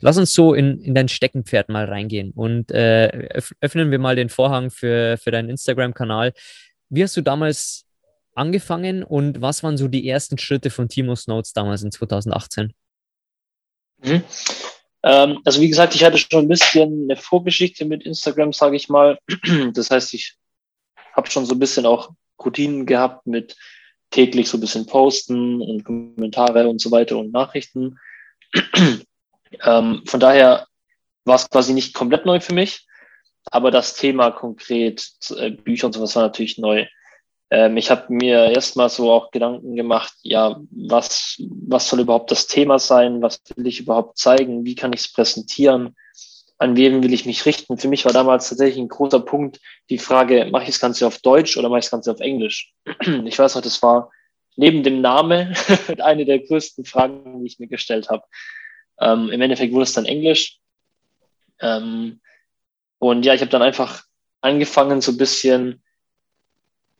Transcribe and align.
Lass 0.00 0.18
uns 0.18 0.34
so 0.34 0.54
in, 0.54 0.80
in 0.80 0.94
dein 0.94 1.08
Steckenpferd 1.08 1.68
mal 1.68 1.86
reingehen 1.86 2.32
und 2.32 2.70
äh, 2.70 3.28
öffnen 3.60 3.90
wir 3.90 3.98
mal 3.98 4.16
den 4.16 4.28
Vorhang 4.28 4.70
für, 4.70 5.16
für 5.18 5.30
deinen 5.30 5.50
Instagram-Kanal. 5.50 6.32
Wie 6.90 7.02
hast 7.02 7.16
du 7.16 7.22
damals 7.22 7.86
angefangen 8.34 9.02
und 9.02 9.40
was 9.40 9.62
waren 9.62 9.76
so 9.76 9.88
die 9.88 10.08
ersten 10.08 10.38
Schritte 10.38 10.70
von 10.70 10.88
Timos 10.88 11.26
Notes 11.26 11.52
damals 11.52 11.82
in 11.82 11.92
2018? 11.92 12.74
Mhm. 14.02 14.24
Ähm, 15.04 15.40
also 15.44 15.60
wie 15.60 15.68
gesagt, 15.68 15.94
ich 15.94 16.02
hatte 16.02 16.18
schon 16.18 16.44
ein 16.46 16.48
bisschen 16.48 17.04
eine 17.04 17.16
Vorgeschichte 17.16 17.84
mit 17.84 18.04
Instagram, 18.04 18.52
sage 18.52 18.76
ich 18.76 18.88
mal. 18.88 19.18
Das 19.74 19.90
heißt, 19.90 20.14
ich 20.14 20.36
habe 21.12 21.30
schon 21.30 21.46
so 21.46 21.54
ein 21.54 21.58
bisschen 21.58 21.86
auch 21.86 22.10
Routinen 22.42 22.86
gehabt 22.86 23.26
mit 23.26 23.56
täglich 24.10 24.48
so 24.48 24.56
ein 24.58 24.60
bisschen 24.60 24.86
Posten 24.86 25.60
und 25.60 25.84
Kommentare 25.84 26.68
und 26.68 26.80
so 26.80 26.90
weiter 26.90 27.18
und 27.18 27.32
Nachrichten. 27.32 27.98
Ähm, 29.64 30.02
von 30.06 30.20
daher 30.20 30.66
war 31.24 31.36
es 31.36 31.48
quasi 31.48 31.72
nicht 31.72 31.94
komplett 31.94 32.26
neu 32.26 32.40
für 32.40 32.54
mich, 32.54 32.86
aber 33.50 33.70
das 33.70 33.94
Thema 33.94 34.30
konkret, 34.30 35.06
äh, 35.36 35.50
Bücher 35.50 35.86
und 35.86 35.92
sowas 35.92 36.16
war 36.16 36.24
natürlich 36.24 36.58
neu. 36.58 36.86
Ähm, 37.50 37.76
ich 37.76 37.90
habe 37.90 38.12
mir 38.12 38.50
erstmal 38.50 38.88
so 38.88 39.12
auch 39.12 39.30
Gedanken 39.30 39.76
gemacht, 39.76 40.14
ja, 40.22 40.60
was, 40.70 41.36
was 41.38 41.88
soll 41.88 42.00
überhaupt 42.00 42.30
das 42.30 42.46
Thema 42.46 42.78
sein? 42.78 43.22
Was 43.22 43.40
will 43.54 43.66
ich 43.66 43.80
überhaupt 43.80 44.18
zeigen? 44.18 44.64
Wie 44.64 44.74
kann 44.74 44.92
ich 44.92 45.00
es 45.00 45.12
präsentieren? 45.12 45.94
An 46.58 46.76
wen 46.76 47.02
will 47.02 47.12
ich 47.12 47.26
mich 47.26 47.46
richten? 47.46 47.78
Für 47.78 47.88
mich 47.88 48.04
war 48.04 48.12
damals 48.12 48.48
tatsächlich 48.48 48.78
ein 48.78 48.88
großer 48.88 49.20
Punkt 49.20 49.60
die 49.90 49.98
Frage, 49.98 50.48
mache 50.50 50.64
ich 50.64 50.70
das 50.70 50.80
Ganze 50.80 51.06
auf 51.06 51.18
Deutsch 51.18 51.56
oder 51.56 51.68
mache 51.68 51.80
ich 51.80 51.84
das 51.84 51.90
Ganze 51.90 52.12
auf 52.12 52.20
Englisch? 52.20 52.72
Ich 53.24 53.38
weiß 53.38 53.54
noch, 53.54 53.62
das 53.62 53.82
war 53.82 54.10
neben 54.56 54.82
dem 54.82 55.00
Namen 55.00 55.54
eine 55.98 56.24
der 56.24 56.40
größten 56.40 56.84
Fragen, 56.84 57.40
die 57.40 57.46
ich 57.46 57.58
mir 57.58 57.68
gestellt 57.68 58.08
habe. 58.08 58.24
Ähm, 59.00 59.30
Im 59.30 59.40
Endeffekt 59.40 59.72
wurde 59.72 59.84
es 59.84 59.92
dann 59.92 60.06
Englisch. 60.06 60.58
Ähm, 61.60 62.20
und 62.98 63.24
ja, 63.24 63.34
ich 63.34 63.40
habe 63.40 63.50
dann 63.50 63.62
einfach 63.62 64.04
angefangen, 64.40 65.00
so 65.00 65.12
ein 65.12 65.18
bisschen 65.18 65.82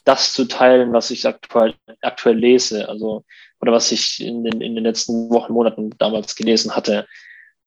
das 0.05 0.34
zu 0.34 0.44
teilen, 0.44 0.93
was 0.93 1.10
ich 1.10 1.27
aktuell, 1.27 1.75
aktuell 2.03 2.37
lese, 2.37 2.88
also 2.88 3.25
oder 3.60 3.72
was 3.72 3.91
ich 3.91 4.21
in 4.21 4.44
den, 4.44 4.60
in 4.60 4.75
den 4.75 4.84
letzten 4.84 5.31
Wochen, 5.31 5.53
Monaten 5.53 5.91
damals 5.99 6.37
gelesen 6.37 6.77
hatte. 6.77 7.06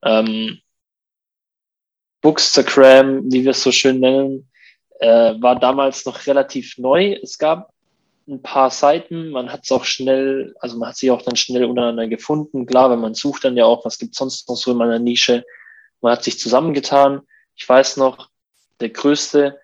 Ähm, 0.03 0.59
Bookstagram, 2.21 3.31
wie 3.31 3.43
wir 3.43 3.51
es 3.51 3.63
so 3.63 3.71
schön 3.71 3.99
nennen, 3.99 4.51
äh, 4.99 5.33
war 5.39 5.59
damals 5.59 6.05
noch 6.05 6.27
relativ 6.27 6.77
neu. 6.77 7.13
Es 7.21 7.37
gab 7.37 7.71
ein 8.27 8.41
paar 8.41 8.69
Seiten. 8.69 9.29
Man 9.29 9.51
hat 9.51 9.61
es 9.63 9.71
auch 9.71 9.85
schnell, 9.85 10.55
also 10.59 10.77
man 10.77 10.89
hat 10.89 10.97
sich 10.97 11.11
auch 11.11 11.21
dann 11.21 11.35
schnell 11.35 11.65
untereinander 11.65 12.07
gefunden. 12.07 12.65
Klar, 12.65 12.91
wenn 12.91 12.99
man 12.99 13.13
sucht 13.13 13.45
dann 13.45 13.57
ja 13.57 13.65
auch, 13.65 13.85
was 13.85 13.97
gibt 13.97 14.15
sonst 14.15 14.47
noch 14.49 14.55
so 14.55 14.71
in 14.71 14.77
meiner 14.77 14.99
Nische. 14.99 15.45
Man 16.01 16.11
hat 16.11 16.23
sich 16.23 16.39
zusammengetan. 16.39 17.21
Ich 17.55 17.67
weiß 17.67 17.97
noch, 17.97 18.29
der 18.79 18.89
größte 18.89 19.59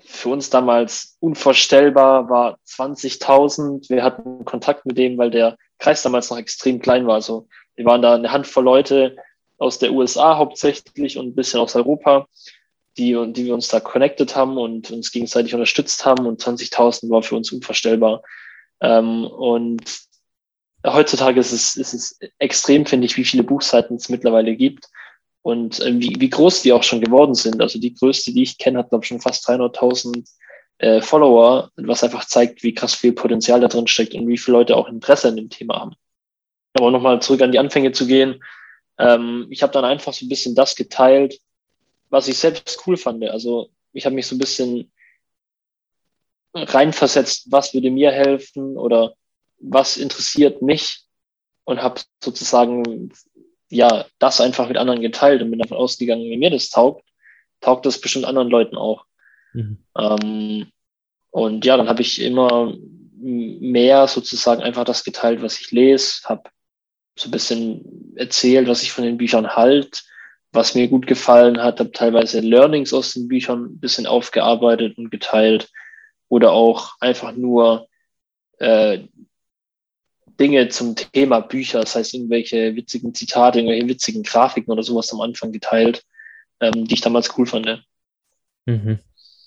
für 0.00 0.30
uns 0.30 0.48
damals 0.48 1.16
unvorstellbar 1.20 2.30
war 2.30 2.58
20.000. 2.66 3.90
Wir 3.90 4.02
hatten 4.02 4.44
Kontakt 4.44 4.86
mit 4.86 4.96
dem, 4.96 5.18
weil 5.18 5.30
der 5.30 5.56
Kreis 5.78 6.02
damals 6.02 6.30
noch 6.30 6.38
extrem 6.38 6.80
klein 6.80 7.06
war. 7.06 7.16
Also 7.16 7.48
wir 7.74 7.84
waren 7.84 8.02
da 8.02 8.14
eine 8.14 8.32
Handvoll 8.32 8.64
Leute 8.64 9.16
aus 9.58 9.78
der 9.78 9.92
USA 9.92 10.36
hauptsächlich 10.36 11.18
und 11.18 11.26
ein 11.26 11.34
bisschen 11.34 11.60
aus 11.60 11.74
Europa 11.74 12.28
die, 12.98 13.16
die 13.32 13.46
wir 13.46 13.54
uns 13.54 13.68
da 13.68 13.80
connected 13.80 14.36
haben 14.36 14.58
und 14.58 14.90
uns 14.90 15.12
gegenseitig 15.12 15.54
unterstützt 15.54 16.04
haben 16.04 16.26
und 16.26 16.42
20.000 16.42 17.08
war 17.10 17.22
für 17.22 17.36
uns 17.36 17.52
unvorstellbar. 17.52 18.22
Ähm, 18.80 19.24
und 19.24 19.82
heutzutage 20.86 21.40
ist 21.40 21.52
es, 21.52 21.76
ist 21.76 21.94
es 21.94 22.18
extrem, 22.38 22.86
finde 22.86 23.06
ich, 23.06 23.16
wie 23.16 23.24
viele 23.24 23.42
Buchseiten 23.42 23.96
es 23.96 24.08
mittlerweile 24.08 24.56
gibt 24.56 24.88
und 25.42 25.80
äh, 25.80 25.98
wie, 25.98 26.16
wie 26.18 26.30
groß 26.30 26.62
die 26.62 26.72
auch 26.72 26.82
schon 26.82 27.00
geworden 27.00 27.34
sind. 27.34 27.60
Also 27.60 27.78
die 27.78 27.94
größte, 27.94 28.32
die 28.32 28.42
ich 28.42 28.58
kenne, 28.58 28.78
hat, 28.78 28.90
glaube 28.90 29.04
ich, 29.04 29.08
schon 29.08 29.20
fast 29.20 29.48
300.000 29.48 30.24
äh, 30.78 31.00
Follower, 31.00 31.70
was 31.76 32.04
einfach 32.04 32.24
zeigt, 32.24 32.62
wie 32.62 32.74
krass 32.74 32.94
viel 32.94 33.12
Potenzial 33.12 33.60
da 33.60 33.68
drin 33.68 33.86
steckt 33.86 34.14
und 34.14 34.28
wie 34.28 34.38
viele 34.38 34.58
Leute 34.58 34.76
auch 34.76 34.88
Interesse 34.88 35.28
an 35.28 35.36
dem 35.36 35.50
Thema 35.50 35.80
haben. 35.80 35.94
Aber 36.74 36.90
nochmal 36.90 37.20
zurück 37.22 37.42
an 37.42 37.52
die 37.52 37.58
Anfänge 37.58 37.92
zu 37.92 38.06
gehen. 38.06 38.42
Ähm, 38.98 39.46
ich 39.50 39.62
habe 39.62 39.72
dann 39.72 39.84
einfach 39.84 40.12
so 40.12 40.24
ein 40.24 40.28
bisschen 40.28 40.54
das 40.54 40.76
geteilt, 40.76 41.38
was 42.10 42.28
ich 42.28 42.38
selbst 42.38 42.86
cool 42.86 42.96
fand. 42.96 43.24
Also 43.24 43.70
ich 43.92 44.04
habe 44.04 44.14
mich 44.14 44.26
so 44.26 44.34
ein 44.34 44.38
bisschen 44.38 44.90
reinversetzt, 46.54 47.50
was 47.50 47.74
würde 47.74 47.90
mir 47.90 48.10
helfen 48.10 48.76
oder 48.76 49.14
was 49.60 49.96
interessiert 49.96 50.62
mich 50.62 51.04
und 51.64 51.82
habe 51.82 52.00
sozusagen 52.22 53.12
ja 53.68 54.06
das 54.18 54.40
einfach 54.40 54.68
mit 54.68 54.76
anderen 54.76 55.02
geteilt 55.02 55.42
und 55.42 55.50
bin 55.50 55.58
davon 55.58 55.76
ausgegangen, 55.76 56.30
wenn 56.30 56.38
mir 56.38 56.50
das 56.50 56.70
taugt, 56.70 57.04
taugt 57.60 57.84
das 57.86 58.00
bestimmt 58.00 58.24
anderen 58.24 58.48
Leuten 58.48 58.76
auch. 58.76 59.04
Mhm. 59.52 59.78
Ähm, 59.96 60.72
und 61.30 61.64
ja, 61.64 61.76
dann 61.76 61.88
habe 61.88 62.02
ich 62.02 62.20
immer 62.20 62.74
mehr 63.20 64.06
sozusagen 64.06 64.62
einfach 64.62 64.84
das 64.84 65.04
geteilt, 65.04 65.42
was 65.42 65.60
ich 65.60 65.70
lese, 65.72 66.22
habe 66.24 66.50
so 67.18 67.28
ein 67.28 67.32
bisschen 67.32 68.14
erzählt, 68.16 68.68
was 68.68 68.82
ich 68.82 68.92
von 68.92 69.04
den 69.04 69.18
Büchern 69.18 69.56
halt, 69.56 70.04
was 70.58 70.74
mir 70.74 70.88
gut 70.88 71.06
gefallen 71.06 71.62
hat, 71.62 71.78
habe 71.78 71.92
teilweise 71.92 72.40
Learnings 72.40 72.92
aus 72.92 73.14
den 73.14 73.28
Büchern 73.28 73.66
ein 73.66 73.78
bisschen 73.78 74.06
aufgearbeitet 74.06 74.98
und 74.98 75.08
geteilt 75.08 75.70
oder 76.28 76.50
auch 76.50 76.96
einfach 76.98 77.32
nur 77.32 77.86
äh, 78.58 79.04
Dinge 80.40 80.68
zum 80.68 80.96
Thema 80.96 81.40
Bücher, 81.40 81.80
das 81.80 81.94
heißt 81.94 82.12
irgendwelche 82.12 82.74
witzigen 82.74 83.14
Zitate, 83.14 83.60
irgendwelche 83.60 83.88
witzigen 83.88 84.24
Grafiken 84.24 84.72
oder 84.72 84.82
sowas 84.82 85.12
am 85.12 85.20
Anfang 85.20 85.52
geteilt, 85.52 86.04
ähm, 86.58 86.86
die 86.86 86.94
ich 86.94 87.00
damals 87.02 87.38
cool 87.38 87.46
fand. 87.46 87.84
Mhm. 88.66 88.98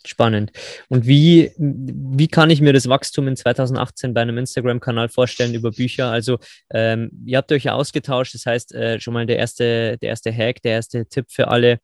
Spannend. 0.05 0.51
Und 0.89 1.05
wie, 1.05 1.51
wie 1.57 2.27
kann 2.27 2.49
ich 2.49 2.61
mir 2.61 2.73
das 2.73 2.89
Wachstum 2.89 3.27
in 3.27 3.35
2018 3.35 4.13
bei 4.13 4.21
einem 4.21 4.37
Instagram-Kanal 4.37 5.09
vorstellen 5.09 5.53
über 5.53 5.71
Bücher? 5.71 6.09
Also 6.09 6.39
ähm, 6.71 7.11
ihr 7.25 7.37
habt 7.37 7.51
euch 7.51 7.65
ja 7.65 7.73
ausgetauscht, 7.73 8.33
das 8.33 8.45
heißt 8.45 8.73
äh, 8.73 8.99
schon 8.99 9.13
mal 9.13 9.25
der 9.25 9.37
erste, 9.37 9.97
der 9.99 10.09
erste 10.09 10.35
Hack, 10.35 10.61
der 10.63 10.73
erste 10.73 11.05
Tipp 11.05 11.25
für 11.29 11.49
alle, 11.49 11.79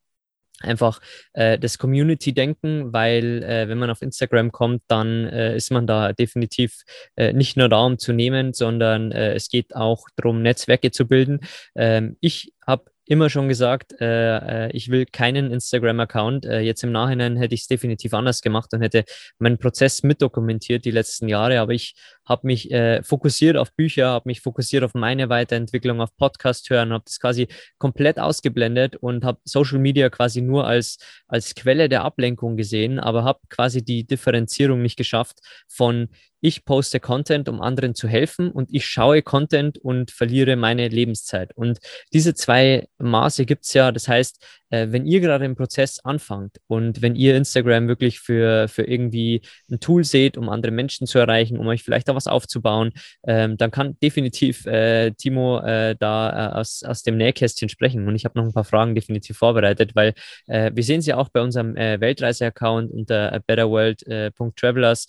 einfach 0.62 1.00
äh, 1.34 1.60
das 1.60 1.78
Community-Denken, 1.78 2.92
weil 2.94 3.44
äh, 3.44 3.68
wenn 3.70 3.78
man 3.78 3.90
auf 3.90 4.02
Instagram 4.02 4.52
kommt, 4.52 4.82
dann 4.88 5.26
äh, 5.28 5.56
ist 5.56 5.72
man 5.72 5.88
da 5.88 6.14
definitiv 6.14 6.84
äh, 7.16 7.34
nicht 7.34 7.58
nur 7.58 7.70
da, 7.70 7.86
um 7.86 8.00
zu 8.00 8.14
nehmen, 8.14 8.54
sondern 8.54 9.12
äh, 9.12 9.34
es 9.34 9.50
geht 9.50 9.76
auch 9.76 10.08
darum, 10.16 10.42
Netzwerke 10.42 10.92
zu 10.92 11.08
bilden. 11.08 11.42
Ähm, 11.76 12.18
ich 12.22 12.54
habe 12.66 12.86
immer 13.08 13.30
schon 13.30 13.48
gesagt, 13.48 13.94
äh, 14.00 14.66
äh, 14.68 14.72
ich 14.72 14.90
will 14.90 15.06
keinen 15.06 15.52
Instagram-Account. 15.52 16.46
Äh, 16.46 16.60
jetzt 16.60 16.84
im 16.84 16.92
Nachhinein 16.92 17.38
hätte 17.38 17.56
ich 17.56 17.62
es 17.62 17.68
definitiv 17.68 18.14
anders 18.14 18.42
gemacht 18.42 18.74
und 18.74 18.82
hätte 18.82 19.06
meinen 19.40 19.58
Prozess 19.58 20.04
mitdokumentiert 20.04 20.86
die 20.86 20.92
letzten 20.92 21.28
Jahre. 21.28 21.60
Aber 21.60 21.74
ich 21.74 21.96
habe 22.26 22.48
mich 22.48 22.72
äh, 22.72 23.02
fokussiert 23.04 23.58
auf 23.58 23.74
Bücher, 23.74 24.08
habe 24.10 24.28
mich 24.28 24.42
fokussiert 24.42 24.84
auf 24.84 24.94
meine 24.94 25.30
Weiterentwicklung, 25.30 26.02
auf 26.02 26.16
Podcast 26.18 26.70
hören, 26.70 26.92
habe 26.92 27.06
das 27.06 27.20
quasi 27.20 27.48
komplett 27.78 28.20
ausgeblendet 28.20 28.98
und 28.98 29.24
habe 29.24 29.40
Social 29.46 29.80
Media 29.80 30.10
quasi 30.10 30.42
nur 30.42 30.68
als, 30.68 30.98
als 31.28 31.56
Quelle 31.56 31.90
der 31.90 32.04
Ablenkung 32.04 32.58
gesehen, 32.58 33.00
aber 33.00 33.24
habe 33.24 33.40
quasi 33.50 33.84
die 33.84 34.06
Differenzierung 34.06 34.82
nicht 34.82 34.98
geschafft 34.98 35.40
von 35.68 36.10
ich 36.42 36.66
poste 36.66 37.00
Content, 37.00 37.50
um 37.50 37.62
anderen 37.62 37.96
zu 37.96 38.08
helfen 38.08 38.52
und 38.52 38.74
ich 38.74 38.86
schaue 38.86 39.22
Content 39.22 39.78
und 39.78 40.12
verliere 40.12 40.56
meine 40.56 40.88
Lebenszeit. 40.88 41.56
Und 41.56 41.80
diese 42.14 42.36
zwei 42.36 42.88
Maße 43.00 43.46
gibt 43.46 43.66
es 43.66 43.74
ja. 43.74 43.92
Das 43.92 44.08
heißt, 44.08 44.46
äh, 44.70 44.88
wenn 44.90 45.06
ihr 45.06 45.20
gerade 45.20 45.46
im 45.46 45.56
Prozess 45.56 46.00
anfangt 46.00 46.58
und 46.68 47.02
wenn 47.02 47.16
ihr 47.16 47.36
Instagram 47.36 47.88
wirklich 47.88 48.20
für, 48.20 48.68
für 48.68 48.84
irgendwie 48.84 49.42
ein 49.72 49.80
Tool 49.80 50.04
seht, 50.04 50.38
um 50.38 50.50
andere 50.50 50.72
Menschen 50.72 51.08
zu 51.08 51.20
erreichen, 51.20 51.58
um 51.58 51.68
euch 51.68 51.84
vielleicht 51.84 52.08
da 52.08 52.16
was 52.16 52.28
aufzubauen, 52.28 52.92
ähm, 53.26 53.58
dann 53.58 53.72
kann 53.72 53.98
definitiv 54.02 54.66
äh, 54.66 55.12
Timo 55.12 55.60
äh, 55.60 55.96
da 55.98 56.30
äh, 56.30 56.60
aus, 56.60 56.84
aus 56.84 57.04
dem 57.04 57.18
Nähkästchen 57.18 57.70
sprechen. 57.70 58.08
Und 58.08 58.16
ich 58.16 58.26
habe 58.26 58.38
noch 58.38 58.46
ein 58.46 58.54
paar 58.54 58.64
Fragen 58.64 58.96
definitiv 58.96 59.38
vorbereitet, 59.38 59.96
weil 59.96 60.14
äh, 60.48 60.72
wir 60.74 60.84
sehen 60.84 61.02
sie 61.02 61.14
auch 61.14 61.30
bei 61.30 61.42
unserem 61.42 61.76
äh, 61.76 62.00
Weltreise-Account 62.00 62.92
unter 62.92 63.40
betterworld.travelers, 63.48 65.08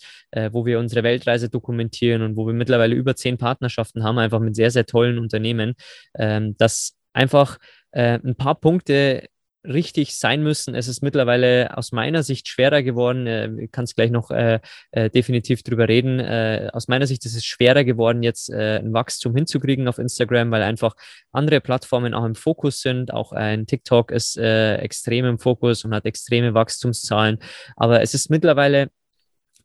wo 0.50 0.66
wir 0.66 0.78
unsere 0.78 1.02
Weltreise 1.02 1.48
dokumentieren 1.48 2.22
und 2.22 2.36
wo 2.36 2.46
wir 2.46 2.54
mittlerweile 2.54 2.94
über 2.94 3.16
zehn 3.16 3.38
Partnerschaften 3.38 4.02
haben, 4.02 4.18
einfach 4.18 4.40
mit 4.40 4.54
sehr, 4.56 4.70
sehr 4.70 4.86
tollen 4.86 5.18
Unternehmen, 5.18 5.74
ähm, 6.16 6.56
dass 6.58 6.96
einfach 7.12 7.58
ein 7.90 8.36
paar 8.36 8.54
Punkte 8.54 9.24
richtig 9.68 10.16
sein 10.16 10.42
müssen. 10.42 10.74
Es 10.74 10.88
ist 10.88 11.02
mittlerweile 11.02 11.76
aus 11.76 11.92
meiner 11.92 12.22
Sicht 12.22 12.48
schwerer 12.48 12.82
geworden. 12.82 13.26
Äh, 13.26 13.50
ich 13.64 13.72
kann 13.72 13.84
es 13.84 13.94
gleich 13.94 14.10
noch 14.10 14.30
äh, 14.30 14.60
äh, 14.90 15.10
definitiv 15.10 15.62
drüber 15.62 15.88
reden. 15.88 16.18
Äh, 16.18 16.70
aus 16.72 16.88
meiner 16.88 17.06
Sicht 17.06 17.24
ist 17.24 17.36
es 17.36 17.44
schwerer 17.44 17.84
geworden, 17.84 18.22
jetzt 18.22 18.50
äh, 18.50 18.78
ein 18.78 18.92
Wachstum 18.92 19.34
hinzukriegen 19.34 19.88
auf 19.88 19.98
Instagram, 19.98 20.50
weil 20.50 20.62
einfach 20.62 20.94
andere 21.32 21.60
Plattformen 21.60 22.14
auch 22.14 22.24
im 22.24 22.34
Fokus 22.34 22.80
sind. 22.80 23.12
Auch 23.12 23.32
ein 23.32 23.66
TikTok 23.66 24.10
ist 24.10 24.36
äh, 24.38 24.76
extrem 24.76 25.24
im 25.24 25.38
Fokus 25.38 25.84
und 25.84 25.94
hat 25.94 26.06
extreme 26.06 26.54
Wachstumszahlen. 26.54 27.38
Aber 27.76 28.02
es 28.02 28.14
ist 28.14 28.30
mittlerweile 28.30 28.90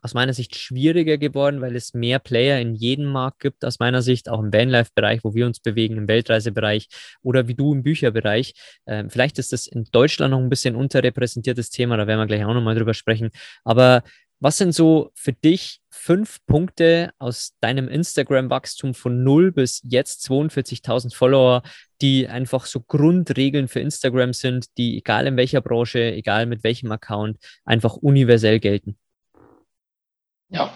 aus 0.04 0.14
meiner 0.14 0.34
Sicht 0.34 0.56
schwieriger 0.56 1.18
geworden, 1.18 1.62
weil 1.62 1.76
es 1.76 1.94
mehr 1.94 2.20
Player 2.20 2.60
in 2.60 2.76
jedem 2.76 3.06
Markt 3.06 3.40
gibt, 3.40 3.64
aus 3.64 3.80
meiner 3.80 4.02
Sicht, 4.02 4.30
auch 4.30 4.40
im 4.40 4.52
Vanlife-Bereich, 4.52 5.24
wo 5.24 5.34
wir 5.34 5.46
uns 5.46 5.62
bewegen, 5.62 5.98
im 5.98 6.08
Weltreisebereich 6.08 6.90
oder 7.22 7.48
wie 7.48 7.56
du 7.56 7.74
im 7.74 7.84
Bücherbereich. 7.84 8.54
Ähm, 8.86 9.10
vielleicht 9.10 9.40
ist 9.40 9.54
das 9.54 9.66
in 9.66 9.86
Deutschland 9.92 10.32
noch 10.32 10.40
ein 10.40 10.50
bisschen 10.50 10.76
unterrepräsentiertes 10.76 11.70
Thema, 11.70 11.96
da 11.98 12.06
werden 12.06 12.20
wir 12.20 12.28
gleich 12.28 12.44
auch 12.44 12.54
nochmal 12.54 12.76
drüber 12.76 12.94
sprechen. 12.94 13.32
Aber 13.64 14.04
was 14.42 14.58
sind 14.58 14.76
so 14.76 15.12
für 15.16 15.32
dich 15.32 15.80
fünf 15.90 16.46
Punkte 16.46 17.12
aus 17.18 17.54
deinem 17.62 17.88
Instagram-Wachstum 17.88 18.94
von 18.94 19.24
0 19.24 19.54
bis 19.54 19.82
jetzt 19.86 20.30
42.000 20.30 21.16
Follower, 21.16 21.64
die 22.02 22.28
einfach 22.28 22.66
so 22.66 22.82
Grundregeln 22.82 23.70
für 23.70 23.80
Instagram 23.80 24.34
sind, 24.34 24.66
die 24.78 24.98
egal 24.98 25.28
in 25.28 25.38
welcher 25.38 25.62
Branche, 25.62 26.12
egal 26.12 26.46
mit 26.46 26.66
welchem 26.66 26.92
Account, 26.92 27.38
einfach 27.64 27.96
universell 27.96 28.60
gelten? 28.60 28.98
Ja, 30.54 30.74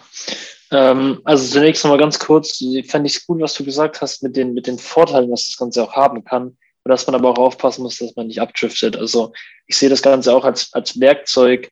ähm, 0.71 1.21
also 1.23 1.47
zunächst 1.53 1.83
nochmal 1.83 1.99
ganz 1.99 2.19
kurz, 2.19 2.57
fände 2.87 3.07
ich 3.07 3.15
es 3.15 3.25
gut, 3.25 3.39
was 3.39 3.53
du 3.53 3.63
gesagt 3.63 4.01
hast 4.01 4.23
mit 4.23 4.35
den, 4.35 4.53
mit 4.53 4.67
den 4.67 4.79
Vorteilen, 4.79 5.31
was 5.31 5.47
das 5.47 5.57
Ganze 5.57 5.83
auch 5.83 5.93
haben 5.93 6.23
kann, 6.23 6.57
dass 6.83 7.05
man 7.05 7.15
aber 7.15 7.29
auch 7.29 7.37
aufpassen 7.37 7.83
muss, 7.83 7.97
dass 7.97 8.15
man 8.15 8.27
nicht 8.27 8.41
abdriftet. 8.41 8.97
Also 8.97 9.33
ich 9.67 9.77
sehe 9.77 9.89
das 9.89 10.01
Ganze 10.01 10.33
auch 10.33 10.45
als, 10.45 10.73
als 10.73 10.99
Werkzeug, 10.99 11.69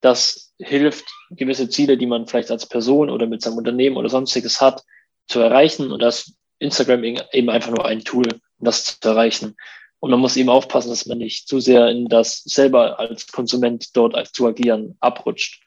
das 0.00 0.52
hilft, 0.58 1.06
gewisse 1.30 1.68
Ziele, 1.68 1.96
die 1.96 2.06
man 2.06 2.26
vielleicht 2.26 2.50
als 2.50 2.66
Person 2.66 3.10
oder 3.10 3.26
mit 3.26 3.42
seinem 3.42 3.58
Unternehmen 3.58 3.96
oder 3.96 4.08
sonstiges 4.08 4.60
hat, 4.60 4.82
zu 5.26 5.40
erreichen 5.40 5.92
und 5.92 6.00
das 6.00 6.32
Instagram 6.58 7.04
eben 7.04 7.50
einfach 7.50 7.70
nur 7.70 7.84
ein 7.84 8.00
Tool, 8.00 8.26
um 8.26 8.64
das 8.64 8.98
zu 9.00 9.08
erreichen. 9.08 9.56
Und 10.00 10.10
man 10.10 10.20
muss 10.20 10.36
eben 10.36 10.48
aufpassen, 10.48 10.90
dass 10.90 11.06
man 11.06 11.18
nicht 11.18 11.48
zu 11.48 11.60
sehr 11.60 11.88
in 11.88 12.08
das 12.08 12.42
selber 12.44 12.98
als 12.98 13.26
Konsument 13.26 13.96
dort 13.96 14.16
zu 14.34 14.46
agieren 14.46 14.96
abrutscht. 15.00 15.62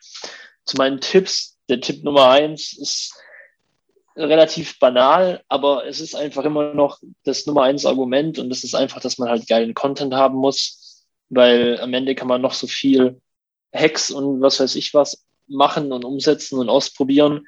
Zu 0.65 0.77
meinen 0.77 1.01
Tipps 1.01 1.50
der 1.71 1.81
Tipp 1.81 2.03
Nummer 2.03 2.29
eins 2.29 2.73
ist 2.73 3.15
relativ 4.15 4.77
banal, 4.77 5.41
aber 5.47 5.87
es 5.87 6.01
ist 6.01 6.15
einfach 6.15 6.43
immer 6.43 6.73
noch 6.73 6.99
das 7.23 7.45
Nummer 7.47 7.63
eins 7.63 7.85
Argument 7.85 8.37
und 8.37 8.49
das 8.49 8.63
ist 8.63 8.75
einfach, 8.75 8.99
dass 8.99 9.17
man 9.17 9.29
halt 9.29 9.47
geilen 9.47 9.73
Content 9.73 10.13
haben 10.13 10.37
muss, 10.37 11.07
weil 11.29 11.79
am 11.79 11.93
Ende 11.93 12.13
kann 12.13 12.27
man 12.27 12.41
noch 12.41 12.53
so 12.53 12.67
viel 12.67 13.21
Hacks 13.73 14.11
und 14.11 14.41
was 14.41 14.59
weiß 14.59 14.75
ich 14.75 14.93
was 14.93 15.25
machen 15.47 15.91
und 15.91 16.03
umsetzen 16.03 16.59
und 16.59 16.69
ausprobieren. 16.69 17.47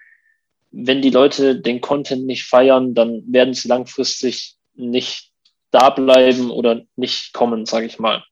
Wenn 0.71 1.01
die 1.01 1.09
Leute 1.09 1.59
den 1.59 1.81
Content 1.81 2.25
nicht 2.25 2.45
feiern, 2.45 2.93
dann 2.95 3.23
werden 3.27 3.53
sie 3.53 3.67
langfristig 3.67 4.55
nicht 4.73 5.31
da 5.71 5.89
bleiben 5.89 6.49
oder 6.49 6.81
nicht 6.95 7.33
kommen, 7.33 7.65
sage 7.65 7.85
ich 7.85 7.99
mal. 7.99 8.23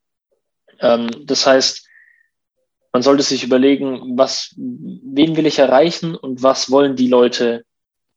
Ähm, 0.80 1.10
das 1.26 1.46
heißt, 1.46 1.86
man 2.92 3.04
sollte 3.04 3.24
sich 3.24 3.44
überlegen, 3.44 4.18
was, 4.18 4.54
wen 4.58 5.38
will 5.38 5.46
ich 5.46 5.60
erreichen 5.60 6.16
und 6.16 6.44
was 6.44 6.70
wollen 6.70 6.96
die 6.96 7.08
Leute 7.08 7.66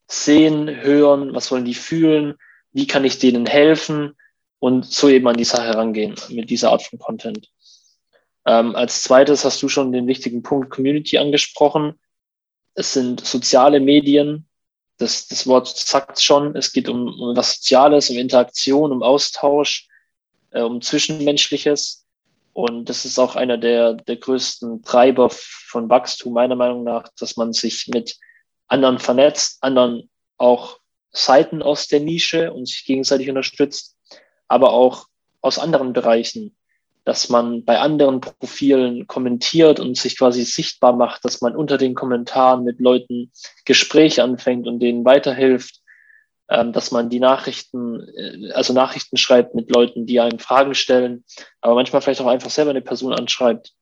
sehen, 0.09 0.69
hören, 0.69 1.35
was 1.35 1.51
wollen 1.51 1.65
die 1.65 1.75
fühlen, 1.75 2.35
wie 2.73 2.87
kann 2.87 3.05
ich 3.05 3.19
denen 3.19 3.47
helfen 3.47 4.17
und 4.59 4.85
so 4.87 5.09
eben 5.09 5.29
an 5.29 5.37
die 5.37 5.45
Sache 5.45 5.65
herangehen 5.65 6.17
mit 6.29 6.51
dieser 6.51 6.71
Art 6.71 6.83
von 6.83 6.99
Content. 6.99 7.49
Ähm, 8.47 8.75
als 8.75 9.03
zweites 9.03 9.45
hast 9.45 9.63
du 9.63 9.69
schon 9.69 9.93
den 9.93 10.07
wichtigen 10.07 10.43
Punkt 10.43 10.71
Community 10.71 11.19
angesprochen. 11.19 11.99
Es 12.75 12.93
sind 12.93 13.25
soziale 13.25 13.81
Medien. 13.81 14.49
Das, 14.99 15.29
das 15.29 15.47
Wort 15.47 15.69
sagt 15.69 16.21
schon. 16.21 16.55
Es 16.57 16.73
geht 16.73 16.89
um, 16.89 17.09
um 17.09 17.37
was 17.37 17.57
Soziales, 17.57 18.11
um 18.11 18.19
Interaktion, 18.19 18.93
um 18.93 19.03
Austausch, 19.03 19.89
äh, 20.51 20.61
um 20.61 20.83
Zwischenmenschliches. 20.83 22.04
Und 22.55 22.89
das 22.89 23.05
ist 23.05 23.19
auch 23.19 23.35
einer 23.35 23.59
der, 23.59 23.95
der 23.95 24.17
größten 24.17 24.85
Treiber 24.85 25.29
von 25.29 25.91
Wachstum, 25.91 26.33
meiner 26.33 26.55
Meinung 26.55 26.85
nach, 26.85 27.09
dass 27.19 27.37
man 27.37 27.53
sich 27.53 27.89
mit 27.89 28.17
anderen 28.69 29.01
vernetzt, 29.01 29.59
anderen 29.61 30.09
auch 30.39 30.79
Seiten 31.11 31.63
aus 31.63 31.89
der 31.89 31.99
Nische 31.99 32.53
und 32.53 32.67
sich 32.67 32.85
gegenseitig 32.85 33.29
unterstützt, 33.29 33.97
aber 34.47 34.73
auch 34.73 35.07
aus 35.41 35.59
anderen 35.59 35.93
Bereichen, 35.93 36.57
dass 37.05 37.29
man 37.29 37.65
bei 37.65 37.81
anderen 37.81 38.21
Profilen 38.21 39.09
kommentiert 39.09 39.81
und 39.81 39.97
sich 39.97 40.17
quasi 40.17 40.45
sichtbar 40.45 40.95
macht, 40.95 41.25
dass 41.25 41.41
man 41.41 41.57
unter 41.57 41.77
den 41.77 41.95
Kommentaren 41.95 42.63
mit 42.63 42.79
Leuten 42.79 43.33
Gespräche 43.65 44.23
anfängt 44.23 44.69
und 44.69 44.79
denen 44.79 45.05
weiterhilft, 45.05 45.81
dass 46.47 46.91
man 46.91 47.09
die 47.09 47.21
Nachrichten, 47.21 48.01
äh, 48.17 48.53
also 48.53 48.73
Nachrichten 48.73 49.17
schreibt 49.17 49.55
mit 49.55 49.71
Leuten, 49.71 50.07
die 50.07 50.21
einem 50.21 50.39
Fragen 50.39 50.75
stellen, 50.75 51.25
aber 51.61 51.75
manchmal 51.75 52.03
vielleicht 52.03 52.21
auch 52.21 52.27
einfach 52.27 52.51
selber 52.51 52.71
eine 52.71 52.83
Person 52.83 53.15
anschreibt. 53.15 53.73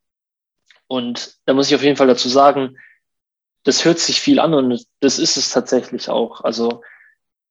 Und 0.87 1.37
da 1.47 1.55
muss 1.55 1.69
ich 1.69 1.75
auf 1.75 1.83
jeden 1.83 1.97
Fall 1.97 2.07
dazu 2.07 2.29
sagen, 2.29 2.77
das 3.65 3.85
hört 3.85 3.99
sich 3.99 4.21
viel 4.21 4.41
an 4.41 4.55
und 4.55 4.85
das 5.01 5.19
ist 5.19 5.37
es 5.37 5.51
tatsächlich 5.51 6.09
auch. 6.09 6.43
Also 6.43 6.83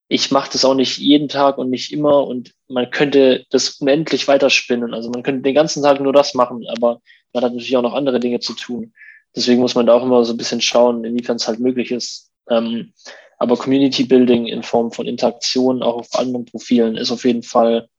ich 0.08 0.30
mache 0.30 0.52
das 0.52 0.66
auch 0.66 0.74
nicht 0.74 0.98
jeden 0.98 1.30
Tag 1.30 1.58
und 1.58 1.70
nicht 1.70 1.94
immer 1.94 2.28
und 2.28 2.54
man 2.68 2.92
könnte 2.92 3.46
das 3.50 3.70
unendlich 3.80 4.28
weiterspinnen. 4.28 4.94
Also 4.94 5.10
man 5.10 5.24
könnte 5.24 5.42
den 5.42 5.56
ganzen 5.56 5.82
Tag 5.84 6.02
nur 6.02 6.12
das 6.12 6.34
machen, 6.34 6.66
aber 6.68 7.02
man 7.34 7.44
hat 7.44 7.54
natürlich 7.54 7.78
auch 7.78 7.82
noch 7.82 7.94
andere 7.94 8.20
Dinge 8.20 8.42
zu 8.42 8.54
tun. 8.54 8.94
Deswegen 9.34 9.62
muss 9.62 9.76
man 9.76 9.86
da 9.86 9.94
auch 9.94 10.04
immer 10.04 10.26
so 10.26 10.34
ein 10.34 10.38
bisschen 10.38 10.60
schauen, 10.60 11.06
inwiefern 11.06 11.38
es 11.38 11.48
halt 11.48 11.62
möglich 11.62 11.92
ist. 11.92 12.30
Ähm, 12.50 12.94
aber 13.42 13.58
Community 13.58 14.04
Building 14.04 14.46
in 14.46 14.62
Form 14.62 14.92
von 14.92 15.08
Interaktion 15.08 15.82
auch 15.82 15.96
auf 15.96 16.14
anderen 16.14 16.46
Profilen 16.46 16.96
ist 16.96 17.10
auf 17.10 17.26
jeden 17.26 17.42
Fall 17.42 17.90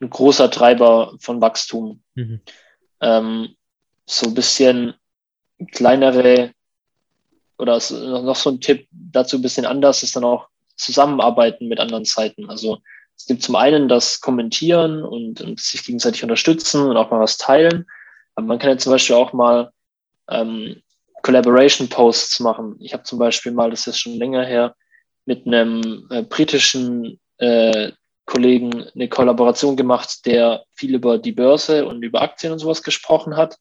ein 0.00 0.10
großer 0.10 0.50
Treiber 0.50 1.14
von 1.20 1.40
Wachstum. 1.40 2.02
Mhm. 2.16 2.40
Ähm, 3.00 3.54
so 4.06 4.26
ein 4.26 4.34
bisschen 4.34 4.94
kleinere 5.70 6.50
oder 7.58 7.74
noch 7.74 8.34
so 8.34 8.50
ein 8.50 8.60
Tipp 8.60 8.88
dazu 8.90 9.36
ein 9.36 9.42
bisschen 9.42 9.66
anders 9.66 10.02
ist 10.02 10.16
dann 10.16 10.24
auch 10.24 10.48
Zusammenarbeiten 10.74 11.68
mit 11.68 11.78
anderen 11.78 12.04
Seiten. 12.04 12.50
Also 12.50 12.78
es 13.16 13.26
gibt 13.26 13.44
zum 13.44 13.54
einen 13.54 13.88
das 13.88 14.20
Kommentieren 14.20 15.04
und, 15.04 15.40
und 15.42 15.60
sich 15.60 15.84
gegenseitig 15.84 16.24
unterstützen 16.24 16.88
und 16.88 16.96
auch 16.96 17.12
mal 17.12 17.20
was 17.20 17.38
teilen. 17.38 17.86
Aber 18.34 18.48
man 18.48 18.58
kann 18.58 18.70
ja 18.70 18.78
zum 18.78 18.90
Beispiel 18.90 19.14
auch 19.14 19.32
mal 19.32 19.70
ähm, 20.28 20.82
Collaboration-Posts 21.22 22.40
machen. 22.40 22.76
Ich 22.80 22.92
habe 22.92 23.04
zum 23.04 23.18
Beispiel 23.18 23.52
mal, 23.52 23.70
das 23.70 23.86
ist 23.86 23.98
schon 23.98 24.14
länger 24.14 24.44
her, 24.44 24.74
mit 25.24 25.46
einem 25.46 26.06
äh, 26.10 26.22
britischen 26.22 27.20
äh, 27.38 27.92
Kollegen 28.26 28.86
eine 28.94 29.08
Kollaboration 29.08 29.76
gemacht, 29.76 30.26
der 30.26 30.64
viel 30.72 30.94
über 30.94 31.18
die 31.18 31.32
Börse 31.32 31.86
und 31.86 32.02
über 32.02 32.22
Aktien 32.22 32.52
und 32.52 32.58
sowas 32.58 32.82
gesprochen 32.82 33.36
hat 33.36 33.58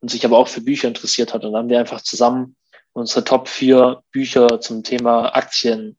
und 0.00 0.10
sich 0.10 0.24
aber 0.24 0.38
auch 0.38 0.48
für 0.48 0.60
Bücher 0.60 0.88
interessiert 0.88 1.34
hat. 1.34 1.44
Und 1.44 1.52
dann 1.52 1.62
haben 1.62 1.70
wir 1.70 1.78
einfach 1.78 2.02
zusammen 2.02 2.56
unsere 2.92 3.24
Top 3.24 3.48
vier 3.48 4.02
Bücher 4.12 4.60
zum 4.60 4.82
Thema 4.82 5.34
Aktien 5.34 5.96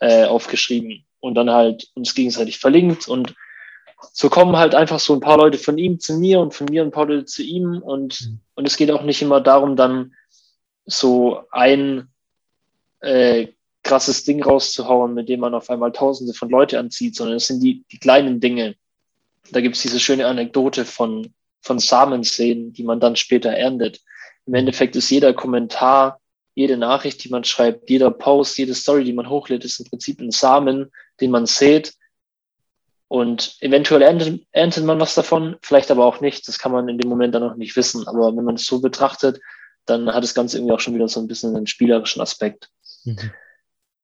äh, 0.00 0.24
aufgeschrieben 0.24 1.06
und 1.20 1.34
dann 1.34 1.50
halt 1.50 1.88
uns 1.94 2.14
gegenseitig 2.14 2.58
verlinkt 2.58 3.08
und 3.08 3.34
so 4.12 4.28
kommen 4.28 4.56
halt 4.56 4.74
einfach 4.74 5.00
so 5.00 5.14
ein 5.14 5.20
paar 5.20 5.38
Leute 5.38 5.56
von 5.56 5.78
ihm 5.78 5.98
zu 5.98 6.18
mir 6.18 6.40
und 6.40 6.52
von 6.52 6.66
mir 6.68 6.82
ein 6.82 6.90
paar 6.90 7.06
Leute 7.06 7.24
zu 7.24 7.42
ihm 7.42 7.80
und, 7.82 8.20
mhm. 8.20 8.40
und 8.54 8.66
es 8.66 8.76
geht 8.76 8.90
auch 8.90 9.02
nicht 9.02 9.22
immer 9.22 9.40
darum, 9.40 9.76
dann 9.76 10.14
so 10.86 11.44
ein 11.50 12.08
äh, 13.00 13.48
krasses 13.82 14.24
Ding 14.24 14.42
rauszuhauen, 14.42 15.14
mit 15.14 15.28
dem 15.28 15.40
man 15.40 15.54
auf 15.54 15.70
einmal 15.70 15.92
Tausende 15.92 16.34
von 16.34 16.48
Leute 16.48 16.78
anzieht, 16.78 17.16
sondern 17.16 17.36
es 17.36 17.46
sind 17.46 17.60
die, 17.60 17.84
die 17.92 17.98
kleinen 17.98 18.40
Dinge. 18.40 18.76
Da 19.52 19.60
gibt 19.60 19.76
es 19.76 19.82
diese 19.82 20.00
schöne 20.00 20.26
Anekdote 20.26 20.84
von, 20.84 21.34
von 21.60 21.78
Samenseen, 21.78 22.72
die 22.72 22.82
man 22.82 22.98
dann 22.98 23.14
später 23.14 23.50
erntet. 23.50 24.00
Im 24.46 24.54
Endeffekt 24.54 24.96
ist 24.96 25.10
jeder 25.10 25.34
Kommentar, 25.34 26.20
jede 26.54 26.76
Nachricht, 26.76 27.24
die 27.24 27.28
man 27.28 27.44
schreibt, 27.44 27.90
jeder 27.90 28.10
Post, 28.10 28.56
jede 28.58 28.74
Story, 28.74 29.04
die 29.04 29.12
man 29.12 29.28
hochlädt, 29.28 29.64
ist 29.64 29.80
im 29.80 29.86
Prinzip 29.86 30.20
ein 30.20 30.30
Samen, 30.30 30.90
den 31.20 31.30
man 31.30 31.46
sät 31.46 31.94
Und 33.08 33.56
eventuell 33.60 34.02
erntet, 34.02 34.46
erntet 34.52 34.84
man 34.84 34.98
was 34.98 35.14
davon, 35.14 35.56
vielleicht 35.62 35.90
aber 35.90 36.06
auch 36.06 36.20
nicht. 36.20 36.48
Das 36.48 36.58
kann 36.58 36.72
man 36.72 36.88
in 36.88 36.98
dem 36.98 37.08
Moment 37.08 37.34
dann 37.34 37.42
noch 37.42 37.56
nicht 37.56 37.76
wissen. 37.76 38.08
Aber 38.08 38.34
wenn 38.34 38.44
man 38.44 38.54
es 38.54 38.66
so 38.66 38.80
betrachtet, 38.80 39.40
dann 39.86 40.12
hat 40.12 40.22
das 40.22 40.34
Ganze 40.34 40.58
irgendwie 40.58 40.74
auch 40.74 40.80
schon 40.80 40.94
wieder 40.94 41.08
so 41.08 41.20
ein 41.20 41.26
bisschen 41.26 41.56
einen 41.56 41.66
spielerischen 41.66 42.22
Aspekt. 42.22 42.70
Mhm. 43.04 43.30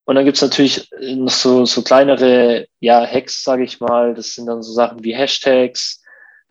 Und 0.05 0.15
dann 0.15 0.25
gibt's 0.25 0.41
natürlich 0.41 0.89
noch 0.99 1.31
so, 1.31 1.65
so 1.65 1.83
kleinere 1.83 2.67
ja, 2.79 3.05
Hacks, 3.05 3.43
sage 3.43 3.63
ich 3.63 3.79
mal. 3.79 4.13
Das 4.13 4.33
sind 4.33 4.47
dann 4.47 4.63
so 4.63 4.73
Sachen 4.73 5.03
wie 5.03 5.15
Hashtags 5.15 6.01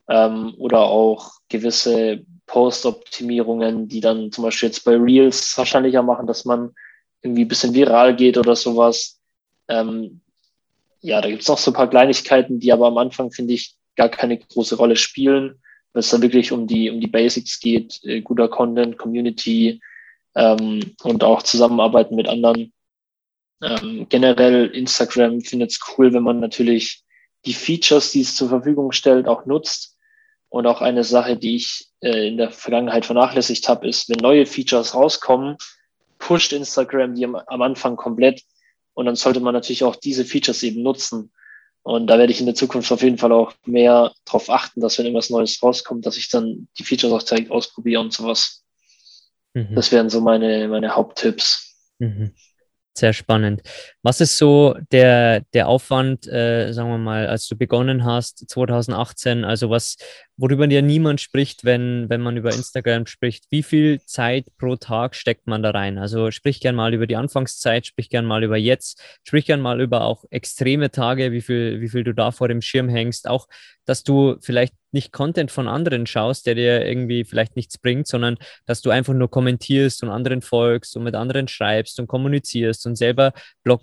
ähm, 0.09 0.55
oder 0.59 0.81
auch 0.81 1.33
gewisse 1.49 2.25
Post-Optimierungen, 2.47 3.89
die 3.89 4.01
dann 4.01 4.33
zum 4.33 4.45
Beispiel 4.45 4.69
jetzt 4.69 4.85
bei 4.85 4.97
Reels 4.97 5.57
wahrscheinlicher 5.59 6.03
machen, 6.03 6.27
dass 6.27 6.45
man 6.45 6.75
irgendwie 7.23 7.45
ein 7.45 7.49
bisschen 7.49 7.75
viral 7.75 8.17
geht 8.17 8.39
oder 8.39 8.57
sowas. 8.57 9.21
Ähm, 9.69 10.21
ja, 11.01 11.21
da 11.21 11.29
gibt's 11.29 11.49
noch 11.49 11.59
so 11.59 11.71
ein 11.71 11.75
paar 11.75 11.91
Kleinigkeiten, 11.91 12.61
die 12.61 12.73
aber 12.73 12.87
am 12.87 12.99
Anfang, 12.99 13.31
finde 13.31 13.55
ich, 13.55 13.77
gar 13.97 14.09
keine 14.09 14.39
große 14.39 14.77
Rolle 14.77 14.97
spielen, 14.97 15.61
weil 15.93 16.01
es 16.01 16.11
dann 16.11 16.23
wirklich 16.23 16.53
um 16.53 16.67
die, 16.67 16.91
um 16.91 17.01
die 17.01 17.07
Basics 17.07 17.61
geht, 17.61 18.01
äh, 18.05 18.21
guter 18.21 18.49
Content, 18.49 18.99
Community 18.99 19.81
ähm, 20.35 20.95
und 21.03 21.25
auch 21.25 21.43
Zusammenarbeiten 21.43 22.17
mit 22.17 22.29
anderen. 22.29 22.73
Ähm, 23.63 24.07
generell 24.09 24.67
Instagram 24.67 25.41
findet 25.41 25.73
es 25.73 25.81
cool, 25.97 26.13
wenn 26.13 26.23
man 26.23 26.41
natürlich 26.41 27.05
die 27.45 27.55
Features, 27.55 28.13
die 28.13 28.23
es 28.23 28.35
zur 28.35 28.49
Verfügung 28.49 28.93
stellt, 28.93 29.29
auch 29.29 29.47
nutzt. 29.47 29.97
Und 30.49 30.67
auch 30.67 30.81
eine 30.81 31.05
Sache, 31.05 31.37
die 31.37 31.57
ich 31.57 31.89
äh, 32.01 32.27
in 32.27 32.37
der 32.37 32.51
Vergangenheit 32.51 33.07
vernachlässigt 33.07 33.69
habe, 33.69 33.89
ist, 33.89 34.09
wenn 34.09 34.19
neue 34.19 34.47
Features 34.47 34.95
rauskommen, 34.95 35.57
pusht 36.19 36.53
Instagram 36.53 37.15
die 37.15 37.25
am, 37.25 37.37
am 37.37 37.63
Anfang 37.63 37.97
komplett. 37.97 38.43
Und 38.95 39.07
dann 39.07 39.15
sollte 39.15 39.41
man 39.41 39.55
natürlich 39.55 39.85
auch 39.85 39.97
diese 39.97 40.25
Features 40.25 40.63
eben 40.65 40.83
nutzen. 40.83 41.31
Und 41.83 42.07
da 42.09 42.19
werde 42.19 42.33
ich 42.33 42.41
in 42.41 42.47
der 42.47 42.55
Zukunft 42.55 42.93
auf 42.93 43.03
jeden 43.03 43.19
Fall 43.19 43.33
auch 43.33 43.55
mehr 43.65 44.13
darauf 44.25 44.51
achten, 44.51 44.81
dass 44.81 44.99
wenn 44.99 45.07
irgendwas 45.07 45.31
Neues 45.31 45.63
rauskommt, 45.63 46.05
dass 46.05 46.17
ich 46.17 46.29
dann 46.29 46.69
die 46.79 46.85
Features 46.85 47.13
auch 47.13 47.23
direkt 47.23 47.51
ausprobiere 47.51 48.01
und 48.01 48.13
sowas. 48.13 48.65
Mhm. 49.55 49.75
Das 49.75 49.91
wären 49.91 50.11
so 50.11 50.21
meine, 50.21 50.69
meine 50.69 50.95
Haupttipps. 50.95 51.75
Mhm. 51.99 52.35
Sehr 52.95 53.13
spannend. 53.13 53.63
Was 54.03 54.21
ist 54.23 54.39
so 54.39 54.77
der, 54.93 55.43
der 55.53 55.69
Aufwand, 55.69 56.27
äh, 56.27 56.73
sagen 56.73 56.89
wir 56.89 56.99
mal, 56.99 57.27
als 57.27 57.47
du 57.49 57.57
begonnen 57.57 58.05
hast, 58.05 58.49
2018? 58.49 59.45
Also 59.45 59.69
was, 59.69 59.97
worüber 60.41 60.67
dir 60.67 60.81
niemand 60.81 61.21
spricht, 61.21 61.65
wenn, 61.65 62.09
wenn 62.09 62.23
man 62.23 62.39
über 62.39 62.55
Instagram 62.55 63.05
spricht. 63.05 63.45
Wie 63.51 63.63
viel 63.63 64.01
Zeit 64.07 64.47
pro 64.57 64.77
Tag 64.77 65.15
steckt 65.15 65.47
man 65.47 65.63
da 65.63 65.71
rein? 65.71 65.99
Also 65.99 66.31
sprich 66.31 66.61
gern 66.61 66.77
mal 66.77 66.95
über 66.95 67.07
die 67.07 67.17
Anfangszeit, 67.17 67.87
sprich 67.87 68.09
gern 68.09 68.25
mal 68.25 68.43
über 68.43 68.57
jetzt, 68.57 69.03
sprich 69.23 69.45
gern 69.45 69.61
mal 69.61 69.83
über 69.83 70.03
auch 70.03 70.25
extreme 70.31 70.91
Tage, 70.91 71.31
wie 71.33 71.43
viel, 71.43 71.83
wie 71.83 71.91
viel 71.91 72.03
du 72.03 72.15
da 72.15 72.31
vor 72.31 72.49
dem 72.49 72.63
Schirm 72.63 72.89
hängst. 72.89 73.29
Auch, 73.29 73.49
dass 73.85 74.03
du 74.03 74.37
vielleicht 74.41 74.75
nicht 74.93 75.13
Content 75.13 75.51
von 75.51 75.69
anderen 75.69 76.07
schaust, 76.07 76.47
der 76.47 76.55
dir 76.55 76.85
irgendwie 76.85 77.25
vielleicht 77.25 77.57
nichts 77.57 77.79
bringt, 77.79 78.07
sondern 78.07 78.37
dass 78.67 78.81
du 78.81 78.91
einfach 78.91 79.15
nur 79.15 79.31
kommentierst 79.31 80.03
und 80.03 80.09
anderen 80.09 80.43
folgst 80.43 80.97
und 80.97 81.05
mit 81.05 81.15
anderen 81.15 81.49
schreibst 81.49 82.01
und 82.01 82.07
kommunizierst 82.07 82.87
und 82.87 82.97
selber 82.97 83.33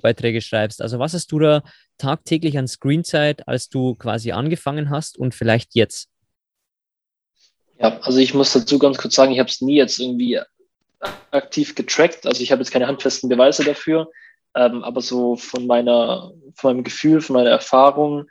Blogbeiträge 0.07 0.41
schreibst. 0.41 0.81
Also 0.81 0.99
was 0.99 1.13
hast 1.13 1.31
du 1.31 1.39
da 1.39 1.63
tagtäglich 1.97 2.57
an 2.57 2.67
Screenzeit, 2.67 3.47
als 3.47 3.69
du 3.69 3.95
quasi 3.95 4.31
angefangen 4.31 4.89
hast 4.89 5.17
und 5.17 5.35
vielleicht 5.35 5.75
jetzt? 5.75 6.09
Ja, 7.79 7.99
also 7.99 8.19
ich 8.19 8.33
muss 8.33 8.53
dazu 8.53 8.79
ganz 8.79 8.97
kurz 8.97 9.15
sagen, 9.15 9.31
ich 9.31 9.39
habe 9.39 9.49
es 9.49 9.61
nie 9.61 9.75
jetzt 9.75 9.99
irgendwie 9.99 10.39
aktiv 11.31 11.75
getrackt. 11.75 12.25
Also 12.25 12.41
ich 12.41 12.51
habe 12.51 12.61
jetzt 12.61 12.71
keine 12.71 12.87
handfesten 12.87 13.29
Beweise 13.29 13.63
dafür, 13.63 14.09
ähm, 14.55 14.83
aber 14.83 15.01
so 15.01 15.35
von 15.35 15.67
meiner, 15.67 16.31
von 16.55 16.73
meinem 16.73 16.83
Gefühl, 16.83 17.21
von 17.21 17.35
meiner 17.35 17.51
Erfahrung, 17.51 18.25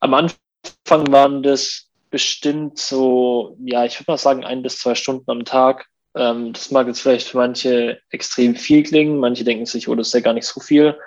am 0.00 0.14
Anfang 0.14 1.10
waren 1.12 1.42
das 1.42 1.88
bestimmt 2.10 2.78
so, 2.78 3.56
ja, 3.64 3.86
ich 3.86 3.98
würde 3.98 4.12
mal 4.12 4.18
sagen, 4.18 4.44
ein 4.44 4.62
bis 4.62 4.78
zwei 4.78 4.94
Stunden 4.94 5.30
am 5.30 5.44
Tag. 5.44 5.86
Ähm, 6.14 6.52
das 6.52 6.70
mag 6.70 6.86
jetzt 6.86 7.00
vielleicht 7.00 7.28
für 7.28 7.38
manche 7.38 8.00
extrem 8.10 8.54
viel 8.54 8.82
klingen. 8.82 9.18
Manche 9.18 9.44
denken 9.44 9.66
sich, 9.66 9.88
oh, 9.88 9.94
das 9.94 10.08
ist 10.08 10.14
ja 10.14 10.20
gar 10.20 10.34
nicht 10.34 10.46
so 10.46 10.60
viel. 10.60 10.98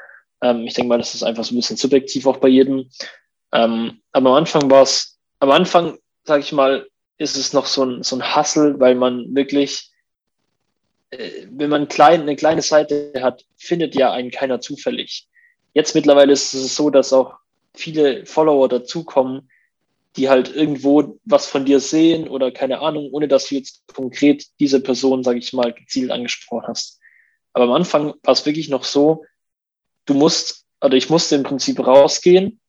Ähm, 0.41 0.65
ich 0.65 0.73
denke 0.73 0.89
mal, 0.89 0.97
das 0.97 1.15
ist 1.15 1.23
einfach 1.23 1.43
so 1.43 1.53
ein 1.53 1.57
bisschen 1.57 1.77
subjektiv 1.77 2.25
auch 2.25 2.37
bei 2.37 2.47
jedem. 2.47 2.89
Ähm, 3.51 4.01
aber 4.11 4.29
am 4.31 4.35
Anfang 4.35 4.69
war 4.69 4.83
es, 4.83 5.19
am 5.39 5.51
Anfang, 5.51 5.97
sage 6.23 6.41
ich 6.41 6.51
mal, 6.51 6.87
ist 7.17 7.37
es 7.37 7.53
noch 7.53 7.65
so 7.65 7.83
ein, 7.83 8.03
so 8.03 8.15
ein 8.17 8.35
Hustle, 8.35 8.79
weil 8.79 8.95
man 8.95 9.33
wirklich, 9.35 9.91
äh, 11.11 11.47
wenn 11.49 11.69
man 11.69 11.87
klein, 11.87 12.21
eine 12.21 12.35
kleine 12.35 12.61
Seite 12.61 13.13
hat, 13.21 13.45
findet 13.55 13.95
ja 13.95 14.11
einen 14.11 14.31
keiner 14.31 14.59
zufällig. 14.59 15.27
Jetzt 15.73 15.95
mittlerweile 15.95 16.33
ist 16.33 16.53
es 16.53 16.75
so, 16.75 16.89
dass 16.89 17.13
auch 17.13 17.35
viele 17.73 18.25
Follower 18.25 18.67
dazukommen, 18.67 19.49
die 20.17 20.29
halt 20.29 20.53
irgendwo 20.53 21.19
was 21.25 21.47
von 21.47 21.65
dir 21.65 21.79
sehen 21.79 22.27
oder 22.27 22.51
keine 22.51 22.79
Ahnung, 22.79 23.09
ohne 23.11 23.27
dass 23.27 23.47
du 23.47 23.55
jetzt 23.55 23.83
konkret 23.93 24.45
diese 24.59 24.81
Person, 24.81 25.23
sage 25.23 25.39
ich 25.39 25.53
mal, 25.53 25.73
gezielt 25.73 26.11
angesprochen 26.11 26.67
hast. 26.67 26.99
Aber 27.53 27.65
am 27.65 27.71
Anfang 27.71 28.13
war 28.23 28.33
es 28.33 28.45
wirklich 28.45 28.69
noch 28.69 28.83
so, 28.83 29.25
du 30.05 30.13
musst, 30.13 30.65
oder 30.81 30.95
ich 30.95 31.09
musste 31.09 31.35
im 31.35 31.43
Prinzip 31.43 31.85
rausgehen, 31.85 32.59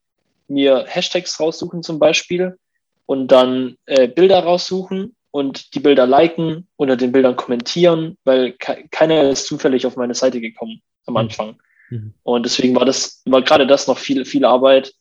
mir 0.47 0.85
Hashtags 0.87 1.39
raussuchen 1.39 1.83
zum 1.83 1.99
Beispiel 1.99 2.57
und 3.05 3.29
dann 3.31 3.77
äh, 3.85 4.07
Bilder 4.07 4.39
raussuchen 4.39 5.15
und 5.31 5.73
die 5.75 5.79
Bilder 5.79 6.07
liken, 6.07 6.67
unter 6.77 6.95
den 6.95 7.11
Bildern 7.11 7.35
kommentieren, 7.35 8.17
weil 8.23 8.53
ke 8.53 8.85
keiner 8.91 9.29
ist 9.29 9.45
zufällig 9.45 9.85
auf 9.85 9.95
meine 9.95 10.15
Seite 10.15 10.41
gekommen 10.41 10.81
am 11.05 11.13
mhm. 11.13 11.17
Anfang. 11.17 11.61
Mhm. 11.89 12.13
Und 12.23 12.45
deswegen 12.45 12.75
war 12.75 12.85
das, 12.85 13.21
war 13.25 13.41
gerade 13.41 13.67
das 13.67 13.87
noch 13.87 13.97
viel, 13.97 14.25
viel 14.25 14.45
Arbeit, 14.45 14.93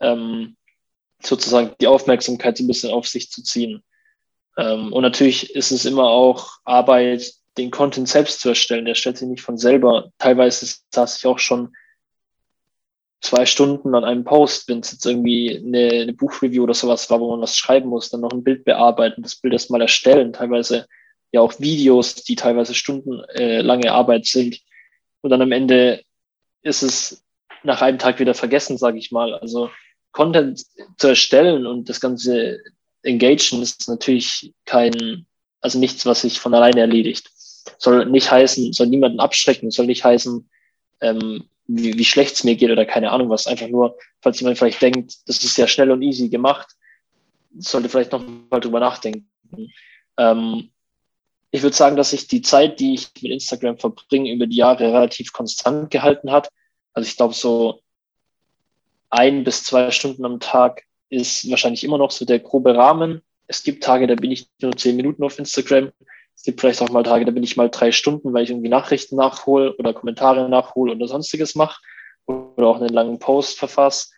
ähm, 0.00 0.56
sozusagen 1.22 1.74
die 1.80 1.86
Aufmerksamkeit 1.86 2.56
so 2.56 2.64
ein 2.64 2.68
bisschen 2.68 2.92
auf 2.92 3.06
sich 3.06 3.30
zu 3.30 3.42
ziehen. 3.42 3.82
Ähm, 4.56 4.92
und 4.92 5.02
natürlich 5.02 5.54
ist 5.54 5.70
es 5.70 5.84
immer 5.84 6.04
auch 6.04 6.58
Arbeit, 6.64 7.32
den 7.56 7.70
Content 7.70 8.08
selbst 8.08 8.40
zu 8.40 8.50
erstellen. 8.50 8.84
Der 8.84 8.94
stellt 8.94 9.18
sich 9.18 9.28
nicht 9.28 9.42
von 9.42 9.58
selber. 9.58 10.10
Teilweise 10.18 10.66
saß 10.92 11.18
ich 11.18 11.26
auch 11.26 11.38
schon 11.38 11.74
zwei 13.20 13.46
Stunden 13.46 13.94
an 13.94 14.04
einem 14.04 14.24
Post, 14.24 14.68
wenn 14.68 14.80
es 14.80 14.92
jetzt 14.92 15.06
irgendwie 15.06 15.56
eine, 15.56 16.02
eine 16.02 16.12
Buchreview 16.12 16.64
oder 16.64 16.74
sowas 16.74 17.08
war, 17.10 17.18
wo 17.20 17.30
man 17.30 17.40
was 17.40 17.56
schreiben 17.56 17.88
muss, 17.88 18.10
dann 18.10 18.20
noch 18.20 18.32
ein 18.32 18.44
Bild 18.44 18.64
bearbeiten, 18.64 19.22
das 19.22 19.36
Bild 19.36 19.54
erstmal 19.54 19.80
erstellen, 19.80 20.32
teilweise 20.32 20.86
ja 21.32 21.40
auch 21.40 21.58
Videos, 21.58 22.14
die 22.14 22.36
teilweise 22.36 22.74
stundenlange 22.74 23.92
Arbeit 23.92 24.26
sind. 24.26 24.60
Und 25.22 25.30
dann 25.30 25.42
am 25.42 25.52
Ende 25.52 26.02
ist 26.62 26.82
es 26.82 27.24
nach 27.62 27.82
einem 27.82 27.98
Tag 27.98 28.20
wieder 28.20 28.34
vergessen, 28.34 28.78
sage 28.78 28.98
ich 28.98 29.10
mal. 29.10 29.34
Also 29.34 29.70
Content 30.16 30.64
zu 30.96 31.08
erstellen 31.08 31.66
und 31.66 31.90
das 31.90 32.00
ganze 32.00 32.58
Engagen 33.02 33.60
ist 33.60 33.86
natürlich 33.86 34.54
kein, 34.64 35.26
also 35.60 35.78
nichts, 35.78 36.06
was 36.06 36.22
sich 36.22 36.40
von 36.40 36.54
alleine 36.54 36.80
erledigt. 36.80 37.30
Soll 37.76 38.06
nicht 38.06 38.30
heißen, 38.30 38.72
soll 38.72 38.86
niemanden 38.86 39.20
abschrecken, 39.20 39.70
soll 39.70 39.84
nicht 39.84 40.04
heißen, 40.04 40.48
ähm, 41.02 41.44
wie, 41.66 41.98
wie 41.98 42.04
schlecht 42.06 42.34
es 42.34 42.44
mir 42.44 42.56
geht 42.56 42.70
oder 42.70 42.86
keine 42.86 43.10
Ahnung 43.10 43.28
was. 43.28 43.46
Einfach 43.46 43.68
nur, 43.68 43.98
falls 44.22 44.40
jemand 44.40 44.56
vielleicht 44.56 44.80
denkt, 44.80 45.16
das 45.26 45.44
ist 45.44 45.58
ja 45.58 45.68
schnell 45.68 45.90
und 45.90 46.00
easy 46.00 46.30
gemacht, 46.30 46.68
sollte 47.58 47.90
vielleicht 47.90 48.12
noch 48.12 48.24
mal 48.50 48.60
drüber 48.60 48.80
nachdenken. 48.80 49.28
Ähm, 50.16 50.70
ich 51.50 51.62
würde 51.62 51.76
sagen, 51.76 51.96
dass 51.96 52.12
sich 52.12 52.26
die 52.26 52.40
Zeit, 52.40 52.80
die 52.80 52.94
ich 52.94 53.10
mit 53.20 53.32
Instagram 53.32 53.76
verbringe, 53.76 54.32
über 54.32 54.46
die 54.46 54.56
Jahre 54.56 54.84
relativ 54.84 55.34
konstant 55.34 55.90
gehalten 55.90 56.32
hat. 56.32 56.48
Also 56.94 57.06
ich 57.06 57.18
glaube, 57.18 57.34
so 57.34 57.82
ein 59.10 59.44
bis 59.44 59.62
zwei 59.62 59.90
Stunden 59.90 60.24
am 60.24 60.40
Tag 60.40 60.82
ist 61.08 61.48
wahrscheinlich 61.50 61.84
immer 61.84 61.98
noch 61.98 62.10
so 62.10 62.24
der 62.24 62.40
grobe 62.40 62.74
Rahmen. 62.76 63.22
Es 63.46 63.62
gibt 63.62 63.84
Tage, 63.84 64.06
da 64.06 64.14
bin 64.14 64.32
ich 64.32 64.48
nur 64.60 64.76
zehn 64.76 64.96
Minuten 64.96 65.22
auf 65.22 65.38
Instagram. 65.38 65.92
Es 66.34 66.42
gibt 66.42 66.60
vielleicht 66.60 66.82
auch 66.82 66.90
mal 66.90 67.02
Tage, 67.02 67.24
da 67.24 67.30
bin 67.30 67.42
ich 67.42 67.56
mal 67.56 67.70
drei 67.70 67.92
Stunden, 67.92 68.32
weil 68.34 68.44
ich 68.44 68.50
irgendwie 68.50 68.68
Nachrichten 68.68 69.16
nachhole 69.16 69.74
oder 69.76 69.94
Kommentare 69.94 70.48
nachhole 70.48 70.92
oder 70.92 71.08
sonstiges 71.08 71.54
mache 71.54 71.80
oder 72.26 72.66
auch 72.66 72.80
einen 72.80 72.90
langen 72.90 73.18
Post 73.18 73.58
verfasse. 73.58 74.08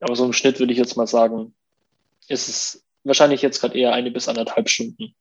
Aber 0.00 0.14
so 0.14 0.24
im 0.24 0.32
Schnitt 0.32 0.60
würde 0.60 0.72
ich 0.72 0.78
jetzt 0.78 0.96
mal 0.96 1.06
sagen, 1.06 1.54
ist 2.28 2.48
es 2.48 2.84
wahrscheinlich 3.04 3.42
jetzt 3.42 3.60
gerade 3.60 3.76
eher 3.76 3.92
eine 3.92 4.10
bis 4.10 4.28
anderthalb 4.28 4.68
Stunden. 4.68 5.14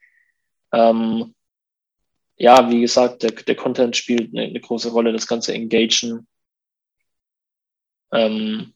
Ähm, 0.73 1.33
ja, 2.35 2.69
wie 2.69 2.81
gesagt, 2.81 3.23
der, 3.23 3.31
der 3.31 3.55
Content 3.55 3.95
spielt 3.95 4.33
eine, 4.33 4.43
eine, 4.43 4.59
große 4.59 4.91
Rolle, 4.91 5.11
das 5.13 5.25
ganze 5.25 5.53
Engagen. 5.53 6.27
Ähm, 8.11 8.73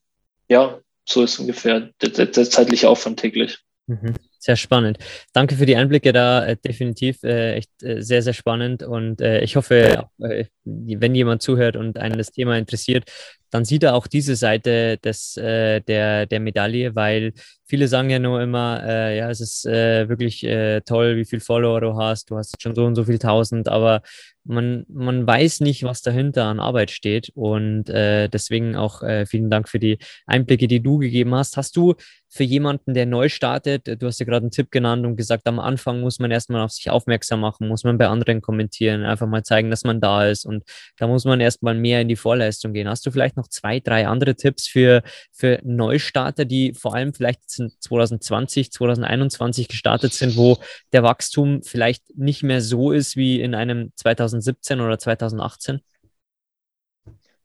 ja, 0.52 0.82
so 1.08 1.24
ist 1.24 1.40
ungefähr 1.40 1.90
der, 2.02 2.10
der, 2.10 2.26
der 2.26 2.50
zeitliche 2.50 2.90
Aufwand 2.90 3.22
täglich. 3.22 3.60
Mhm. 3.88 4.16
Sehr 4.38 4.58
spannend. 4.58 4.98
Danke 5.34 5.56
für 5.56 5.66
die 5.66 5.76
Einblicke 5.76 6.12
da. 6.12 6.46
Äh, 6.46 6.58
definitiv 6.58 7.24
äh, 7.24 7.54
echt 7.54 7.70
äh, 7.84 8.02
sehr, 8.02 8.22
sehr 8.22 8.34
spannend. 8.34 8.84
Und 8.84 9.22
äh, 9.22 9.42
ich 9.42 9.56
hoffe, 9.56 10.08
äh, 10.20 10.46
wenn 10.66 11.16
jemand 11.16 11.42
zuhört 11.42 11.78
und 11.78 11.98
einen 11.98 12.18
das 12.18 12.32
Thema 12.32 12.58
interessiert, 12.58 13.06
dann 13.50 13.64
sieht 13.66 13.84
er 13.84 13.96
auch 13.96 14.08
diese 14.08 14.36
Seite 14.36 14.98
des, 14.98 15.34
der, 15.34 16.26
der 16.26 16.40
Medaille, 16.40 16.96
weil 16.96 17.34
viele 17.66 17.90
sagen 17.90 18.10
ja 18.10 18.18
nur 18.18 18.42
immer, 18.42 19.12
ja, 19.12 19.30
es 19.30 19.42
ist 19.42 19.66
wirklich 19.66 20.48
toll, 20.86 21.18
wie 21.18 21.26
viel 21.26 21.42
Follower 21.42 21.82
du 21.82 21.98
hast. 21.98 22.32
Du 22.32 22.38
hast 22.38 22.62
schon 22.62 22.76
so 22.76 22.86
und 22.86 22.96
so 22.96 23.04
viel 23.04 23.20
tausend, 23.20 23.68
aber 23.68 24.04
man, 24.44 24.86
man 24.90 25.26
weiß 25.26 25.62
nicht, 25.62 25.84
was 25.84 26.02
dahinter 26.02 26.46
an 26.46 26.60
Arbeit 26.60 26.92
steht. 26.92 27.32
Und 27.36 27.90
äh, 27.90 28.30
deswegen 28.30 28.76
auch 28.76 29.04
äh, 29.04 29.26
vielen 29.26 29.50
Dank 29.50 29.70
für 29.70 29.80
die 29.80 29.98
Einblicke, 30.26 30.68
die 30.68 30.82
du 30.82 30.98
gegeben 30.98 31.36
hast. 31.36 31.58
Hast 31.58 31.76
du 31.76 31.96
für 32.34 32.46
jemanden, 32.46 32.94
der 32.94 33.06
neu 33.06 33.28
startet, 33.28 34.02
du 34.02 34.08
hast 34.08 34.22
ja 34.22 34.26
gerade 34.26 34.46
einen 34.46 34.52
Tipp 34.52 34.72
genannt 34.72 35.06
und 35.06 35.18
gesagt, 35.18 35.46
am 35.48 35.60
Anfang 35.60 36.00
muss 36.00 36.18
man 36.20 36.32
erstmal 36.32 36.62
auf 36.62 36.72
sich 36.72 36.90
aufmerksam 36.90 37.42
machen, 37.42 37.68
muss 37.68 37.84
man 37.84 37.98
bei 37.98 38.08
anderen 38.08 38.42
kommentieren, 38.42 39.04
einfach 39.04 39.28
mal 39.28 39.44
zeigen, 39.44 39.70
dass 39.70 39.84
man 39.84 40.00
da 40.00 40.26
ist 40.26 40.46
und 40.46 40.64
da 40.98 41.08
muss 41.08 41.26
man 41.26 41.42
erstmal 41.42 41.76
mehr 41.76 42.00
in 42.00 42.08
die 42.08 42.16
Vorleistung 42.16 42.72
gehen. 42.72 42.88
Hast 42.88 43.06
du 43.06 43.12
vielleicht 43.12 43.36
noch 43.36 43.50
zwei, 43.50 43.82
drei 43.82 44.08
andere 44.08 44.36
Tipps 44.36 44.66
für, 44.66 45.04
für 45.34 45.60
Neustarter, 45.64 46.46
die 46.46 46.74
vor 46.74 46.96
allem 46.96 47.14
vielleicht 47.14 47.50
2020, 47.50 48.72
2021 48.72 49.68
gestartet 49.68 50.14
sind, 50.14 50.38
wo 50.38 50.58
der 50.94 51.04
Wachstum 51.04 51.64
vielleicht 51.64 52.16
nicht 52.16 52.44
mehr 52.44 52.62
so 52.62 52.94
ist 52.94 53.18
wie 53.18 53.42
in 53.42 53.54
einem 53.56 53.92
2017 54.32 54.82
oder 54.82 54.98
2018? 54.98 55.82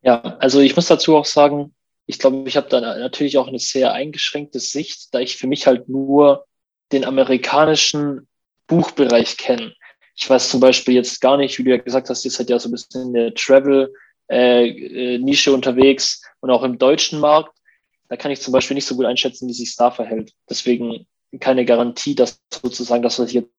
Ja, 0.02 0.20
also 0.38 0.60
ich 0.60 0.76
muss 0.76 0.86
dazu 0.86 1.16
auch 1.16 1.24
sagen, 1.24 1.74
ich 2.06 2.20
glaube, 2.20 2.48
ich 2.48 2.56
habe 2.56 2.68
da 2.68 2.80
natürlich 2.80 3.36
auch 3.38 3.48
eine 3.48 3.58
sehr 3.58 3.92
eingeschränkte 3.92 4.60
Sicht, 4.60 5.12
da 5.12 5.18
ich 5.18 5.36
für 5.36 5.48
mich 5.48 5.66
halt 5.66 5.88
nur 5.88 6.46
den 6.92 7.04
amerikanischen 7.04 8.28
Buchbereich 8.68 9.36
kenne. 9.36 9.74
Ich 10.14 10.30
weiß 10.30 10.50
zum 10.50 10.60
Beispiel 10.60 10.94
jetzt 10.94 11.20
gar 11.20 11.36
nicht, 11.36 11.58
wie 11.58 11.64
du 11.64 11.70
ja 11.70 11.78
gesagt 11.78 12.08
hast, 12.08 12.24
ihr 12.24 12.30
seid 12.30 12.48
ja 12.48 12.60
so 12.60 12.68
ein 12.68 12.72
bisschen 12.72 13.08
in 13.08 13.12
der 13.12 13.34
Travel-Nische 13.34 15.50
äh, 15.50 15.52
unterwegs 15.52 16.22
und 16.40 16.50
auch 16.50 16.62
im 16.62 16.78
deutschen 16.78 17.18
Markt. 17.18 17.58
Da 18.08 18.16
kann 18.16 18.30
ich 18.30 18.40
zum 18.40 18.52
Beispiel 18.52 18.76
nicht 18.76 18.86
so 18.86 18.94
gut 18.94 19.06
einschätzen, 19.06 19.48
wie 19.48 19.52
sich 19.52 19.74
da 19.74 19.90
verhält. 19.90 20.30
Deswegen 20.48 21.08
keine 21.40 21.64
Garantie, 21.64 22.14
dass 22.14 22.40
sozusagen 22.52 23.02
das, 23.02 23.18
was 23.18 23.26
ich 23.28 23.34
jetzt 23.34 23.50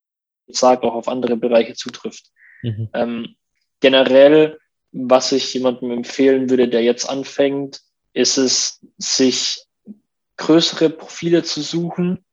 sage, 0.48 0.84
auch 0.84 0.94
auf 0.94 1.08
andere 1.08 1.36
Bereiche 1.36 1.74
zutrifft. 1.74 2.30
Mhm. 2.62 2.88
Ähm, 2.92 3.34
generell, 3.80 4.58
was 4.92 5.32
ich 5.32 5.52
jemandem 5.54 5.90
empfehlen 5.90 6.50
würde, 6.50 6.68
der 6.68 6.82
jetzt 6.82 7.08
anfängt, 7.08 7.80
ist 8.12 8.36
es, 8.38 8.80
sich 8.96 9.64
größere 10.36 10.90
Profile 10.90 11.42
zu 11.42 11.60
suchen 11.60 12.24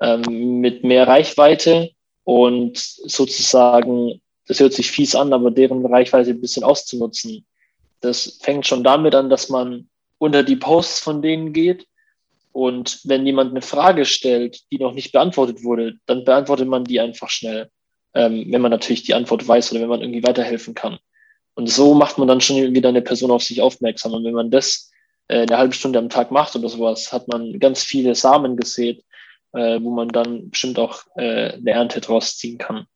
ähm, 0.00 0.60
mit 0.60 0.84
mehr 0.84 1.06
Reichweite 1.06 1.90
und 2.24 2.78
sozusagen, 2.78 4.20
das 4.46 4.60
hört 4.60 4.72
sich 4.72 4.90
fies 4.90 5.14
an, 5.14 5.32
aber 5.32 5.50
deren 5.50 5.84
Reichweite 5.86 6.30
ein 6.30 6.40
bisschen 6.40 6.64
auszunutzen. 6.64 7.46
Das 8.00 8.38
fängt 8.42 8.66
schon 8.66 8.84
damit 8.84 9.14
an, 9.14 9.30
dass 9.30 9.48
man 9.48 9.88
unter 10.18 10.42
die 10.42 10.56
Posts 10.56 11.00
von 11.00 11.22
denen 11.22 11.52
geht 11.52 11.86
und 12.52 13.00
wenn 13.04 13.26
jemand 13.26 13.50
eine 13.50 13.60
Frage 13.60 14.06
stellt, 14.06 14.62
die 14.72 14.78
noch 14.78 14.92
nicht 14.92 15.12
beantwortet 15.12 15.62
wurde, 15.62 15.98
dann 16.06 16.24
beantwortet 16.24 16.66
man 16.68 16.84
die 16.84 17.00
einfach 17.00 17.28
schnell, 17.28 17.70
ähm, 18.16 18.46
wenn 18.50 18.62
man 18.62 18.70
natürlich 18.70 19.02
die 19.02 19.14
Antwort 19.14 19.46
weiß 19.46 19.72
oder 19.72 19.82
wenn 19.82 19.90
man 19.90 20.00
irgendwie 20.00 20.24
weiterhelfen 20.24 20.74
kann. 20.74 20.98
Und 21.54 21.68
so 21.68 21.94
macht 21.94 22.18
man 22.18 22.26
dann 22.26 22.40
schon 22.40 22.74
wieder 22.74 22.88
eine 22.88 23.02
Person 23.02 23.30
auf 23.30 23.42
sich 23.42 23.60
aufmerksam. 23.60 24.14
Und 24.14 24.24
wenn 24.24 24.34
man 24.34 24.50
das 24.50 24.90
äh, 25.28 25.42
eine 25.42 25.58
halbe 25.58 25.74
Stunde 25.74 25.98
am 25.98 26.08
Tag 26.08 26.30
macht 26.30 26.56
oder 26.56 26.68
sowas, 26.68 27.12
hat 27.12 27.28
man 27.28 27.58
ganz 27.58 27.82
viele 27.82 28.14
Samen 28.14 28.56
gesät, 28.56 29.04
äh, 29.52 29.78
wo 29.82 29.90
man 29.90 30.08
dann 30.08 30.50
bestimmt 30.50 30.78
auch 30.78 31.02
äh, 31.16 31.52
eine 31.52 31.70
Ernte 31.70 32.00
draus 32.00 32.36
ziehen 32.36 32.58
kann. 32.58 32.86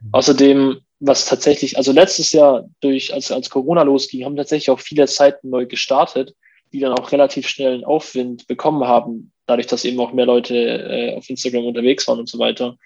Mhm. 0.00 0.08
Außerdem, 0.12 0.80
was 1.00 1.26
tatsächlich, 1.26 1.76
also 1.78 1.92
letztes 1.92 2.32
Jahr 2.32 2.68
durch, 2.80 3.14
als, 3.14 3.32
als 3.32 3.48
Corona 3.48 3.82
losging, 3.82 4.24
haben 4.24 4.36
tatsächlich 4.36 4.70
auch 4.70 4.80
viele 4.80 5.06
Seiten 5.06 5.50
neu 5.50 5.66
gestartet, 5.66 6.34
die 6.72 6.80
dann 6.80 6.92
auch 6.92 7.12
relativ 7.12 7.48
schnell 7.48 7.74
einen 7.74 7.84
Aufwind 7.84 8.46
bekommen 8.46 8.86
haben, 8.86 9.32
dadurch, 9.46 9.66
dass 9.66 9.84
eben 9.84 10.00
auch 10.00 10.12
mehr 10.12 10.26
Leute 10.26 10.54
äh, 10.54 11.16
auf 11.16 11.30
Instagram 11.30 11.64
unterwegs 11.64 12.06
waren 12.08 12.18
und 12.18 12.28
so 12.28 12.38
weiter. 12.38 12.76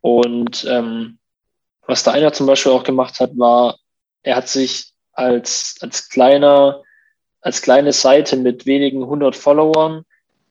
Und 0.00 0.66
ähm, 0.70 1.18
was 1.86 2.02
da 2.02 2.12
einer 2.12 2.32
zum 2.32 2.46
Beispiel 2.46 2.72
auch 2.72 2.84
gemacht 2.84 3.20
hat, 3.20 3.36
war, 3.36 3.76
er 4.22 4.36
hat 4.36 4.48
sich 4.48 4.92
als, 5.12 5.76
als 5.80 6.08
kleiner 6.08 6.82
als 7.46 7.62
kleine 7.62 7.92
Seite 7.92 8.36
mit 8.36 8.66
wenigen 8.66 9.06
hundert 9.06 9.36
Followern 9.36 10.02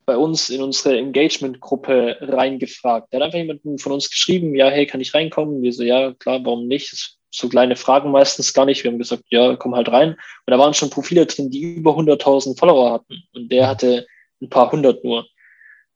bei 0.06 0.15
uns 0.15 0.50
in 0.50 0.62
unsere 0.62 0.98
Engagement-Gruppe 0.98 2.19
reingefragt. 2.21 3.12
Der 3.12 3.19
hat 3.19 3.26
einfach 3.26 3.39
jemanden 3.39 3.80
von 3.80 3.91
uns 3.91 4.10
geschrieben, 4.10 4.56
ja, 4.56 4.69
hey, 4.69 4.86
kann 4.86 5.02
ich 5.02 5.13
reinkommen? 5.13 5.62
Wir 5.62 5.74
so, 5.74 5.84
ja, 5.84 6.13
klar, 6.13 6.39
warum 6.45 6.67
nicht? 6.67 7.17
So 7.32 7.50
kleine 7.50 7.76
Fragen 7.76 8.12
meistens 8.12 8.54
gar 8.54 8.65
nicht. 8.65 8.86
Wir 8.86 8.91
haben 8.91 8.98
gesagt, 8.98 9.24
ja, 9.30 9.58
komm 9.58 9.76
halt 9.76 9.89
rein. 9.89 10.12
Und 10.12 10.52
da 10.52 10.58
waren 10.58 10.74
schon 10.74 10.89
Profile 10.89 11.26
drin, 11.26 11.50
die 11.50 11.76
über 11.76 11.98
100.000 11.98 12.58
Follower 12.58 12.93
hatten. 12.93 13.24
Und 13.34 13.52
der 13.52 13.67
hatte 13.67 14.08
ein 14.41 14.50
paar 14.50 14.71
hundert 14.71 15.04
nur. 15.04 15.26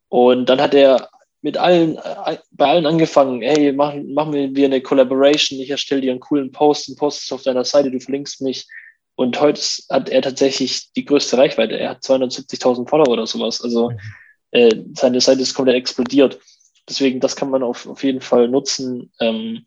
Und 0.10 0.50
dann 0.50 0.60
hat 0.60 0.74
er 0.74 1.08
mit 1.42 1.58
allen, 1.58 1.98
bei 2.52 2.68
allen 2.68 2.86
angefangen, 2.86 3.42
hey, 3.42 3.72
machen, 3.72 4.14
machen 4.14 4.56
wir 4.56 4.66
eine 4.66 4.82
Collaboration, 4.82 5.60
ich 5.60 5.70
erstelle 5.70 6.02
dir 6.02 6.12
einen 6.12 6.20
coolen 6.20 6.52
Post 6.52 6.90
und 6.90 6.98
post 6.98 7.32
auf 7.32 7.44
deiner 7.44 7.64
Seite, 7.64 7.92
du 7.92 8.00
verlinkst 8.00 8.42
mich. 8.42 8.68
Und 9.16 9.40
heute 9.42 9.62
hat 9.90 10.10
er 10.10 10.22
tatsächlich 10.22 10.94
die 10.94 11.04
größte 11.04 11.38
Reichweite. 11.38 11.78
Er 11.78 11.90
hat 11.90 12.04
270.000 12.04 12.88
Follower 12.88 13.10
oder 13.10 13.28
sowas. 13.28 13.62
Also 13.62 13.90
mhm. 13.90 14.00
äh, 14.52 14.84
seine 14.94 15.20
Seite 15.20 15.42
ist 15.42 15.54
komplett 15.54 15.76
explodiert. 15.76 16.40
Deswegen, 16.88 17.20
das 17.20 17.36
kann 17.36 17.50
man 17.50 17.62
auf, 17.62 17.86
auf 17.86 18.04
jeden 18.04 18.22
Fall 18.22 18.48
nutzen, 18.48 19.12
ähm, 19.20 19.66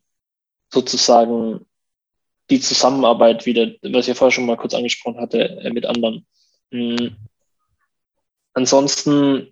sozusagen 0.72 1.66
die 2.50 2.60
Zusammenarbeit 2.60 3.46
wieder, 3.46 3.72
was 3.82 4.04
ich 4.04 4.08
ja 4.08 4.14
vorher 4.14 4.32
schon 4.32 4.46
mal 4.46 4.56
kurz 4.56 4.74
angesprochen 4.74 5.20
hatte, 5.20 5.42
äh, 5.42 5.70
mit 5.70 5.86
anderen. 5.86 6.26
Mhm. 6.70 7.16
Ansonsten, 8.54 9.51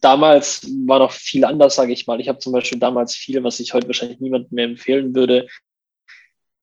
damals 0.00 0.66
war 0.86 0.98
noch 0.98 1.12
viel 1.12 1.44
anders, 1.44 1.76
sage 1.76 1.92
ich 1.92 2.06
mal. 2.06 2.20
Ich 2.20 2.28
habe 2.28 2.38
zum 2.38 2.52
Beispiel 2.52 2.78
damals 2.78 3.14
viel, 3.14 3.42
was 3.42 3.60
ich 3.60 3.74
heute 3.74 3.86
wahrscheinlich 3.86 4.20
niemandem 4.20 4.54
mehr 4.54 4.64
empfehlen 4.66 5.14
würde, 5.14 5.48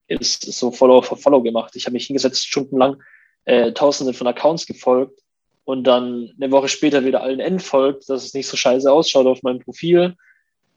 ist 0.08 0.44
so 0.44 0.72
Follow 0.72 1.02
for 1.02 1.18
Follow 1.18 1.42
gemacht. 1.42 1.76
Ich 1.76 1.86
habe 1.86 1.94
mich 1.94 2.08
hingesetzt, 2.08 2.48
stundenlang 2.48 3.02
äh, 3.46 3.72
tausende 3.72 4.14
von 4.14 4.28
Accounts 4.28 4.66
gefolgt 4.66 5.20
und 5.66 5.86
dann 5.86 6.34
eine 6.36 6.52
Woche 6.52 6.68
später 6.68 7.06
wieder 7.06 7.22
allen 7.22 7.40
entfolgt, 7.40 8.10
dass 8.10 8.26
es 8.26 8.34
nicht 8.34 8.48
so 8.48 8.58
scheiße 8.58 8.92
ausschaut 8.92 9.28
auf 9.28 9.44
meinem 9.44 9.60
Profil. 9.60 10.16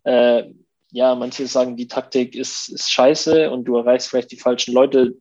Äh, 0.04 0.44
ja, 0.92 1.14
manche 1.14 1.46
sagen, 1.46 1.76
die 1.76 1.88
Taktik 1.88 2.34
ist, 2.34 2.68
ist 2.68 2.90
scheiße 2.90 3.50
und 3.50 3.64
du 3.64 3.76
erreichst 3.76 4.08
vielleicht 4.08 4.30
die 4.30 4.38
falschen 4.38 4.72
Leute. 4.72 5.14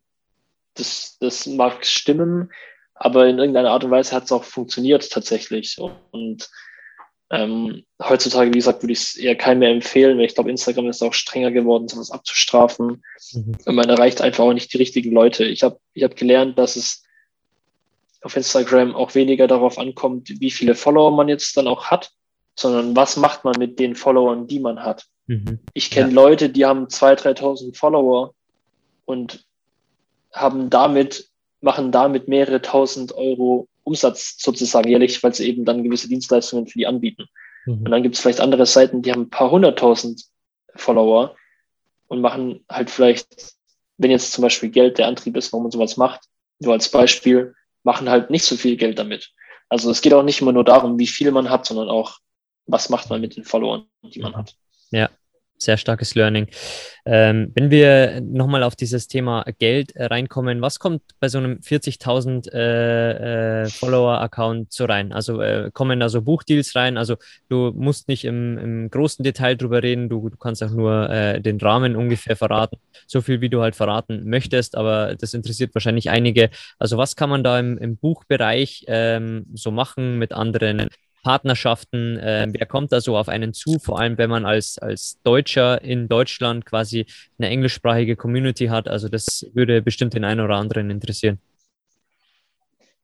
Das, 0.74 1.16
das 1.20 1.46
mag 1.46 1.84
stimmen, 1.84 2.52
aber 2.94 3.26
in 3.26 3.38
irgendeiner 3.38 3.70
Art 3.70 3.84
und 3.84 3.90
Weise 3.90 4.14
hat 4.14 4.24
es 4.24 4.32
auch 4.32 4.44
funktioniert 4.44 5.10
tatsächlich. 5.10 5.76
Und 6.10 6.48
ähm, 7.30 7.82
heutzutage, 8.00 8.50
wie 8.50 8.58
gesagt, 8.58 8.82
würde 8.82 8.92
ich 8.92 9.00
es 9.00 9.16
eher 9.16 9.34
keinem 9.34 9.60
mehr 9.60 9.70
empfehlen, 9.70 10.18
weil 10.18 10.26
ich 10.26 10.34
glaube, 10.34 10.50
Instagram 10.50 10.88
ist 10.88 11.02
auch 11.02 11.12
strenger 11.12 11.50
geworden, 11.50 11.88
sowas 11.88 12.10
abzustrafen. 12.10 13.02
Mhm. 13.32 13.56
Und 13.64 13.74
man 13.74 13.88
erreicht 13.88 14.20
einfach 14.20 14.44
auch 14.44 14.52
nicht 14.52 14.72
die 14.72 14.78
richtigen 14.78 15.12
Leute. 15.12 15.44
Ich 15.44 15.62
habe 15.62 15.78
ich 15.92 16.04
hab 16.04 16.14
gelernt, 16.14 16.56
dass 16.58 16.76
es 16.76 17.02
auf 18.22 18.36
Instagram 18.36 18.94
auch 18.94 19.14
weniger 19.14 19.48
darauf 19.48 19.78
ankommt, 19.78 20.40
wie 20.40 20.50
viele 20.50 20.74
Follower 20.74 21.10
man 21.10 21.28
jetzt 21.28 21.56
dann 21.56 21.66
auch 21.66 21.86
hat, 21.86 22.12
sondern 22.54 22.94
was 22.94 23.16
macht 23.16 23.44
man 23.44 23.54
mit 23.58 23.78
den 23.78 23.96
Followern, 23.96 24.46
die 24.46 24.60
man 24.60 24.82
hat. 24.82 25.06
Mhm. 25.26 25.58
Ich 25.74 25.90
kenne 25.90 26.08
ja. 26.08 26.14
Leute, 26.14 26.48
die 26.48 26.64
haben 26.64 26.86
2.000, 26.86 27.38
3.000 27.38 27.76
Follower 27.76 28.34
und 29.04 29.44
haben 30.32 30.70
damit, 30.70 31.28
machen 31.60 31.90
damit 31.90 32.28
mehrere 32.28 32.62
tausend 32.62 33.12
Euro 33.12 33.68
Umsatz 33.86 34.36
sozusagen 34.38 34.88
jährlich, 34.88 35.22
weil 35.22 35.34
sie 35.34 35.48
eben 35.48 35.64
dann 35.64 35.84
gewisse 35.84 36.08
Dienstleistungen 36.08 36.66
für 36.66 36.78
die 36.78 36.86
anbieten. 36.86 37.26
Mhm. 37.66 37.84
Und 37.84 37.90
dann 37.90 38.02
gibt 38.02 38.16
es 38.16 38.20
vielleicht 38.20 38.40
andere 38.40 38.66
Seiten, 38.66 39.02
die 39.02 39.12
haben 39.12 39.22
ein 39.22 39.30
paar 39.30 39.50
hunderttausend 39.50 40.24
Follower 40.74 41.36
und 42.08 42.20
machen 42.20 42.64
halt 42.68 42.90
vielleicht, 42.90 43.54
wenn 43.96 44.10
jetzt 44.10 44.32
zum 44.32 44.42
Beispiel 44.42 44.70
Geld 44.70 44.98
der 44.98 45.06
Antrieb 45.06 45.36
ist, 45.36 45.52
warum 45.52 45.64
man 45.64 45.72
sowas 45.72 45.96
macht, 45.96 46.24
nur 46.58 46.72
als 46.72 46.90
Beispiel, 46.90 47.54
machen 47.84 48.10
halt 48.10 48.30
nicht 48.30 48.44
so 48.44 48.56
viel 48.56 48.76
Geld 48.76 48.98
damit. 48.98 49.32
Also 49.68 49.90
es 49.90 50.00
geht 50.00 50.14
auch 50.14 50.24
nicht 50.24 50.40
immer 50.40 50.52
nur 50.52 50.64
darum, 50.64 50.98
wie 50.98 51.06
viel 51.06 51.30
man 51.30 51.48
hat, 51.48 51.66
sondern 51.66 51.88
auch, 51.88 52.18
was 52.66 52.88
macht 52.88 53.08
man 53.08 53.20
mit 53.20 53.36
den 53.36 53.44
Followern, 53.44 53.86
die 54.02 54.20
man 54.20 54.34
hat. 54.36 54.56
Ja, 54.90 55.10
sehr 55.58 55.76
starkes 55.76 56.14
Learning. 56.14 56.48
Ähm, 57.04 57.52
wenn 57.54 57.70
wir 57.70 58.20
nochmal 58.20 58.62
auf 58.62 58.76
dieses 58.76 59.08
Thema 59.08 59.44
Geld 59.58 59.94
äh, 59.96 60.06
reinkommen, 60.06 60.60
was 60.60 60.78
kommt 60.78 61.02
bei 61.20 61.28
so 61.28 61.38
einem 61.38 61.58
40.000 61.60 62.52
äh, 62.52 63.62
äh, 63.62 63.68
Follower-Account 63.68 64.72
so 64.72 64.84
rein? 64.84 65.12
Also 65.12 65.40
äh, 65.40 65.70
kommen 65.72 66.00
da 66.00 66.08
so 66.08 66.22
Buchdeals 66.22 66.74
rein? 66.74 66.96
Also 66.96 67.16
du 67.48 67.72
musst 67.74 68.08
nicht 68.08 68.24
im, 68.24 68.58
im 68.58 68.90
großen 68.90 69.22
Detail 69.22 69.56
drüber 69.56 69.82
reden, 69.82 70.08
du, 70.08 70.28
du 70.28 70.36
kannst 70.36 70.62
auch 70.62 70.70
nur 70.70 71.08
äh, 71.10 71.40
den 71.40 71.60
Rahmen 71.60 71.96
ungefähr 71.96 72.36
verraten, 72.36 72.78
so 73.06 73.20
viel 73.20 73.40
wie 73.40 73.48
du 73.48 73.62
halt 73.62 73.76
verraten 73.76 74.28
möchtest, 74.28 74.76
aber 74.76 75.14
das 75.14 75.32
interessiert 75.32 75.74
wahrscheinlich 75.74 76.10
einige. 76.10 76.50
Also 76.78 76.96
was 76.96 77.16
kann 77.16 77.30
man 77.30 77.44
da 77.44 77.58
im, 77.58 77.78
im 77.78 77.96
Buchbereich 77.96 78.84
ähm, 78.88 79.46
so 79.54 79.70
machen 79.70 80.18
mit 80.18 80.32
anderen 80.32 80.88
Partnerschaften? 81.26 82.18
Äh, 82.18 82.46
wer 82.52 82.66
kommt 82.66 82.92
da 82.92 83.00
so 83.00 83.16
auf 83.16 83.28
einen 83.28 83.52
zu? 83.52 83.80
Vor 83.80 83.98
allem, 83.98 84.16
wenn 84.16 84.30
man 84.30 84.46
als, 84.46 84.78
als 84.78 85.18
Deutscher 85.24 85.82
in 85.82 86.06
Deutschland 86.06 86.64
quasi 86.64 87.04
eine 87.36 87.48
englischsprachige 87.48 88.14
Community 88.14 88.66
hat. 88.66 88.86
Also 88.86 89.08
das 89.08 89.44
würde 89.52 89.82
bestimmt 89.82 90.14
den 90.14 90.22
einen 90.22 90.38
oder 90.40 90.54
anderen 90.54 90.88
interessieren. 90.88 91.40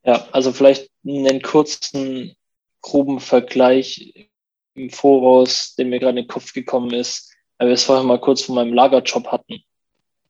Ja, 0.05 0.25
also 0.31 0.53
vielleicht 0.53 0.89
einen 1.05 1.43
kurzen, 1.43 2.37
groben 2.81 3.19
Vergleich 3.19 4.29
im 4.75 4.91
Voraus, 4.91 5.75
der 5.75 5.87
mir 5.87 5.99
gerade 5.99 6.21
in 6.21 6.27
den 6.27 6.29
Kopf 6.29 6.53
gekommen 6.53 6.95
ist, 6.95 7.35
weil 7.59 7.69
wir 7.69 7.75
es 7.75 7.83
vorher 7.83 8.05
mal 8.05 8.21
kurz 8.21 8.43
von 8.43 8.55
meinem 8.55 8.73
Lagerjob 8.73 9.27
hatten. 9.33 9.65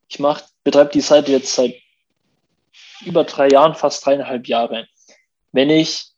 ich 0.09 0.19
betreibe 0.65 0.91
die 0.95 1.03
Seite 1.03 1.31
jetzt 1.31 1.55
seit 1.55 1.75
über 3.05 3.25
drei 3.25 3.49
Jahren, 3.49 3.75
fast 3.75 4.07
dreieinhalb 4.07 4.49
Jahre. 4.49 4.87
Wenn 5.53 5.69
ich 5.69 6.12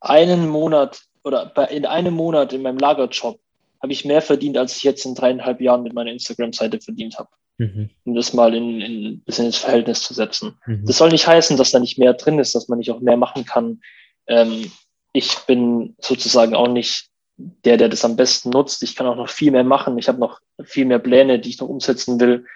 einen 0.00 0.48
Monat 0.48 1.02
oder 1.24 1.70
in 1.70 1.86
einem 1.86 2.14
Monat 2.14 2.52
in 2.52 2.62
meinem 2.62 2.78
Lagerjob 2.78 3.38
habe 3.82 3.92
ich 3.92 4.04
mehr 4.04 4.22
verdient, 4.22 4.58
als 4.58 4.76
ich 4.76 4.82
jetzt 4.82 5.04
in 5.06 5.14
dreieinhalb 5.14 5.60
Jahren 5.60 5.82
mit 5.82 5.92
meiner 5.92 6.10
Instagram-Seite 6.10 6.80
verdient 6.80 7.18
habe. 7.18 7.30
Mhm. 7.58 7.90
Um 8.04 8.14
das 8.14 8.32
mal 8.32 8.54
in, 8.54 8.80
in 8.80 9.06
ein 9.06 9.20
bisschen 9.20 9.46
ins 9.46 9.58
Verhältnis 9.58 10.02
zu 10.02 10.14
setzen. 10.14 10.58
Mhm. 10.66 10.86
Das 10.86 10.98
soll 10.98 11.10
nicht 11.10 11.26
heißen, 11.26 11.56
dass 11.56 11.70
da 11.70 11.78
nicht 11.78 11.98
mehr 11.98 12.14
drin 12.14 12.38
ist, 12.38 12.54
dass 12.54 12.68
man 12.68 12.78
nicht 12.78 12.90
auch 12.90 13.00
mehr 13.00 13.16
machen 13.16 13.44
kann. 13.44 13.80
Ähm, 14.26 14.70
ich 15.12 15.36
bin 15.46 15.94
sozusagen 16.00 16.54
auch 16.54 16.68
nicht 16.68 17.08
der, 17.36 17.76
der 17.76 17.88
das 17.88 18.04
am 18.04 18.16
besten 18.16 18.50
nutzt. 18.50 18.82
Ich 18.82 18.96
kann 18.96 19.06
auch 19.06 19.16
noch 19.16 19.28
viel 19.28 19.50
mehr 19.50 19.64
machen. 19.64 19.98
Ich 19.98 20.08
habe 20.08 20.20
noch 20.20 20.40
viel 20.62 20.84
mehr 20.84 20.98
Pläne, 20.98 21.38
die 21.38 21.50
ich 21.50 21.60
noch 21.60 21.68
umsetzen 21.68 22.20
will. 22.20 22.46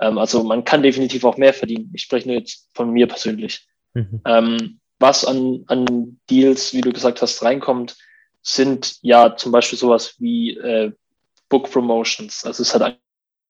Ähm, 0.00 0.18
also 0.18 0.42
man 0.44 0.64
kann 0.64 0.82
definitiv 0.82 1.24
auch 1.24 1.36
mehr 1.36 1.54
verdienen. 1.54 1.90
Ich 1.94 2.02
spreche 2.02 2.28
nur 2.28 2.38
jetzt 2.38 2.68
von 2.74 2.90
mir 2.90 3.06
persönlich. 3.06 3.66
Mhm. 3.94 4.20
Ähm, 4.24 4.80
was 4.98 5.24
an, 5.24 5.64
an 5.66 6.18
Deals, 6.28 6.74
wie 6.74 6.80
du 6.80 6.92
gesagt 6.92 7.22
hast, 7.22 7.42
reinkommt, 7.42 7.96
sind 8.42 8.96
ja 9.02 9.36
zum 9.36 9.52
Beispiel 9.52 9.78
sowas 9.78 10.14
wie 10.18 10.56
äh, 10.56 10.92
Book 11.48 11.70
Promotions. 11.70 12.44
Also 12.44 12.62
es 12.62 12.74
hat 12.74 12.98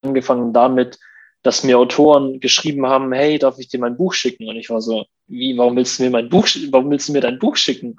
angefangen 0.03 0.53
damit, 0.53 0.99
dass 1.43 1.65
mir 1.65 1.79
Autoren 1.79 2.41
geschrieben 2.41 2.87
haben, 2.87 3.13
hey, 3.13 3.39
darf 3.39 3.59
ich 3.59 3.69
dir 3.69 3.81
mein 3.81 3.97
Buch 3.97 4.13
schicken? 4.13 4.49
Und 4.49 4.57
ich 4.57 4.71
war 4.71 4.81
so, 4.81 5.07
wie, 5.27 5.57
warum 5.57 5.77
willst 5.77 5.99
du 5.99 6.05
mir 6.05 6.11
mein 6.11 6.29
Buch, 6.29 6.49
warum 6.71 6.91
willst 6.91 7.09
du 7.09 7.13
mir 7.13 7.21
dein 7.21 7.39
Buch 7.39 7.57
schicken? 7.57 7.97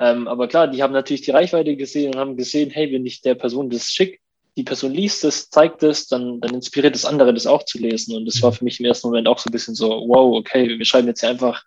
Ähm, 0.00 0.28
aber 0.28 0.48
klar, 0.48 0.68
die 0.68 0.82
haben 0.82 0.92
natürlich 0.92 1.22
die 1.22 1.32
Reichweite 1.32 1.76
gesehen 1.76 2.14
und 2.14 2.20
haben 2.20 2.36
gesehen, 2.36 2.70
hey, 2.70 2.92
wenn 2.92 3.04
ich 3.04 3.20
der 3.20 3.34
Person 3.34 3.68
das 3.68 3.90
schicke, 3.90 4.18
die 4.56 4.64
Person 4.64 4.92
liest 4.92 5.24
es, 5.24 5.50
zeigt 5.50 5.82
es, 5.84 6.08
dann, 6.08 6.40
dann 6.40 6.54
inspiriert 6.54 6.96
es 6.96 7.04
andere, 7.04 7.32
das 7.32 7.46
auch 7.46 7.64
zu 7.64 7.78
lesen. 7.78 8.16
Und 8.16 8.26
das 8.26 8.42
war 8.42 8.52
für 8.52 8.64
mich 8.64 8.80
im 8.80 8.86
ersten 8.86 9.08
Moment 9.08 9.28
auch 9.28 9.38
so 9.38 9.48
ein 9.48 9.52
bisschen 9.52 9.74
so, 9.74 9.88
wow, 9.88 10.36
okay, 10.36 10.68
wir 10.78 10.84
schreiben 10.84 11.06
jetzt 11.06 11.20
hier 11.20 11.28
einfach 11.28 11.64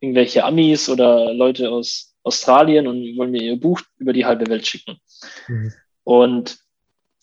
irgendwelche 0.00 0.44
Amis 0.44 0.88
oder 0.88 1.32
Leute 1.32 1.70
aus 1.70 2.14
Australien 2.22 2.86
und 2.86 3.16
wollen 3.16 3.30
mir 3.30 3.42
ihr 3.42 3.60
Buch 3.60 3.80
über 3.98 4.12
die 4.12 4.26
halbe 4.26 4.46
Welt 4.48 4.66
schicken. 4.66 4.98
Mhm. 5.48 5.72
Und 6.04 6.58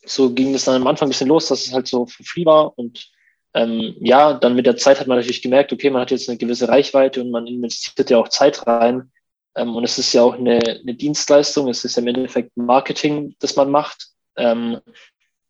so 0.05 0.33
ging 0.33 0.53
es 0.53 0.65
dann 0.65 0.81
am 0.81 0.87
Anfang 0.87 1.07
ein 1.07 1.09
bisschen 1.09 1.27
los, 1.27 1.47
dass 1.47 1.65
es 1.65 1.73
halt 1.73 1.87
so 1.87 2.05
für 2.05 2.23
free 2.23 2.45
war. 2.45 2.77
Und 2.77 3.09
ähm, 3.53 3.95
ja, 3.99 4.33
dann 4.33 4.55
mit 4.55 4.65
der 4.65 4.77
Zeit 4.77 4.99
hat 4.99 5.07
man 5.07 5.17
natürlich 5.17 5.41
gemerkt, 5.41 5.73
okay, 5.73 5.89
man 5.89 6.01
hat 6.01 6.11
jetzt 6.11 6.29
eine 6.29 6.37
gewisse 6.37 6.67
Reichweite 6.67 7.21
und 7.21 7.31
man 7.31 7.47
investiert 7.47 8.09
ja 8.09 8.17
auch 8.17 8.29
Zeit 8.29 8.65
rein. 8.65 9.11
Ähm, 9.55 9.75
und 9.75 9.83
es 9.83 9.97
ist 9.97 10.13
ja 10.13 10.21
auch 10.23 10.35
eine, 10.35 10.59
eine 10.59 10.93
Dienstleistung, 10.93 11.67
es 11.67 11.83
ist 11.83 11.95
ja 11.95 12.01
im 12.01 12.07
Endeffekt 12.07 12.55
Marketing, 12.55 13.35
das 13.39 13.55
man 13.55 13.71
macht. 13.71 14.07
Ähm, 14.37 14.79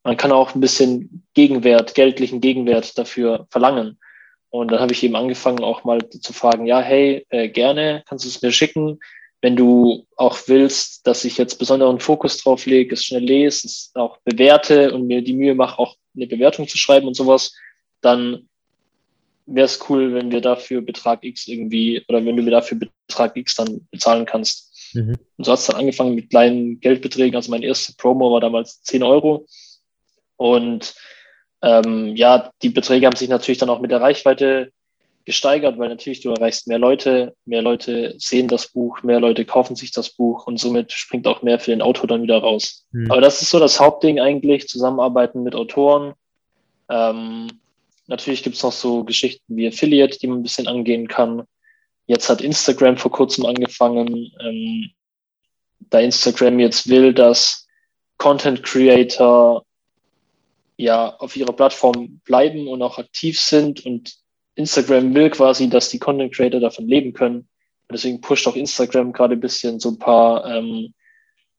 man 0.04 0.18
kann 0.18 0.32
auch 0.32 0.56
ein 0.56 0.62
bisschen 0.62 1.28
Gegenwert, 1.34 1.94
geldlichen 1.94 2.40
Gegenwert 2.40 2.98
dafür 2.98 3.46
verlangen. 3.50 4.00
Und 4.50 4.72
dann 4.72 4.80
habe 4.80 4.94
ich 4.94 5.04
eben 5.04 5.16
angefangen, 5.16 5.64
auch 5.64 5.84
mal 5.84 6.08
zu 6.10 6.34
fragen, 6.34 6.66
ja, 6.66 6.80
hey, 6.80 7.26
äh, 7.30 7.50
gerne, 7.50 8.04
kannst 8.08 8.26
du 8.26 8.30
es 8.30 8.42
mir 8.42 8.52
schicken? 8.52 9.00
Wenn 9.42 9.56
du 9.56 10.08
auch 10.16 10.38
willst, 10.48 11.06
dass 11.06 11.26
ich 11.26 11.38
jetzt 11.38 11.56
besonderen 11.60 12.00
Fokus 12.00 12.38
drauf 12.38 12.66
lege, 12.66 12.96
es 12.96 13.04
schnell 13.04 13.24
lese, 13.24 13.68
es 13.68 13.92
auch 13.94 14.18
bewerte 14.24 14.94
und 14.94 15.06
mir 15.06 15.22
die 15.22 15.34
Mühe 15.34 15.54
mache, 15.54 15.78
auch 15.80 15.96
eine 16.16 16.28
Bewertung 16.28 16.68
zu 16.68 16.78
schreiben 16.78 17.08
und 17.08 17.14
sowas, 17.14 17.54
dann 18.02 18.48
wäre 19.46 19.66
es 19.66 19.80
cool, 19.90 20.14
wenn 20.14 20.32
wir 20.32 20.42
dafür 20.42 20.82
Betrag 20.82 21.24
X 21.24 21.48
irgendwie, 21.48 22.04
oder 22.08 22.24
wenn 22.26 22.36
du 22.36 22.44
mir 22.44 22.52
dafür 22.52 22.80
Betrag 23.08 23.36
X 23.36 23.56
dann 23.56 23.88
bezahlen 23.92 24.26
kannst. 24.26 24.94
Mhm. 24.94 25.18
Und 25.38 25.46
so 25.46 25.52
hat 25.52 25.60
es 25.60 25.68
dann 25.68 25.78
angefangen 25.78 26.16
mit 26.16 26.30
kleinen 26.30 26.80
Geldbeträgen. 26.80 27.36
Also 27.36 27.52
mein 27.52 27.64
erste 27.64 27.94
Promo 27.94 28.32
war 28.32 28.42
damals 28.42 28.82
10 28.84 29.04
Euro. 29.04 29.46
Und 30.36 30.96
ähm, 31.62 32.16
ja, 32.16 32.52
die 32.62 32.70
Beträge 32.70 33.06
haben 33.06 33.16
sich 33.16 33.30
natürlich 33.30 33.58
dann 33.58 33.70
auch 33.70 33.80
mit 33.80 33.92
der 33.92 34.02
Reichweite 34.02 34.72
gesteigert, 35.26 35.78
weil 35.78 35.90
natürlich 35.90 36.22
du 36.22 36.32
erreichst 36.32 36.68
mehr 36.68 36.80
Leute, 36.80 37.36
mehr 37.46 37.62
Leute 37.62 38.16
sehen 38.18 38.48
das 38.48 38.70
Buch, 38.70 39.04
mehr 39.04 39.20
Leute 39.20 39.44
kaufen 39.44 39.76
sich 39.76 39.92
das 39.92 40.10
Buch 40.12 40.48
und 40.48 40.58
somit 40.58 40.94
springt 40.94 41.28
auch 41.28 41.42
mehr 41.42 41.60
für 41.60 41.72
den 41.72 41.82
Autor 41.82 42.08
dann 42.08 42.22
wieder 42.22 42.38
raus. 42.38 42.86
Mhm. 42.92 43.12
Aber 43.12 43.20
das 43.20 43.42
ist 43.42 43.50
so 43.50 43.60
das 43.60 43.78
Hauptding 43.78 44.22
eigentlich, 44.22 44.70
Zusammenarbeiten 44.70 45.44
mit 45.44 45.54
Autoren. 45.54 46.14
Ähm, 46.90 47.48
natürlich 48.08 48.42
gibt's 48.42 48.64
noch 48.64 48.72
so 48.72 49.04
Geschichten 49.04 49.58
wie 49.58 49.68
Affiliate, 49.68 50.18
die 50.18 50.28
man 50.28 50.40
ein 50.40 50.44
bisschen 50.44 50.70
angehen 50.70 51.10
kann. 51.10 51.44
Jetzt 52.06 52.30
hat 52.30 52.40
Instagram 52.40 52.96
vor 52.96 53.12
kurzem 53.12 53.46
angefangen, 53.46 54.32
ähm, 54.40 54.92
da 55.90 56.00
Instagram 56.00 56.60
jetzt 56.60 56.88
will, 56.88 57.14
dass 57.14 57.68
Content 58.18 58.64
Creator 58.64 59.66
ja 60.78 61.16
auf 61.18 61.36
ihrer 61.36 61.54
Plattform 61.54 62.22
bleiben 62.24 62.68
und 62.68 62.82
auch 62.82 63.00
aktiv 63.00 63.40
sind 63.42 63.86
und 63.86 64.16
Instagram 64.56 65.14
will 65.14 65.30
quasi, 65.30 65.70
dass 65.70 65.90
die 65.90 66.00
Content 66.00 66.34
Creator 66.34 66.60
davon 66.60 66.88
leben 66.88 67.14
können. 67.14 67.38
Und 67.38 67.94
deswegen 67.94 68.22
pusht 68.22 68.48
auch 68.48 68.56
Instagram 68.56 69.14
gerade 69.14 69.34
ein 69.34 69.40
bisschen 69.40 69.80
so 69.80 69.90
ein 69.90 70.00
paar 70.00 70.46
ähm, 70.46 70.94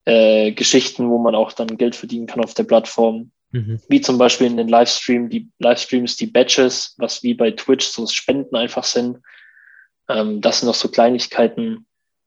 äh, 0.05 0.53
Geschichten, 0.53 1.09
wo 1.09 1.19
man 1.19 1.35
auch 1.35 1.53
dann 1.53 1.79
Geld 1.79 1.97
verdienen 1.97 2.27
kann 2.27 2.43
auf 2.43 2.55
der 2.55 2.65
Plattform. 2.65 3.31
Mhm. 3.51 3.81
Wie 3.89 4.01
zum 4.01 4.19
Beispiel 4.19 4.47
in 4.47 4.57
den 4.57 4.69
Livestream, 4.69 5.31
die 5.31 5.49
Livestreams, 5.59 6.17
die 6.17 6.27
Badges, 6.27 6.95
was 6.99 7.23
wie 7.23 7.35
bei 7.35 7.53
Twitch 7.53 7.87
so 7.87 8.07
Spenden 8.07 8.57
einfach 8.57 8.85
sind. 8.85 9.19
Ähm, 10.09 10.41
das 10.41 10.61
sind 10.61 10.67
noch 10.67 10.75
so 10.75 10.89
Kleinigkeiten. 10.89 11.87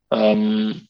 Ähm, 0.09 0.87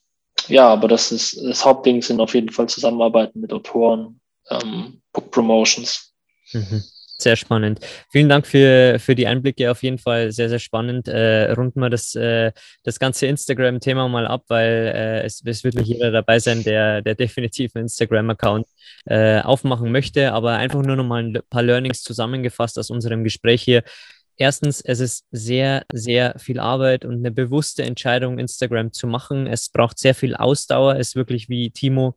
ja, 0.47 0.69
aber 0.69 0.87
das 0.87 1.11
ist 1.11 1.37
das 1.43 1.65
Hauptding 1.65 2.01
sind 2.01 2.21
auf 2.21 2.33
jeden 2.33 2.49
Fall 2.49 2.69
Zusammenarbeiten 2.69 3.41
mit 3.41 3.51
Autoren, 3.51 4.20
ähm, 4.51 5.01
Book 5.13 5.31
Promotions. 5.31 6.13
Mhm. 6.53 6.83
Sehr 7.21 7.35
spannend. 7.35 7.79
Vielen 8.11 8.29
Dank 8.29 8.47
für, 8.47 8.97
für 8.97 9.13
die 9.13 9.27
Einblicke. 9.27 9.69
Auf 9.69 9.83
jeden 9.83 9.99
Fall 9.99 10.31
sehr, 10.31 10.49
sehr 10.49 10.57
spannend. 10.57 11.07
Äh, 11.07 11.51
runden 11.51 11.79
wir 11.79 11.91
das, 11.91 12.15
äh, 12.15 12.51
das 12.83 12.97
ganze 12.97 13.27
Instagram-Thema 13.27 14.07
mal 14.07 14.25
ab, 14.25 14.45
weil 14.47 14.91
äh, 14.95 15.21
es, 15.21 15.43
es 15.45 15.63
wird 15.63 15.75
nicht 15.75 15.87
jeder 15.87 16.09
dabei 16.09 16.39
sein, 16.39 16.63
der, 16.63 17.03
der 17.03 17.13
definitiv 17.13 17.75
einen 17.75 17.83
Instagram-Account 17.85 18.65
äh, 19.05 19.39
aufmachen 19.41 19.91
möchte. 19.91 20.33
Aber 20.33 20.53
einfach 20.53 20.81
nur 20.81 20.95
noch 20.95 21.05
mal 21.05 21.23
ein 21.23 21.39
paar 21.51 21.61
Learnings 21.61 22.01
zusammengefasst 22.01 22.79
aus 22.79 22.89
unserem 22.89 23.23
Gespräch 23.23 23.61
hier. 23.61 23.83
Erstens, 24.37 24.81
es 24.81 24.99
ist 24.99 25.25
sehr, 25.29 25.85
sehr 25.93 26.33
viel 26.39 26.59
Arbeit 26.59 27.05
und 27.05 27.17
eine 27.17 27.29
bewusste 27.29 27.83
Entscheidung, 27.83 28.39
Instagram 28.39 28.93
zu 28.93 29.05
machen. 29.05 29.45
Es 29.45 29.69
braucht 29.69 29.99
sehr 29.99 30.15
viel 30.15 30.35
Ausdauer. 30.35 30.95
Es 30.95 31.09
ist 31.09 31.15
wirklich, 31.15 31.49
wie 31.49 31.69
Timo 31.69 32.15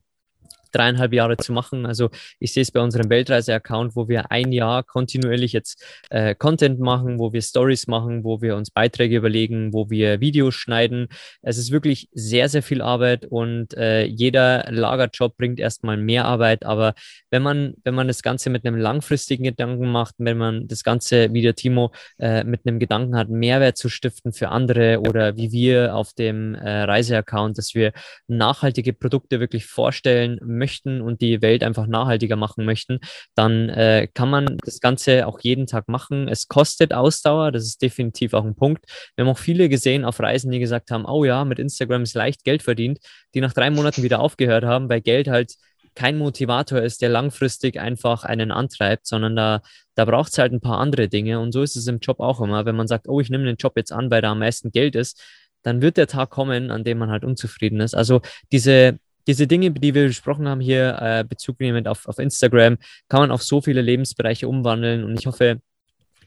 dreieinhalb 0.75 1.13
Jahre 1.13 1.37
zu 1.37 1.53
machen. 1.53 1.87
Also 1.87 2.11
ich 2.39 2.53
sehe 2.53 2.63
es 2.63 2.71
bei 2.71 2.81
unserem 2.81 3.09
Weltreise-Account, 3.11 3.97
wo 3.97 4.09
wir 4.09 4.31
ein 4.31 4.53
Jahr 4.53 4.83
kontinuierlich 4.83 5.53
jetzt 5.53 5.85
äh, 6.11 6.35
Content 6.35 6.81
machen, 6.81 7.19
wo 7.19 7.33
wir 7.33 7.43
Stories 7.43 7.87
machen, 7.87 8.25
wo 8.25 8.43
wir 8.43 8.57
uns 8.57 8.71
Beiträge 8.71 9.17
überlegen, 9.17 9.73
wo 9.73 9.91
wir 9.91 10.21
Videos 10.21 10.55
schneiden. 10.55 11.09
Es 11.43 11.59
ist 11.59 11.71
wirklich 11.71 12.09
sehr, 12.13 12.49
sehr 12.49 12.63
viel 12.63 12.83
Arbeit 12.83 13.27
und 13.27 13.75
äh, 13.75 14.05
jeder 14.05 14.71
Lagerjob 14.71 15.37
bringt 15.37 15.61
erstmal 15.61 15.97
mehr 15.97 16.25
Arbeit. 16.25 16.65
Aber 16.65 16.95
wenn 17.31 17.43
man, 17.43 17.75
wenn 17.85 17.95
man 17.95 18.09
das 18.09 18.23
Ganze 18.23 18.51
mit 18.51 18.67
einem 18.67 18.77
langfristigen 18.77 19.45
Gedanken 19.45 19.91
macht, 19.91 20.15
wenn 20.19 20.39
man 20.39 20.67
das 20.67 20.83
Ganze, 20.83 21.33
wie 21.33 21.43
der 21.43 21.55
Timo, 21.55 21.93
äh, 22.19 22.45
mit 22.45 22.67
einem 22.67 22.79
Gedanken 22.79 23.17
hat, 23.17 23.29
Mehrwert 23.29 23.77
zu 23.77 23.89
stiften 23.89 24.33
für 24.33 24.49
andere 24.49 25.01
oder 25.01 25.37
wie 25.37 25.53
wir 25.53 25.95
auf 25.95 26.13
dem 26.13 26.55
äh, 26.55 26.83
Reise-Account, 26.83 27.59
dass 27.59 27.75
wir 27.75 27.93
nachhaltige 28.27 28.93
Produkte 28.93 29.41
wirklich 29.41 29.67
vorstellen 29.67 30.39
möchten, 30.43 30.64
möchten 30.65 31.01
und 31.01 31.21
die 31.21 31.43
Welt 31.43 31.63
einfach 31.63 31.87
nachhaltiger 31.87 32.37
machen 32.37 32.65
möchten, 32.65 33.01
dann 33.35 33.69
äh, 33.69 34.09
kann 34.15 34.31
man 34.31 34.57
das 34.65 34.81
Ganze 34.81 35.27
auch 35.27 35.41
jeden 35.41 35.67
Tag 35.67 35.89
machen. 35.89 36.29
Es 36.29 36.49
kostet 36.49 36.95
Ausdauer, 36.95 37.53
das 37.53 37.65
ist 37.65 37.83
definitiv 37.83 38.33
auch 38.35 38.45
ein 38.45 38.55
Punkt. 38.55 38.85
Wir 39.15 39.25
haben 39.25 39.33
auch 39.33 39.39
viele 39.39 39.69
gesehen 39.69 40.05
auf 40.05 40.21
Reisen, 40.21 40.51
die 40.51 40.59
gesagt 40.59 40.91
haben, 40.91 41.05
oh 41.05 41.25
ja, 41.25 41.45
mit 41.45 41.59
Instagram 41.59 42.03
ist 42.03 42.15
leicht 42.15 42.45
Geld 42.45 42.63
verdient, 42.63 42.99
die 43.35 43.41
nach 43.41 43.53
drei 43.53 43.71
Monaten 43.71 44.03
wieder 44.03 44.21
aufgehört 44.21 44.65
haben, 44.65 44.89
weil 44.89 45.01
Geld 45.01 45.29
halt 45.29 45.55
kein 45.95 46.19
Motivator 46.19 46.81
ist, 46.81 47.03
der 47.03 47.09
langfristig 47.09 47.79
einfach 47.79 48.25
einen 48.25 48.51
antreibt, 48.51 49.07
sondern 49.07 49.37
da, 49.37 49.63
da 49.95 50.05
braucht 50.05 50.33
es 50.33 50.39
halt 50.39 50.53
ein 50.53 50.61
paar 50.61 50.79
andere 50.79 51.09
Dinge. 51.09 51.39
Und 51.41 51.53
so 51.53 51.63
ist 51.63 51.77
es 51.77 51.87
im 51.87 52.01
Job 52.01 52.21
auch 52.21 52.41
immer. 52.41 52.65
Wenn 52.67 52.77
man 52.77 52.89
sagt, 52.89 53.09
oh, 53.09 53.21
ich 53.21 53.31
nehme 53.31 53.45
den 53.45 53.57
Job 53.57 53.75
jetzt 53.77 53.93
an, 53.93 54.11
weil 54.11 54.23
da 54.23 54.33
am 54.33 54.41
meisten 54.41 54.71
Geld 54.73 54.97
ist, 54.97 55.23
dann 55.63 55.83
wird 55.83 55.97
der 55.97 56.07
Tag 56.07 56.31
kommen, 56.31 56.71
an 56.71 56.85
dem 56.85 56.99
man 56.99 57.11
halt 57.11 57.25
unzufrieden 57.25 57.81
ist. 57.81 57.95
Also 57.95 58.21
diese, 58.53 58.99
diese 59.27 59.47
Dinge, 59.47 59.71
die 59.71 59.95
wir 59.95 60.07
besprochen 60.07 60.49
haben 60.49 60.61
hier, 60.61 60.99
äh, 61.01 61.25
Bezug 61.25 61.61
nehmend 61.61 61.89
auf, 61.89 62.07
auf 62.07 62.19
Instagram, 62.19 62.79
kann 63.09 63.21
man 63.21 63.31
auf 63.31 63.43
so 63.43 63.61
viele 63.61 63.83
Lebensbereiche 63.83 64.49
umwandeln. 64.49 65.05
Und 65.05 65.19
ich 65.19 65.27
hoffe, 65.27 65.61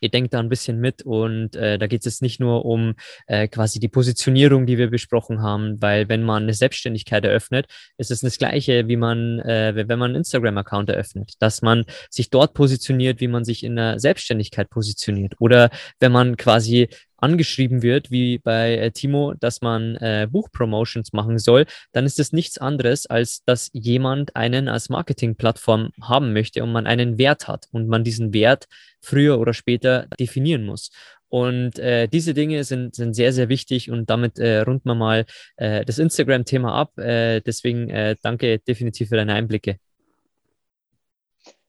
ihr 0.01 0.09
denkt 0.09 0.33
da 0.33 0.39
ein 0.39 0.49
bisschen 0.49 0.79
mit 0.79 1.03
und 1.03 1.55
äh, 1.55 1.77
da 1.77 1.87
geht 1.87 2.01
es 2.01 2.05
jetzt 2.05 2.21
nicht 2.21 2.39
nur 2.39 2.65
um 2.65 2.95
äh, 3.27 3.47
quasi 3.47 3.79
die 3.79 3.87
Positionierung, 3.87 4.65
die 4.65 4.77
wir 4.77 4.89
besprochen 4.89 5.41
haben, 5.41 5.81
weil 5.81 6.09
wenn 6.09 6.23
man 6.23 6.43
eine 6.43 6.53
Selbstständigkeit 6.53 7.25
eröffnet, 7.25 7.67
ist 7.97 8.11
es 8.11 8.21
das 8.21 8.37
gleiche, 8.37 8.87
wie 8.87 8.97
man, 8.97 9.39
äh, 9.39 9.73
wenn 9.75 9.99
man 9.99 10.11
einen 10.11 10.17
Instagram-Account 10.17 10.89
eröffnet, 10.89 11.33
dass 11.39 11.61
man 11.61 11.85
sich 12.09 12.29
dort 12.29 12.53
positioniert, 12.53 13.19
wie 13.21 13.27
man 13.27 13.45
sich 13.45 13.63
in 13.63 13.75
der 13.75 13.99
Selbstständigkeit 13.99 14.69
positioniert 14.69 15.33
oder 15.39 15.69
wenn 15.99 16.11
man 16.11 16.37
quasi 16.37 16.89
angeschrieben 17.17 17.81
wird, 17.81 18.11
wie 18.11 18.37
bei 18.37 18.77
äh, 18.77 18.91
Timo, 18.91 19.33
dass 19.39 19.61
man 19.61 19.95
äh, 19.97 20.27
Buchpromotions 20.29 21.13
machen 21.13 21.39
soll, 21.39 21.65
dann 21.91 22.05
ist 22.05 22.19
es 22.19 22.31
nichts 22.31 22.57
anderes, 22.57 23.05
als 23.05 23.43
dass 23.43 23.69
jemand 23.73 24.35
einen 24.35 24.67
als 24.67 24.89
Marketingplattform 24.89 25.91
haben 26.01 26.33
möchte 26.33 26.63
und 26.63 26.71
man 26.71 26.87
einen 26.87 27.17
Wert 27.17 27.47
hat 27.47 27.67
und 27.71 27.87
man 27.87 28.03
diesen 28.03 28.33
Wert 28.33 28.67
früher 29.01 29.39
oder 29.39 29.53
später 29.53 30.07
definieren 30.19 30.65
muss. 30.65 30.91
Und 31.29 31.77
äh, 31.79 32.07
diese 32.07 32.33
Dinge 32.33 32.63
sind, 32.63 32.95
sind 32.95 33.13
sehr, 33.13 33.33
sehr 33.33 33.49
wichtig 33.49 33.91
und 33.91 34.09
damit 34.09 34.39
äh, 34.39 34.59
runden 34.59 34.87
wir 34.87 34.95
mal 34.95 35.25
äh, 35.57 35.83
das 35.83 35.99
Instagram-Thema 35.99 36.73
ab. 36.73 36.97
Äh, 36.97 37.41
deswegen 37.41 37.89
äh, 37.89 38.15
danke 38.21 38.59
definitiv 38.59 39.09
für 39.09 39.17
deine 39.17 39.33
Einblicke. 39.33 39.77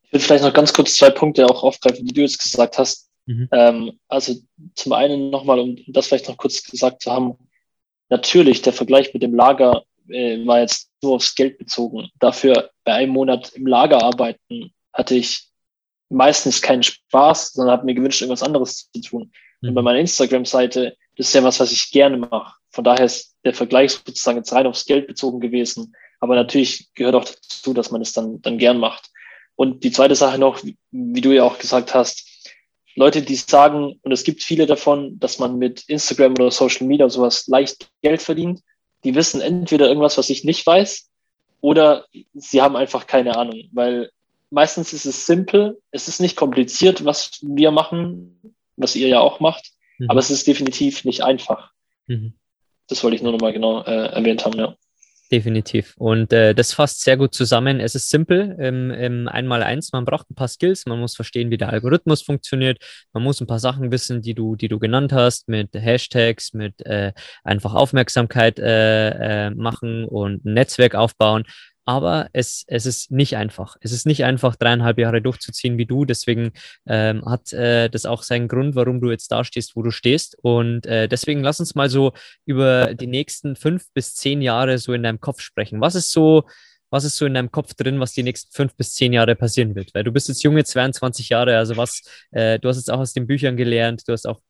Ich 0.02 0.12
will 0.12 0.20
vielleicht 0.20 0.44
noch 0.44 0.54
ganz 0.54 0.72
kurz 0.72 0.94
zwei 0.94 1.10
Punkte 1.10 1.44
auch 1.46 1.62
aufgreifen, 1.64 2.06
die 2.06 2.14
du 2.14 2.20
jetzt 2.22 2.42
gesagt 2.42 2.78
hast. 2.78 3.07
Mhm. 3.28 3.48
Ähm, 3.52 4.00
also 4.08 4.34
zum 4.74 4.92
einen 4.94 5.28
nochmal, 5.28 5.60
um 5.60 5.76
das 5.86 6.06
vielleicht 6.06 6.28
noch 6.28 6.38
kurz 6.38 6.62
gesagt 6.62 7.02
zu 7.02 7.12
haben, 7.12 7.36
natürlich 8.08 8.62
der 8.62 8.72
Vergleich 8.72 9.12
mit 9.12 9.22
dem 9.22 9.34
Lager 9.34 9.84
äh, 10.08 10.44
war 10.46 10.60
jetzt 10.60 10.90
nur 11.02 11.16
aufs 11.16 11.34
Geld 11.34 11.58
bezogen. 11.58 12.08
Dafür 12.18 12.70
bei 12.84 12.94
einem 12.94 13.12
Monat 13.12 13.50
im 13.50 13.66
Lager 13.66 14.02
arbeiten 14.02 14.72
hatte 14.94 15.14
ich 15.14 15.46
meistens 16.08 16.62
keinen 16.62 16.82
Spaß, 16.82 17.52
sondern 17.52 17.76
habe 17.76 17.84
mir 17.84 17.94
gewünscht, 17.94 18.22
irgendwas 18.22 18.42
anderes 18.42 18.90
zu 18.90 19.00
tun. 19.02 19.30
Mhm. 19.60 19.68
Und 19.68 19.74
bei 19.74 19.82
mhm. 19.82 19.84
meiner 19.84 20.00
Instagram-Seite, 20.00 20.96
das 21.18 21.28
ist 21.28 21.34
ja 21.34 21.44
was, 21.44 21.60
was 21.60 21.70
ich 21.70 21.90
gerne 21.90 22.16
mache. 22.16 22.54
Von 22.70 22.84
daher 22.84 23.04
ist 23.04 23.36
der 23.44 23.52
Vergleich 23.52 23.92
sozusagen 23.92 24.38
jetzt 24.38 24.52
rein 24.54 24.66
aufs 24.66 24.86
Geld 24.86 25.06
bezogen 25.06 25.40
gewesen. 25.40 25.94
Aber 26.20 26.34
natürlich 26.34 26.88
gehört 26.94 27.14
auch 27.14 27.26
dazu, 27.26 27.74
dass 27.74 27.90
man 27.90 28.00
es 28.00 28.14
dann, 28.14 28.40
dann 28.40 28.56
gern 28.56 28.78
macht. 28.78 29.10
Und 29.54 29.84
die 29.84 29.90
zweite 29.90 30.14
Sache 30.14 30.38
noch, 30.38 30.62
wie 30.92 31.20
du 31.20 31.32
ja 31.32 31.44
auch 31.44 31.58
gesagt 31.58 31.92
hast, 31.92 32.24
Leute, 32.98 33.22
die 33.22 33.36
sagen, 33.36 33.98
und 34.02 34.12
es 34.12 34.24
gibt 34.24 34.42
viele 34.42 34.66
davon, 34.66 35.18
dass 35.20 35.38
man 35.38 35.56
mit 35.56 35.84
Instagram 35.88 36.32
oder 36.32 36.50
Social 36.50 36.86
Media 36.86 37.04
und 37.04 37.10
sowas 37.10 37.46
leicht 37.46 37.88
Geld 38.02 38.20
verdient, 38.20 38.60
die 39.04 39.14
wissen 39.14 39.40
entweder 39.40 39.88
irgendwas, 39.88 40.18
was 40.18 40.30
ich 40.30 40.42
nicht 40.42 40.66
weiß, 40.66 41.08
oder 41.60 42.06
sie 42.34 42.60
haben 42.60 42.76
einfach 42.76 43.06
keine 43.06 43.36
Ahnung, 43.36 43.68
weil 43.72 44.10
meistens 44.50 44.92
ist 44.92 45.04
es 45.04 45.26
simpel, 45.26 45.80
es 45.92 46.08
ist 46.08 46.20
nicht 46.20 46.36
kompliziert, 46.36 47.04
was 47.04 47.38
wir 47.42 47.70
machen, 47.70 48.54
was 48.76 48.96
ihr 48.96 49.08
ja 49.08 49.20
auch 49.20 49.38
macht, 49.38 49.70
mhm. 49.98 50.10
aber 50.10 50.18
es 50.18 50.30
ist 50.30 50.46
definitiv 50.46 51.04
nicht 51.04 51.22
einfach. 51.22 51.70
Mhm. 52.08 52.34
Das 52.88 53.04
wollte 53.04 53.16
ich 53.16 53.22
nur 53.22 53.32
nochmal 53.32 53.52
genau 53.52 53.82
äh, 53.82 54.08
erwähnt 54.08 54.44
haben, 54.44 54.58
ja. 54.58 54.74
Definitiv. 55.30 55.94
Und 55.98 56.32
äh, 56.32 56.54
das 56.54 56.72
fasst 56.72 57.02
sehr 57.02 57.18
gut 57.18 57.34
zusammen. 57.34 57.80
Es 57.80 57.94
ist 57.94 58.08
simpel 58.08 58.56
im, 58.58 58.90
im 58.90 59.28
Einmaleins. 59.28 59.92
Man 59.92 60.06
braucht 60.06 60.30
ein 60.30 60.34
paar 60.34 60.48
Skills. 60.48 60.86
Man 60.86 60.98
muss 60.98 61.16
verstehen, 61.16 61.50
wie 61.50 61.58
der 61.58 61.68
Algorithmus 61.68 62.22
funktioniert. 62.22 62.82
Man 63.12 63.22
muss 63.22 63.38
ein 63.40 63.46
paar 63.46 63.58
Sachen 63.58 63.92
wissen, 63.92 64.22
die 64.22 64.32
du, 64.32 64.56
die 64.56 64.68
du 64.68 64.78
genannt 64.78 65.12
hast, 65.12 65.46
mit 65.46 65.74
Hashtags, 65.74 66.54
mit 66.54 66.80
äh, 66.86 67.12
einfach 67.44 67.74
Aufmerksamkeit 67.74 68.58
äh, 68.58 69.48
äh, 69.48 69.50
machen 69.50 70.06
und 70.06 70.46
ein 70.46 70.54
Netzwerk 70.54 70.94
aufbauen 70.94 71.44
aber 71.88 72.28
es, 72.34 72.64
es 72.66 72.84
ist 72.84 73.10
nicht 73.10 73.38
einfach. 73.38 73.78
Es 73.80 73.92
ist 73.92 74.04
nicht 74.04 74.22
einfach, 74.22 74.56
dreieinhalb 74.56 74.98
Jahre 74.98 75.22
durchzuziehen 75.22 75.78
wie 75.78 75.86
du. 75.86 76.04
Deswegen 76.04 76.52
ähm, 76.86 77.24
hat 77.24 77.50
äh, 77.54 77.88
das 77.88 78.04
auch 78.04 78.22
seinen 78.22 78.46
Grund, 78.46 78.74
warum 78.74 79.00
du 79.00 79.10
jetzt 79.10 79.32
da 79.32 79.42
stehst, 79.42 79.74
wo 79.74 79.82
du 79.82 79.90
stehst. 79.90 80.36
Und 80.42 80.84
äh, 80.84 81.08
deswegen 81.08 81.42
lass 81.42 81.60
uns 81.60 81.74
mal 81.74 81.88
so 81.88 82.12
über 82.44 82.92
die 82.92 83.06
nächsten 83.06 83.56
fünf 83.56 83.86
bis 83.94 84.14
zehn 84.14 84.42
Jahre 84.42 84.76
so 84.76 84.92
in 84.92 85.02
deinem 85.02 85.18
Kopf 85.18 85.40
sprechen. 85.40 85.80
Was 85.80 85.94
ist 85.94 86.12
so 86.12 86.44
was 86.90 87.04
ist 87.04 87.16
so 87.16 87.26
in 87.26 87.34
deinem 87.34 87.50
Kopf 87.50 87.74
drin, 87.74 88.00
was 88.00 88.12
die 88.12 88.22
nächsten 88.22 88.52
fünf 88.52 88.74
bis 88.76 88.94
zehn 88.94 89.12
Jahre 89.12 89.36
passieren 89.36 89.74
wird? 89.74 89.94
Weil 89.94 90.04
du 90.04 90.12
bist 90.12 90.28
jetzt 90.28 90.42
junge 90.42 90.64
22 90.64 91.28
Jahre, 91.28 91.56
also 91.56 91.76
was, 91.76 92.02
äh, 92.30 92.58
du 92.58 92.68
hast 92.68 92.76
jetzt 92.76 92.90
auch 92.90 93.00
aus 93.00 93.12
den 93.12 93.26
Büchern 93.26 93.56
gelernt, 93.56 94.06
du 94.06 94.12
hast 94.12 94.26
auch 94.26 94.40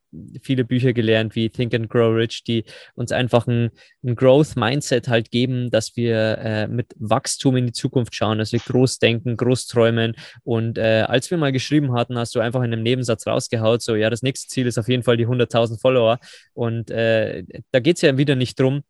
viele 0.41 0.63
Bücher 0.63 0.93
gelernt 0.93 1.35
wie 1.35 1.49
Think 1.49 1.73
and 1.73 1.89
Grow 1.89 2.15
Rich, 2.15 2.43
die 2.43 2.65
uns 2.95 3.11
einfach 3.11 3.47
ein, 3.47 3.69
ein 4.03 4.15
Growth-Mindset 4.15 5.07
halt 5.07 5.31
geben, 5.31 5.69
dass 5.69 5.95
wir 5.95 6.37
äh, 6.39 6.67
mit 6.67 6.93
Wachstum 6.97 7.57
in 7.57 7.67
die 7.67 7.73
Zukunft 7.73 8.15
schauen, 8.15 8.39
dass 8.39 8.51
wir 8.51 8.59
groß 8.59 8.99
denken, 8.99 9.37
groß 9.37 9.67
träumen. 9.67 10.15
Und 10.43 10.77
äh, 10.77 11.05
als 11.07 11.29
wir 11.29 11.37
mal 11.37 11.51
geschrieben 11.51 11.93
hatten, 11.93 12.17
hast 12.17 12.35
du 12.35 12.39
einfach 12.39 12.61
in 12.61 12.73
einem 12.73 12.83
Nebensatz 12.83 13.27
rausgehaut, 13.27 13.81
so 13.81 13.95
ja, 13.95 14.09
das 14.09 14.21
nächste 14.21 14.47
Ziel 14.47 14.67
ist 14.67 14.77
auf 14.77 14.87
jeden 14.87 15.03
Fall 15.03 15.17
die 15.17 15.27
100.000 15.27 15.79
Follower. 15.79 16.19
Und 16.53 16.89
äh, 16.91 17.43
da 17.71 17.79
geht 17.79 17.97
es 17.97 18.01
ja 18.01 18.17
wieder 18.17 18.35
nicht 18.35 18.59
drum, 18.59 18.83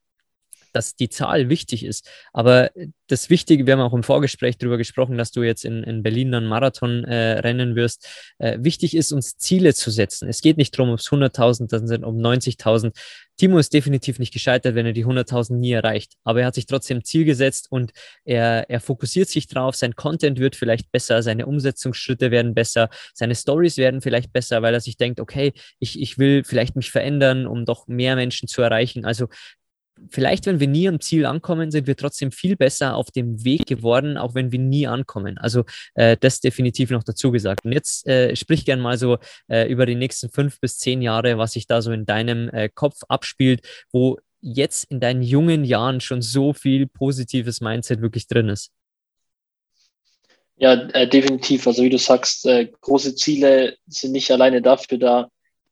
dass 0.73 0.95
die 0.95 1.09
Zahl 1.09 1.49
wichtig 1.49 1.85
ist. 1.85 2.09
Aber 2.33 2.71
das 3.07 3.29
Wichtige, 3.29 3.65
wir 3.65 3.73
haben 3.73 3.81
auch 3.81 3.93
im 3.93 4.03
Vorgespräch 4.03 4.57
darüber 4.57 4.77
gesprochen, 4.77 5.17
dass 5.17 5.31
du 5.31 5.43
jetzt 5.43 5.65
in, 5.65 5.83
in 5.83 6.03
Berlin 6.03 6.31
dann 6.31 6.45
Marathon 6.45 7.03
äh, 7.03 7.39
rennen 7.39 7.75
wirst. 7.75 8.07
Äh, 8.37 8.59
wichtig 8.61 8.95
ist, 8.95 9.11
uns 9.11 9.37
Ziele 9.37 9.73
zu 9.73 9.91
setzen. 9.91 10.29
Es 10.29 10.41
geht 10.41 10.57
nicht 10.57 10.77
darum, 10.77 10.91
ob 10.91 10.99
es 10.99 11.07
100.000 11.07 11.69
dann 11.69 11.87
sind, 11.87 12.03
um 12.03 12.17
90.000. 12.17 12.93
Timo 13.39 13.57
ist 13.57 13.73
definitiv 13.73 14.19
nicht 14.19 14.33
gescheitert, 14.33 14.75
wenn 14.75 14.85
er 14.85 14.91
die 14.91 15.05
100.000 15.05 15.55
nie 15.55 15.71
erreicht. 15.71 16.13
Aber 16.25 16.41
er 16.41 16.47
hat 16.47 16.55
sich 16.55 16.65
trotzdem 16.65 17.05
Ziel 17.05 17.23
gesetzt 17.23 17.67
und 17.69 17.91
er, 18.25 18.69
er 18.69 18.81
fokussiert 18.81 19.29
sich 19.29 19.47
drauf. 19.47 19.75
Sein 19.75 19.95
Content 19.95 20.39
wird 20.39 20.57
vielleicht 20.57 20.91
besser, 20.91 21.23
seine 21.23 21.45
Umsetzungsschritte 21.45 22.31
werden 22.31 22.53
besser, 22.53 22.89
seine 23.13 23.35
Stories 23.35 23.77
werden 23.77 24.01
vielleicht 24.01 24.33
besser, 24.33 24.61
weil 24.61 24.73
er 24.73 24.81
sich 24.81 24.97
denkt, 24.97 25.21
okay, 25.21 25.53
ich, 25.79 26.01
ich 26.01 26.17
will 26.17 26.43
vielleicht 26.43 26.75
mich 26.75 26.91
verändern, 26.91 27.47
um 27.47 27.65
doch 27.65 27.87
mehr 27.87 28.17
Menschen 28.17 28.49
zu 28.49 28.61
erreichen. 28.61 29.05
Also 29.05 29.27
vielleicht, 30.09 30.45
wenn 30.45 30.59
wir 30.59 30.67
nie 30.67 30.87
am 30.87 30.99
Ziel 30.99 31.25
ankommen, 31.25 31.71
sind 31.71 31.87
wir 31.87 31.95
trotzdem 31.95 32.31
viel 32.31 32.55
besser 32.55 32.95
auf 32.95 33.11
dem 33.11 33.43
Weg 33.43 33.65
geworden, 33.65 34.17
auch 34.17 34.35
wenn 34.35 34.51
wir 34.51 34.59
nie 34.59 34.87
ankommen. 34.87 35.37
Also 35.37 35.63
äh, 35.95 36.17
das 36.19 36.39
definitiv 36.39 36.89
noch 36.91 37.03
dazu 37.03 37.31
gesagt. 37.31 37.65
Und 37.65 37.71
jetzt 37.71 38.07
äh, 38.07 38.35
sprich 38.35 38.65
gern 38.65 38.79
mal 38.79 38.97
so 38.97 39.17
äh, 39.47 39.69
über 39.71 39.85
die 39.85 39.95
nächsten 39.95 40.29
fünf 40.29 40.59
bis 40.59 40.77
zehn 40.77 41.01
Jahre, 41.01 41.37
was 41.37 41.53
sich 41.53 41.67
da 41.67 41.81
so 41.81 41.91
in 41.91 42.05
deinem 42.05 42.49
äh, 42.49 42.69
Kopf 42.69 43.01
abspielt, 43.07 43.61
wo 43.91 44.17
jetzt 44.41 44.85
in 44.89 44.99
deinen 44.99 45.21
jungen 45.21 45.65
Jahren 45.65 46.01
schon 46.01 46.21
so 46.21 46.53
viel 46.53 46.87
positives 46.87 47.61
Mindset 47.61 48.01
wirklich 48.01 48.27
drin 48.27 48.49
ist. 48.49 48.71
Ja, 50.57 50.73
äh, 50.73 51.07
definitiv. 51.07 51.67
Also 51.67 51.83
wie 51.83 51.89
du 51.89 51.97
sagst, 51.97 52.45
äh, 52.45 52.69
große 52.81 53.15
Ziele 53.15 53.77
sind 53.87 54.11
nicht 54.11 54.29
alleine 54.29 54.61
dafür 54.61 54.97
da, 54.97 55.29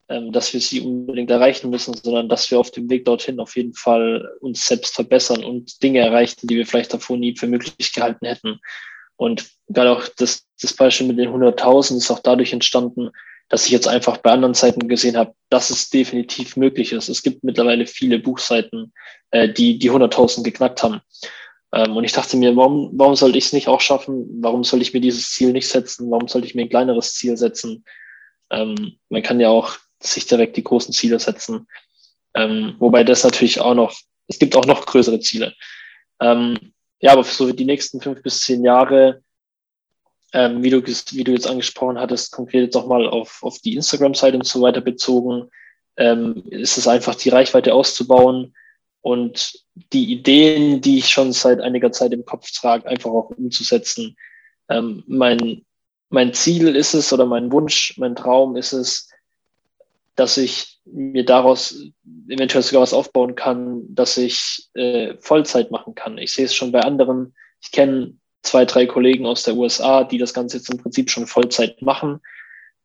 dass 0.08 0.54
wir 0.54 0.60
sie 0.60 0.80
unbedingt 0.80 1.30
erreichen 1.30 1.68
müssen, 1.68 1.94
sondern 1.94 2.30
dass 2.30 2.50
wir 2.50 2.58
auf 2.58 2.70
dem 2.70 2.88
Weg 2.88 3.04
dorthin 3.04 3.40
auf 3.40 3.56
jeden 3.56 3.74
Fall 3.74 4.26
uns 4.40 4.64
selbst 4.64 4.94
verbessern 4.94 5.44
und 5.44 5.82
Dinge 5.82 6.00
erreichen, 6.00 6.46
die 6.46 6.56
wir 6.56 6.66
vielleicht 6.66 6.94
davor 6.94 7.18
nie 7.18 7.36
für 7.36 7.46
möglich 7.46 7.92
gehalten 7.92 8.24
hätten. 8.24 8.58
Und 9.16 9.50
gerade 9.68 9.90
auch 9.90 10.08
das, 10.16 10.46
das 10.62 10.72
Beispiel 10.72 11.08
mit 11.08 11.18
den 11.18 11.28
100.000 11.28 11.98
ist 11.98 12.10
auch 12.10 12.20
dadurch 12.20 12.52
entstanden, 12.52 13.10
dass 13.48 13.66
ich 13.66 13.72
jetzt 13.72 13.88
einfach 13.88 14.18
bei 14.18 14.30
anderen 14.30 14.54
Seiten 14.54 14.88
gesehen 14.88 15.16
habe, 15.16 15.34
dass 15.50 15.70
es 15.70 15.90
definitiv 15.90 16.56
möglich 16.56 16.92
ist. 16.92 17.08
Es 17.08 17.22
gibt 17.22 17.44
mittlerweile 17.44 17.86
viele 17.86 18.18
Buchseiten, 18.18 18.92
äh, 19.30 19.48
die 19.48 19.78
die 19.78 19.90
100.000 19.90 20.42
geknackt 20.42 20.82
haben. 20.82 21.00
Ähm, 21.72 21.96
und 21.96 22.04
ich 22.04 22.12
dachte 22.12 22.36
mir, 22.36 22.54
warum, 22.56 22.90
warum 22.94 23.14
sollte 23.14 23.38
ich 23.38 23.46
es 23.46 23.52
nicht 23.52 23.68
auch 23.68 23.80
schaffen? 23.80 24.26
Warum 24.40 24.64
soll 24.64 24.82
ich 24.82 24.94
mir 24.94 25.00
dieses 25.00 25.30
Ziel 25.30 25.52
nicht 25.52 25.68
setzen? 25.68 26.10
Warum 26.10 26.28
sollte 26.28 26.46
ich 26.46 26.54
mir 26.54 26.62
ein 26.62 26.68
kleineres 26.68 27.14
Ziel 27.14 27.36
setzen? 27.36 27.84
Ähm, 28.50 28.98
man 29.08 29.22
kann 29.22 29.40
ja 29.40 29.48
auch 29.48 29.76
sich 30.02 30.26
direkt 30.26 30.56
die 30.56 30.64
großen 30.64 30.92
Ziele 30.92 31.18
setzen. 31.18 31.66
Ähm, 32.34 32.76
wobei 32.78 33.04
das 33.04 33.24
natürlich 33.24 33.60
auch 33.60 33.74
noch, 33.74 33.94
es 34.26 34.38
gibt 34.38 34.56
auch 34.56 34.66
noch 34.66 34.86
größere 34.86 35.20
Ziele. 35.20 35.54
Ähm, 36.20 36.72
ja, 37.00 37.12
aber 37.12 37.24
für 37.24 37.34
so 37.34 37.52
die 37.52 37.64
nächsten 37.64 38.00
fünf 38.00 38.22
bis 38.22 38.40
zehn 38.40 38.64
Jahre, 38.64 39.22
ähm, 40.32 40.62
wie, 40.62 40.70
du, 40.70 40.84
wie 40.84 41.24
du 41.24 41.32
jetzt 41.32 41.46
angesprochen 41.46 41.98
hattest, 41.98 42.32
konkret 42.32 42.62
jetzt 42.64 42.76
auch 42.76 42.86
mal 42.86 43.08
auf, 43.08 43.42
auf 43.42 43.58
die 43.60 43.74
Instagram-Seite 43.74 44.36
und 44.36 44.46
so 44.46 44.60
weiter 44.60 44.80
bezogen, 44.80 45.50
ähm, 45.96 46.44
ist 46.50 46.76
es 46.76 46.86
einfach 46.86 47.14
die 47.14 47.30
Reichweite 47.30 47.74
auszubauen 47.74 48.54
und 49.00 49.64
die 49.92 50.12
Ideen, 50.12 50.80
die 50.80 50.98
ich 50.98 51.08
schon 51.08 51.32
seit 51.32 51.60
einiger 51.60 51.92
Zeit 51.92 52.12
im 52.12 52.24
Kopf 52.24 52.50
trage, 52.50 52.86
einfach 52.86 53.10
auch 53.10 53.30
umzusetzen. 53.30 54.16
Ähm, 54.68 55.02
mein, 55.06 55.64
mein 56.10 56.34
Ziel 56.34 56.74
ist 56.76 56.94
es 56.94 57.12
oder 57.12 57.26
mein 57.26 57.50
Wunsch, 57.52 57.94
mein 57.96 58.16
Traum 58.16 58.56
ist 58.56 58.72
es, 58.72 59.08
dass 60.18 60.36
ich 60.36 60.80
mir 60.84 61.24
daraus 61.24 61.80
eventuell 62.28 62.62
sogar 62.62 62.82
was 62.82 62.92
aufbauen 62.92 63.36
kann, 63.36 63.82
dass 63.94 64.16
ich 64.16 64.68
äh, 64.74 65.14
Vollzeit 65.20 65.70
machen 65.70 65.94
kann. 65.94 66.18
Ich 66.18 66.32
sehe 66.32 66.46
es 66.46 66.54
schon 66.54 66.72
bei 66.72 66.80
anderen. 66.80 67.36
Ich 67.60 67.70
kenne 67.70 68.14
zwei, 68.42 68.64
drei 68.64 68.86
Kollegen 68.86 69.26
aus 69.26 69.44
der 69.44 69.54
USA, 69.54 70.02
die 70.02 70.18
das 70.18 70.34
Ganze 70.34 70.56
jetzt 70.56 70.70
im 70.70 70.78
Prinzip 70.78 71.08
schon 71.08 71.28
Vollzeit 71.28 71.82
machen. 71.82 72.20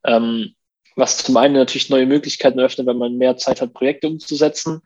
Ähm, 0.03 0.53
was 0.95 1.17
zum 1.17 1.35
einen 1.37 1.55
natürlich 1.55 1.89
neue 1.89 2.05
Möglichkeiten 2.05 2.59
eröffnet, 2.59 2.85
wenn 2.85 2.97
man 2.97 3.17
mehr 3.17 3.35
Zeit 3.37 3.61
hat, 3.61 3.73
Projekte 3.73 4.07
umzusetzen. 4.07 4.81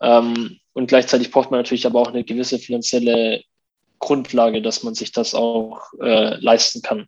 Ähm, 0.00 0.58
und 0.72 0.88
gleichzeitig 0.88 1.30
braucht 1.30 1.52
man 1.52 1.60
natürlich 1.60 1.86
aber 1.86 2.00
auch 2.00 2.08
eine 2.08 2.24
gewisse 2.24 2.58
finanzielle 2.58 3.44
Grundlage, 4.00 4.60
dass 4.60 4.82
man 4.82 4.94
sich 4.94 5.12
das 5.12 5.34
auch 5.34 5.92
äh, 6.00 6.34
leisten 6.40 6.82
kann. 6.82 7.06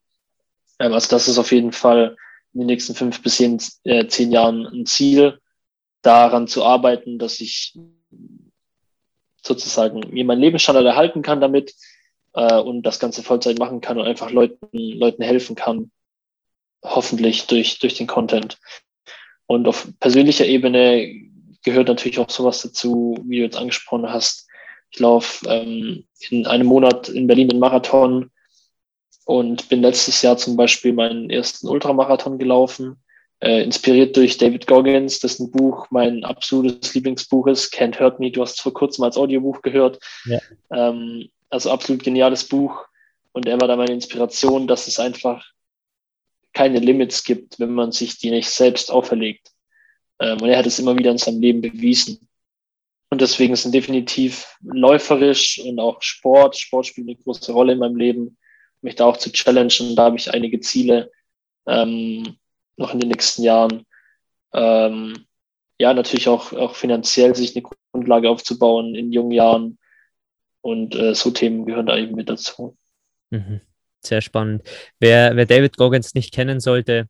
Ähm, 0.78 0.92
also 0.92 1.08
das 1.08 1.26
ist 1.26 1.38
auf 1.38 1.50
jeden 1.50 1.72
Fall 1.72 2.16
in 2.54 2.60
den 2.60 2.66
nächsten 2.66 2.94
fünf 2.94 3.22
bis 3.22 3.36
zehn, 3.36 3.60
äh, 3.84 4.06
zehn 4.06 4.30
Jahren 4.30 4.66
ein 4.66 4.86
Ziel, 4.86 5.38
daran 6.02 6.48
zu 6.48 6.64
arbeiten, 6.64 7.18
dass 7.18 7.40
ich 7.40 7.78
sozusagen 9.42 10.00
mir 10.12 10.24
meinen 10.24 10.40
Lebensstandard 10.40 10.86
erhalten 10.86 11.22
kann 11.22 11.40
damit 11.40 11.74
äh, 12.34 12.58
und 12.58 12.82
das 12.82 12.98
Ganze 12.98 13.22
Vollzeit 13.22 13.58
machen 13.58 13.80
kann 13.80 13.98
und 13.98 14.06
einfach 14.06 14.30
Leuten, 14.30 14.68
Leuten 14.72 15.22
helfen 15.22 15.56
kann, 15.56 15.90
hoffentlich 16.82 17.46
durch, 17.46 17.78
durch 17.78 17.94
den 17.94 18.06
Content. 18.06 18.58
Und 19.46 19.68
auf 19.68 19.88
persönlicher 20.00 20.46
Ebene 20.46 21.12
gehört 21.64 21.88
natürlich 21.88 22.18
auch 22.18 22.30
sowas 22.30 22.62
dazu, 22.62 23.16
wie 23.24 23.38
du 23.38 23.44
jetzt 23.44 23.56
angesprochen 23.56 24.12
hast. 24.12 24.48
Ich 24.90 24.98
laufe 24.98 25.48
ähm, 25.48 26.04
in 26.30 26.46
einem 26.46 26.66
Monat 26.66 27.08
in 27.08 27.26
Berlin 27.26 27.48
den 27.48 27.58
Marathon 27.58 28.30
und 29.24 29.68
bin 29.68 29.82
letztes 29.82 30.22
Jahr 30.22 30.36
zum 30.36 30.56
Beispiel 30.56 30.92
meinen 30.92 31.30
ersten 31.30 31.68
Ultramarathon 31.68 32.38
gelaufen, 32.38 32.96
äh, 33.40 33.62
inspiriert 33.62 34.16
durch 34.16 34.38
David 34.38 34.66
Goggins, 34.66 35.20
dessen 35.20 35.50
Buch 35.50 35.86
mein 35.90 36.24
absolutes 36.24 36.94
Lieblingsbuch 36.94 37.46
ist, 37.48 37.74
Can't 37.74 37.98
Hurt 37.98 38.20
Me. 38.20 38.30
Du 38.30 38.40
hast 38.40 38.54
es 38.54 38.60
vor 38.60 38.72
kurzem 38.72 39.04
als 39.04 39.16
Audiobuch 39.16 39.62
gehört. 39.62 39.98
Ja. 40.26 40.40
Ähm, 40.72 41.28
also 41.50 41.70
absolut 41.70 42.04
geniales 42.04 42.44
Buch. 42.44 42.86
Und 43.32 43.46
er 43.46 43.60
war 43.60 43.68
da 43.68 43.76
meine 43.76 43.92
Inspiration, 43.92 44.66
dass 44.66 44.86
es 44.86 44.98
einfach 44.98 45.44
keine 46.52 46.78
Limits 46.78 47.24
gibt, 47.24 47.58
wenn 47.58 47.72
man 47.72 47.92
sich 47.92 48.18
die 48.18 48.30
nicht 48.30 48.50
selbst 48.50 48.90
auferlegt. 48.90 49.50
Ähm, 50.20 50.40
und 50.40 50.48
er 50.48 50.58
hat 50.58 50.66
es 50.66 50.78
immer 50.78 50.96
wieder 50.96 51.10
in 51.10 51.18
seinem 51.18 51.40
Leben 51.40 51.60
bewiesen. 51.62 52.28
Und 53.10 53.20
deswegen 53.20 53.56
sind 53.56 53.74
definitiv 53.74 54.56
läuferisch 54.62 55.60
und 55.64 55.78
auch 55.78 56.00
Sport, 56.00 56.56
Sport 56.56 56.86
spielt 56.86 57.08
eine 57.08 57.16
große 57.16 57.52
Rolle 57.52 57.72
in 57.74 57.78
meinem 57.78 57.96
Leben, 57.96 58.38
mich 58.82 58.96
da 58.96 59.06
auch 59.06 59.16
zu 59.16 59.30
challengen. 59.32 59.96
Da 59.96 60.04
habe 60.04 60.16
ich 60.16 60.32
einige 60.32 60.60
Ziele 60.60 61.10
ähm, 61.66 62.36
noch 62.76 62.92
in 62.92 63.00
den 63.00 63.08
nächsten 63.08 63.42
Jahren. 63.42 63.86
Ähm, 64.52 65.26
ja, 65.78 65.94
natürlich 65.94 66.28
auch, 66.28 66.52
auch 66.52 66.74
finanziell 66.74 67.34
sich 67.34 67.56
eine 67.56 67.64
Grundlage 67.92 68.28
aufzubauen 68.28 68.94
in 68.94 69.12
jungen 69.12 69.32
Jahren. 69.32 69.78
Und 70.60 70.94
äh, 70.94 71.14
so 71.14 71.30
Themen 71.30 71.66
gehören 71.66 71.86
da 71.86 71.96
eben 71.96 72.14
mit 72.14 72.28
dazu. 72.28 72.76
Mhm. 73.30 73.60
Sehr 74.00 74.20
spannend. 74.20 74.62
Wer, 74.98 75.36
wer 75.36 75.46
David 75.46 75.76
Goggins 75.76 76.14
nicht 76.14 76.32
kennen 76.32 76.60
sollte, 76.60 77.06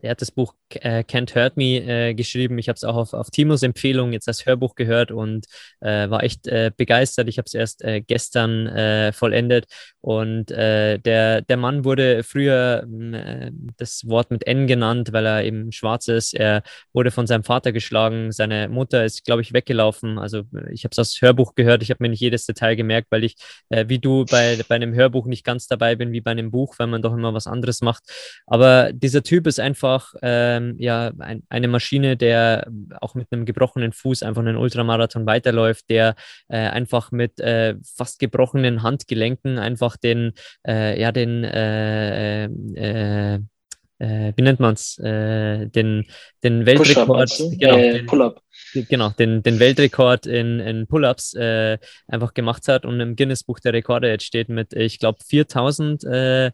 er 0.00 0.10
hat 0.10 0.20
das 0.20 0.30
Buch 0.30 0.54
äh, 0.70 1.04
Can't 1.04 1.34
Hurt 1.34 1.56
Me 1.56 1.78
äh, 1.78 2.14
geschrieben. 2.14 2.58
Ich 2.58 2.68
habe 2.68 2.76
es 2.76 2.84
auch 2.84 2.96
auf, 2.96 3.12
auf 3.12 3.30
Timos 3.30 3.62
Empfehlung 3.62 4.12
jetzt 4.12 4.28
als 4.28 4.44
Hörbuch 4.44 4.74
gehört 4.74 5.10
und 5.10 5.46
äh, 5.80 6.10
war 6.10 6.22
echt 6.22 6.46
äh, 6.46 6.70
begeistert. 6.76 7.28
Ich 7.28 7.38
habe 7.38 7.46
es 7.46 7.54
erst 7.54 7.82
äh, 7.82 8.00
gestern 8.00 8.66
äh, 8.66 9.12
vollendet. 9.12 9.66
Und 10.00 10.50
der, 10.50 10.98
der 11.42 11.56
Mann 11.56 11.84
wurde 11.84 12.22
früher 12.22 12.86
das 13.76 14.06
Wort 14.08 14.30
mit 14.30 14.46
N 14.46 14.68
genannt, 14.68 15.12
weil 15.12 15.26
er 15.26 15.42
eben 15.42 15.72
schwarz 15.72 16.06
ist. 16.06 16.32
Er 16.32 16.62
wurde 16.92 17.10
von 17.10 17.26
seinem 17.26 17.42
Vater 17.42 17.72
geschlagen. 17.72 18.30
Seine 18.30 18.68
Mutter 18.68 19.04
ist, 19.04 19.24
glaube 19.24 19.42
ich, 19.42 19.52
weggelaufen. 19.52 20.20
Also 20.20 20.44
ich 20.70 20.84
habe 20.84 20.92
es 20.92 20.98
als 21.00 21.20
Hörbuch 21.20 21.56
gehört. 21.56 21.82
Ich 21.82 21.90
habe 21.90 22.04
mir 22.04 22.10
nicht 22.10 22.20
jedes 22.20 22.46
Detail 22.46 22.76
gemerkt, 22.76 23.08
weil 23.10 23.24
ich, 23.24 23.34
wie 23.68 23.98
du, 23.98 24.24
bei, 24.26 24.60
bei 24.68 24.76
einem 24.76 24.94
Hörbuch 24.94 25.26
nicht 25.26 25.44
ganz 25.44 25.66
dabei 25.66 25.96
bin 25.96 26.12
wie 26.12 26.20
bei 26.20 26.30
einem 26.30 26.52
Buch, 26.52 26.76
weil 26.78 26.86
man 26.86 27.02
doch 27.02 27.12
immer 27.12 27.34
was 27.34 27.48
anderes 27.48 27.80
macht. 27.80 28.04
Aber 28.46 28.92
dieser 28.92 29.24
Typ 29.24 29.48
ist 29.48 29.58
einfach 29.58 29.85
ähm, 30.22 30.76
ja 30.78 31.12
ein, 31.18 31.42
eine 31.48 31.68
Maschine, 31.68 32.16
der 32.16 32.66
auch 33.00 33.14
mit 33.14 33.28
einem 33.30 33.44
gebrochenen 33.44 33.92
Fuß 33.92 34.22
einfach 34.22 34.42
einen 34.42 34.56
Ultramarathon 34.56 35.26
weiterläuft, 35.26 35.88
der 35.88 36.14
äh, 36.48 36.56
einfach 36.56 37.12
mit 37.12 37.40
äh, 37.40 37.76
fast 37.96 38.18
gebrochenen 38.18 38.82
Handgelenken 38.82 39.58
einfach 39.58 39.96
den, 39.96 40.32
äh, 40.66 41.00
ja, 41.00 41.12
den, 41.12 41.44
äh, 41.44 42.44
äh, 42.44 43.38
äh, 43.98 44.32
wie 44.36 44.42
nennt 44.42 44.60
man 44.60 44.74
es, 44.74 44.96
den, 44.96 45.70
den 45.72 46.66
Weltrekord, 46.66 47.30
genau, 47.58 47.76
den, 47.76 48.04
Pull-up. 48.04 48.42
Genau, 48.74 49.08
den, 49.18 49.42
den 49.42 49.58
Weltrekord 49.58 50.26
in, 50.26 50.60
in 50.60 50.86
Pull-ups 50.86 51.34
einfach 51.34 52.34
gemacht 52.34 52.68
hat 52.68 52.84
und 52.84 53.00
im 53.00 53.16
Guinness-Buch 53.16 53.58
der 53.60 53.72
Rekorde 53.72 54.10
jetzt 54.10 54.26
steht 54.26 54.50
mit, 54.50 54.74
ich 54.74 54.98
glaube, 54.98 55.18
4000 55.26 56.04
äh, 56.04 56.50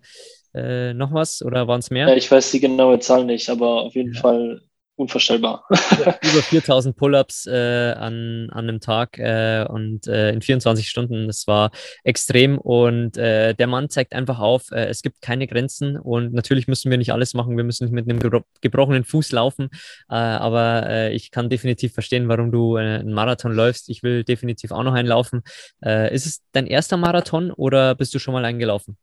noch 0.55 1.13
was 1.13 1.43
oder 1.43 1.67
waren 1.67 1.81
es 1.81 1.91
mehr? 1.91 2.09
Ja, 2.09 2.15
ich 2.15 2.31
weiß 2.31 2.51
die 2.51 2.61
genaue 2.61 2.99
Zahl 2.99 3.25
nicht, 3.25 3.49
aber 3.49 3.83
auf 3.83 3.95
jeden 3.95 4.13
ja. 4.13 4.21
Fall 4.21 4.61
unvorstellbar. 4.97 5.67
Über 5.71 6.43
4000 6.43 6.97
Pull-ups 6.97 7.47
äh, 7.47 7.95
an, 7.97 8.49
an 8.51 8.69
einem 8.69 8.81
Tag 8.81 9.19
äh, 9.19 9.65
und 9.69 10.07
äh, 10.07 10.31
in 10.33 10.43
24 10.43 10.89
Stunden. 10.89 11.27
Das 11.27 11.47
war 11.47 11.71
extrem 12.05 12.59
und 12.59 13.17
äh, 13.17 13.55
der 13.55 13.67
Mann 13.67 13.89
zeigt 13.89 14.15
einfach 14.15 14.39
auf, 14.39 14.71
äh, 14.71 14.87
es 14.87 15.03
gibt 15.03 15.21
keine 15.23 15.47
Grenzen 15.47 15.99
und 15.99 16.33
natürlich 16.35 16.69
müssen 16.69 16.91
wir 16.91 16.99
nicht 16.99 17.13
alles 17.13 17.35
machen. 17.35 17.57
Wir 17.57 17.65
müssen 17.65 17.85
nicht 17.85 17.95
mit 17.95 18.09
einem 18.09 18.43
gebrochenen 18.61 19.05
Fuß 19.05 19.33
laufen, 19.33 19.71
äh, 20.11 20.15
aber 20.15 21.11
ich 21.11 21.31
kann 21.31 21.51
definitiv 21.51 21.95
verstehen, 21.95 22.29
warum 22.29 22.53
du 22.53 22.77
einen 22.77 23.13
Marathon 23.13 23.53
läufst. 23.53 23.89
Ich 23.89 24.03
will 24.03 24.25
definitiv 24.25 24.73
auch 24.73 24.83
noch 24.83 24.95
einen 24.95 25.09
laufen. 25.09 25.43
ist 25.81 26.27
es 26.27 26.43
dein 26.53 26.67
erster 26.67 26.97
Marathon 26.97 27.51
oder 27.51 27.95
bist 27.95 28.15
du 28.15 28.19
schon 28.19 28.35
mal 28.35 28.45
eingelaufen? 28.45 28.97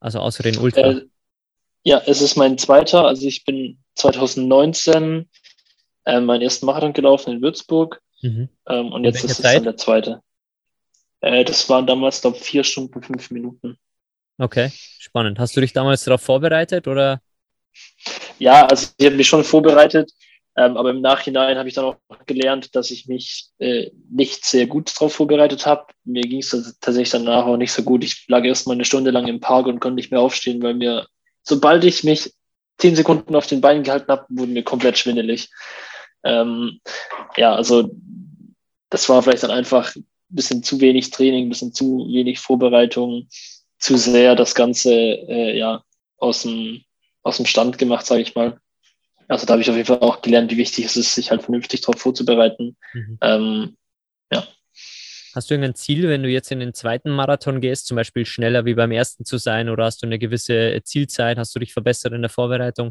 Also 0.00 0.18
außer 0.20 0.42
den 0.42 0.58
Ultra. 0.58 0.80
Äh, 0.80 1.06
ja, 1.84 2.02
es 2.06 2.20
ist 2.20 2.36
mein 2.36 2.58
zweiter. 2.58 3.06
Also 3.06 3.26
ich 3.26 3.44
bin 3.44 3.78
2019 3.94 5.28
äh, 6.04 6.20
meinen 6.20 6.42
ersten 6.42 6.66
Marathon 6.66 6.92
gelaufen 6.92 7.34
in 7.34 7.42
Würzburg. 7.42 8.00
Mhm. 8.22 8.48
Ähm, 8.66 8.92
und 8.92 9.04
jetzt 9.04 9.24
ist 9.24 9.38
es 9.38 9.38
dann 9.38 9.62
der 9.62 9.76
zweite. 9.76 10.22
Äh, 11.20 11.44
das 11.44 11.68
waren 11.68 11.86
damals, 11.86 12.20
glaube 12.20 12.36
ich, 12.38 12.42
vier 12.42 12.64
Stunden, 12.64 13.02
fünf 13.02 13.30
Minuten. 13.30 13.78
Okay, 14.38 14.70
spannend. 14.98 15.38
Hast 15.38 15.56
du 15.56 15.60
dich 15.60 15.72
damals 15.72 16.04
darauf 16.04 16.22
vorbereitet 16.22 16.88
oder? 16.88 17.20
Ja, 18.38 18.66
also 18.66 18.88
ich 18.96 19.06
habe 19.06 19.16
mich 19.16 19.28
schon 19.28 19.44
vorbereitet. 19.44 20.10
Ähm, 20.56 20.76
aber 20.76 20.90
im 20.90 21.00
Nachhinein 21.00 21.56
habe 21.58 21.68
ich 21.68 21.74
dann 21.74 21.84
auch 21.84 21.96
gelernt, 22.26 22.74
dass 22.74 22.90
ich 22.90 23.06
mich 23.06 23.50
äh, 23.58 23.90
nicht 24.10 24.44
sehr 24.44 24.66
gut 24.66 24.92
darauf 24.94 25.14
vorbereitet 25.14 25.64
habe. 25.66 25.86
Mir 26.04 26.22
ging 26.22 26.40
es 26.40 26.50
tatsächlich 26.80 27.10
danach 27.10 27.46
auch 27.46 27.56
nicht 27.56 27.72
so 27.72 27.82
gut. 27.82 28.02
Ich 28.02 28.26
lag 28.28 28.44
erst 28.44 28.66
mal 28.66 28.74
eine 28.74 28.84
Stunde 28.84 29.10
lang 29.10 29.28
im 29.28 29.40
Park 29.40 29.66
und 29.66 29.80
konnte 29.80 29.96
nicht 29.96 30.10
mehr 30.10 30.20
aufstehen, 30.20 30.62
weil 30.62 30.74
mir, 30.74 31.06
sobald 31.42 31.84
ich 31.84 32.02
mich 32.02 32.32
zehn 32.78 32.96
Sekunden 32.96 33.36
auf 33.36 33.46
den 33.46 33.60
Beinen 33.60 33.84
gehalten 33.84 34.10
habe, 34.10 34.26
wurden 34.28 34.52
mir 34.52 34.64
komplett 34.64 34.98
schwindelig. 34.98 35.50
Ähm, 36.24 36.80
ja, 37.36 37.54
also 37.54 37.90
das 38.90 39.08
war 39.08 39.22
vielleicht 39.22 39.44
dann 39.44 39.50
einfach 39.50 39.94
ein 39.94 40.04
bisschen 40.28 40.62
zu 40.62 40.80
wenig 40.80 41.10
Training, 41.10 41.46
ein 41.46 41.50
bisschen 41.50 41.72
zu 41.72 42.08
wenig 42.10 42.40
Vorbereitung, 42.40 43.28
zu 43.78 43.96
sehr 43.96 44.34
das 44.34 44.54
Ganze 44.54 44.92
äh, 44.92 45.56
ja 45.56 45.82
aus 46.18 46.42
dem, 46.42 46.82
aus 47.22 47.36
dem 47.36 47.46
Stand 47.46 47.78
gemacht, 47.78 48.04
sage 48.04 48.22
ich 48.22 48.34
mal. 48.34 48.60
Also 49.30 49.46
da 49.46 49.52
habe 49.52 49.62
ich 49.62 49.70
auf 49.70 49.76
jeden 49.76 49.86
Fall 49.86 50.00
auch 50.00 50.22
gelernt, 50.22 50.50
wie 50.50 50.56
wichtig 50.56 50.86
es 50.86 50.96
ist, 50.96 51.14
sich 51.14 51.30
halt 51.30 51.42
vernünftig 51.42 51.82
darauf 51.82 52.00
vorzubereiten. 52.00 52.76
Mhm. 52.92 53.18
Ähm, 53.20 53.76
ja. 54.32 54.44
Hast 55.34 55.48
du 55.48 55.54
irgendein 55.54 55.76
Ziel, 55.76 56.08
wenn 56.08 56.24
du 56.24 56.28
jetzt 56.28 56.50
in 56.50 56.58
den 56.58 56.74
zweiten 56.74 57.10
Marathon 57.10 57.60
gehst, 57.60 57.86
zum 57.86 57.94
Beispiel 57.94 58.26
schneller 58.26 58.64
wie 58.64 58.74
beim 58.74 58.90
ersten 58.90 59.24
zu 59.24 59.38
sein 59.38 59.68
oder 59.68 59.84
hast 59.84 60.02
du 60.02 60.06
eine 60.06 60.18
gewisse 60.18 60.80
Zielzeit? 60.82 61.38
Hast 61.38 61.54
du 61.54 61.60
dich 61.60 61.72
verbessert 61.72 62.12
in 62.12 62.22
der 62.22 62.28
Vorbereitung? 62.28 62.90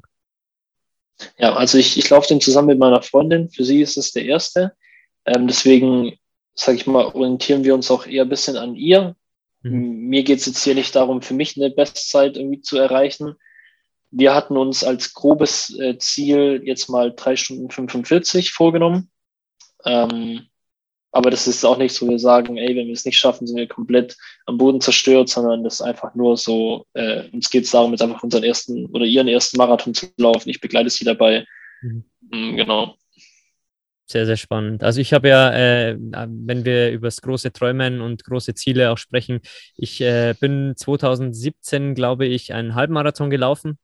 Ja, 1.37 1.53
also 1.55 1.77
ich, 1.77 1.97
ich 1.97 2.09
laufe 2.09 2.29
den 2.29 2.39
zusammen 2.39 2.69
mit 2.69 2.79
meiner 2.79 3.01
Freundin. 3.01 3.49
Für 3.49 3.65
sie 3.65 3.81
ist 3.81 3.97
es 3.97 4.13
der 4.13 4.23
erste. 4.23 4.71
Ähm, 5.25 5.47
deswegen, 5.47 6.17
sage 6.55 6.77
ich 6.77 6.87
mal, 6.87 7.07
orientieren 7.07 7.65
wir 7.65 7.75
uns 7.75 7.91
auch 7.91 8.05
eher 8.05 8.23
ein 8.23 8.29
bisschen 8.29 8.55
an 8.55 8.75
ihr. 8.75 9.17
Mhm. 9.63 10.07
Mir 10.07 10.23
geht 10.23 10.39
es 10.39 10.45
jetzt 10.45 10.63
hier 10.63 10.75
nicht 10.75 10.95
darum, 10.95 11.21
für 11.21 11.33
mich 11.33 11.57
eine 11.57 11.69
Bestzeit 11.69 12.37
irgendwie 12.37 12.61
zu 12.61 12.77
erreichen, 12.77 13.35
wir 14.11 14.33
hatten 14.33 14.57
uns 14.57 14.83
als 14.83 15.13
grobes 15.13 15.77
äh, 15.79 15.97
Ziel 15.97 16.61
jetzt 16.63 16.89
mal 16.89 17.13
drei 17.15 17.35
Stunden 17.35 17.69
45 17.69 18.51
vorgenommen. 18.51 19.09
Ähm, 19.85 20.47
aber 21.11 21.31
das 21.31 21.47
ist 21.47 21.65
auch 21.65 21.77
nichts, 21.77 22.01
wo 22.01 22.07
wir 22.07 22.19
sagen, 22.19 22.57
ey, 22.57 22.75
wenn 22.75 22.85
wir 22.87 22.93
es 22.93 23.05
nicht 23.05 23.17
schaffen, 23.17 23.47
sind 23.47 23.57
wir 23.57 23.67
komplett 23.67 24.15
am 24.45 24.57
Boden 24.57 24.79
zerstört, 24.79 25.29
sondern 25.29 25.63
das 25.63 25.75
ist 25.75 25.81
einfach 25.81 26.13
nur 26.13 26.37
so, 26.37 26.85
äh, 26.93 27.29
uns 27.31 27.49
geht 27.49 27.65
es 27.65 27.71
darum, 27.71 27.91
jetzt 27.91 28.01
einfach 28.01 28.21
unseren 28.21 28.43
ersten 28.43 28.85
oder 28.87 29.05
ihren 29.05 29.27
ersten 29.27 29.57
Marathon 29.57 29.93
zu 29.93 30.07
laufen. 30.17 30.49
Ich 30.49 30.61
begleite 30.61 30.89
sie 30.89 31.05
dabei. 31.05 31.45
Mhm. 31.81 32.03
Mhm, 32.31 32.57
genau. 32.57 32.95
Sehr, 34.05 34.25
sehr 34.25 34.37
spannend. 34.37 34.83
Also 34.83 35.01
ich 35.01 35.13
habe 35.13 35.29
ja, 35.29 35.51
äh, 35.51 35.95
wenn 35.99 36.65
wir 36.65 36.91
über 36.91 37.07
das 37.07 37.21
große 37.21 37.53
Träumen 37.53 38.01
und 38.01 38.23
große 38.23 38.55
Ziele 38.55 38.91
auch 38.91 38.97
sprechen, 38.97 39.39
ich 39.75 40.01
äh, 40.01 40.33
bin 40.39 40.73
2017, 40.75 41.93
glaube 41.93 42.25
ich, 42.25 42.53
einen 42.53 42.73
Halbmarathon 42.73 43.29
gelaufen 43.29 43.77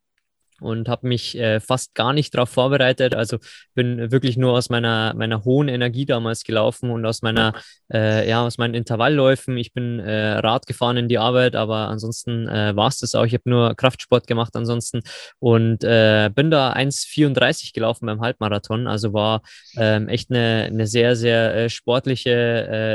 und 0.62 0.88
habe 0.88 1.08
mich 1.08 1.38
äh, 1.38 1.60
fast 1.60 1.96
gar 1.96 2.14
nicht 2.14 2.34
darauf 2.34 2.50
vorbereitet. 2.50 3.14
Also 3.16 3.38
bin 3.74 4.12
wirklich 4.12 4.38
nur 4.38 4.54
aus 4.54 4.70
meiner, 4.70 5.14
meiner 5.16 5.44
hohen 5.44 5.68
Energie 5.68 6.06
damals 6.06 6.44
gelaufen 6.44 6.90
und 6.90 7.06
aus 7.06 7.22
meiner, 7.22 7.54
äh, 7.92 8.28
ja, 8.28 8.46
aus 8.46 8.58
meinen 8.58 8.74
Intervallläufen. 8.74 9.58
Ich 9.58 9.74
bin 9.74 10.00
äh, 10.00 10.34
Rad 10.38 10.66
gefahren 10.66 10.98
in 10.98 11.10
die 11.10 11.18
Arbeit, 11.18 11.56
aber 11.56 11.90
ansonsten 11.90 12.48
äh, 12.48 12.76
war 12.76 12.88
es 12.88 13.00
das 13.00 13.16
auch. 13.16 13.26
Ich 13.26 13.34
habe 13.34 13.50
nur 13.50 13.76
Kraftsport 13.76 14.28
gemacht 14.28 14.56
ansonsten 14.56 15.02
und 15.40 15.84
äh, 15.84 16.30
bin 16.34 16.52
da 16.52 16.74
1,34 16.74 17.74
gelaufen 17.74 18.06
beim 18.06 18.22
Halbmarathon. 18.22 18.88
Also 18.88 19.14
war 19.14 19.42
ähm, 19.78 20.08
echt 20.08 20.32
eine, 20.32 20.66
eine 20.70 20.88
sehr, 20.88 21.16
sehr 21.16 21.56
äh, 21.56 21.70
sportliche 21.70 22.32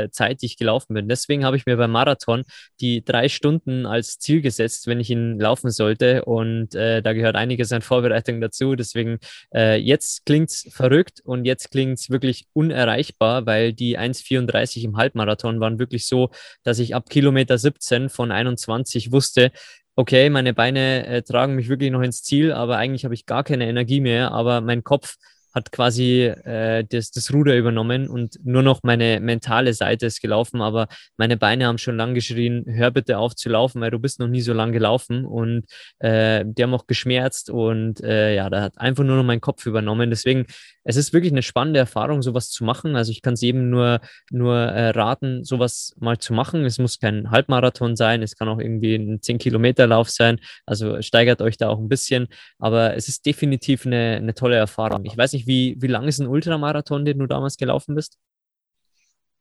äh, 0.05 0.09
Zeit, 0.11 0.41
die 0.41 0.47
ich 0.47 0.57
gelaufen 0.57 0.93
bin. 0.93 1.07
Deswegen 1.07 1.45
habe 1.45 1.57
ich 1.57 1.65
mir 1.65 1.77
beim 1.77 1.91
Marathon 1.91 2.43
die 2.79 3.03
drei 3.03 3.29
Stunden 3.29 3.85
als 3.85 4.17
Ziel 4.17 4.41
gesetzt, 4.41 4.87
wenn 4.87 4.99
ich 4.99 5.09
ihn 5.09 5.39
laufen 5.39 5.69
sollte. 5.69 6.25
Und 6.25 6.73
da 6.73 7.13
gehört 7.13 7.35
eine 7.35 7.50
einiges 7.51 7.71
an 7.71 7.81
Vorbereitung 7.81 8.41
dazu. 8.41 8.75
Deswegen, 8.75 9.19
äh, 9.53 9.77
jetzt 9.77 10.25
klingt 10.25 10.49
es 10.49 10.67
verrückt 10.71 11.21
und 11.23 11.45
jetzt 11.45 11.71
klingt 11.71 11.99
es 11.99 12.09
wirklich 12.09 12.45
unerreichbar, 12.53 13.45
weil 13.45 13.73
die 13.73 13.97
1,34 13.97 14.83
im 14.83 14.97
Halbmarathon 14.97 15.59
waren 15.59 15.79
wirklich 15.79 16.05
so, 16.07 16.29
dass 16.63 16.79
ich 16.79 16.95
ab 16.95 17.09
Kilometer 17.09 17.57
17 17.57 18.09
von 18.09 18.31
21 18.31 19.11
wusste, 19.11 19.51
okay, 19.95 20.29
meine 20.29 20.53
Beine 20.53 21.05
äh, 21.05 21.21
tragen 21.21 21.55
mich 21.55 21.67
wirklich 21.67 21.91
noch 21.91 22.01
ins 22.01 22.23
Ziel, 22.23 22.53
aber 22.53 22.77
eigentlich 22.77 23.03
habe 23.03 23.13
ich 23.13 23.25
gar 23.25 23.43
keine 23.43 23.67
Energie 23.67 23.99
mehr, 23.99 24.31
aber 24.31 24.61
mein 24.61 24.83
Kopf 24.83 25.17
hat 25.53 25.71
quasi 25.71 26.23
äh, 26.23 26.83
das, 26.87 27.11
das 27.11 27.33
Ruder 27.33 27.55
übernommen 27.57 28.07
und 28.07 28.39
nur 28.43 28.63
noch 28.63 28.81
meine 28.83 29.19
mentale 29.19 29.73
Seite 29.73 30.05
ist 30.05 30.21
gelaufen, 30.21 30.61
aber 30.61 30.87
meine 31.17 31.37
Beine 31.37 31.67
haben 31.67 31.77
schon 31.77 31.97
lang 31.97 32.13
geschrien, 32.13 32.65
hör 32.67 32.91
bitte 32.91 33.17
auf 33.17 33.35
zu 33.35 33.49
laufen, 33.49 33.81
weil 33.81 33.91
du 33.91 33.99
bist 33.99 34.19
noch 34.19 34.27
nie 34.27 34.41
so 34.41 34.53
lang 34.53 34.71
gelaufen 34.71 35.25
und 35.25 35.65
äh, 35.99 36.43
die 36.45 36.63
haben 36.63 36.73
auch 36.73 36.87
geschmerzt 36.87 37.49
und 37.49 38.01
äh, 38.01 38.35
ja, 38.35 38.49
da 38.49 38.61
hat 38.61 38.77
einfach 38.77 39.03
nur 39.03 39.17
noch 39.17 39.23
mein 39.23 39.41
Kopf 39.41 39.65
übernommen. 39.65 40.09
Deswegen, 40.09 40.45
es 40.83 40.95
ist 40.95 41.13
wirklich 41.13 41.31
eine 41.31 41.43
spannende 41.43 41.79
Erfahrung, 41.79 42.21
sowas 42.21 42.49
zu 42.49 42.63
machen. 42.63 42.95
Also 42.95 43.11
ich 43.11 43.21
kann 43.21 43.33
es 43.33 43.41
jedem 43.41 43.69
nur, 43.69 43.99
nur 44.31 44.55
äh, 44.55 44.89
raten, 44.89 45.43
sowas 45.43 45.95
mal 45.99 46.17
zu 46.17 46.33
machen. 46.33 46.65
Es 46.65 46.79
muss 46.79 46.99
kein 46.99 47.29
Halbmarathon 47.29 47.95
sein, 47.95 48.23
es 48.23 48.35
kann 48.35 48.47
auch 48.47 48.59
irgendwie 48.59 48.95
ein 48.95 49.19
10-Kilometer-Lauf 49.19 50.09
sein. 50.09 50.39
Also 50.65 51.01
steigert 51.01 51.41
euch 51.41 51.57
da 51.57 51.69
auch 51.69 51.79
ein 51.79 51.89
bisschen, 51.89 52.27
aber 52.57 52.95
es 52.95 53.07
ist 53.07 53.25
definitiv 53.25 53.85
eine, 53.85 54.17
eine 54.17 54.33
tolle 54.33 54.55
Erfahrung. 54.55 55.05
Ich 55.05 55.17
weiß 55.17 55.33
nicht, 55.33 55.40
wie, 55.47 55.75
wie 55.79 55.87
lang 55.87 56.07
ist 56.07 56.19
ein 56.19 56.27
Ultramarathon, 56.27 57.05
den 57.05 57.19
du 57.19 57.27
damals 57.27 57.57
gelaufen 57.57 57.95
bist? 57.95 58.17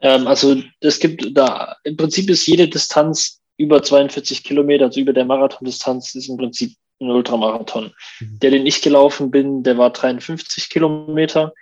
Ähm, 0.00 0.26
also 0.26 0.56
es 0.80 0.98
gibt 0.98 1.36
da, 1.36 1.76
im 1.84 1.96
Prinzip 1.96 2.28
ist 2.30 2.46
jede 2.46 2.68
Distanz 2.68 3.40
über 3.56 3.82
42 3.82 4.42
Kilometer, 4.42 4.86
also 4.86 5.00
über 5.00 5.12
der 5.12 5.26
Marathondistanz 5.26 6.14
ist 6.14 6.28
im 6.28 6.38
Prinzip 6.38 6.72
ein 7.00 7.10
Ultramarathon. 7.10 7.92
Mhm. 8.20 8.38
Der, 8.40 8.50
den 8.50 8.66
ich 8.66 8.82
gelaufen 8.82 9.30
bin, 9.30 9.62
der 9.62 9.78
war 9.78 9.90
53 9.90 10.70
Kilometer. 10.70 11.52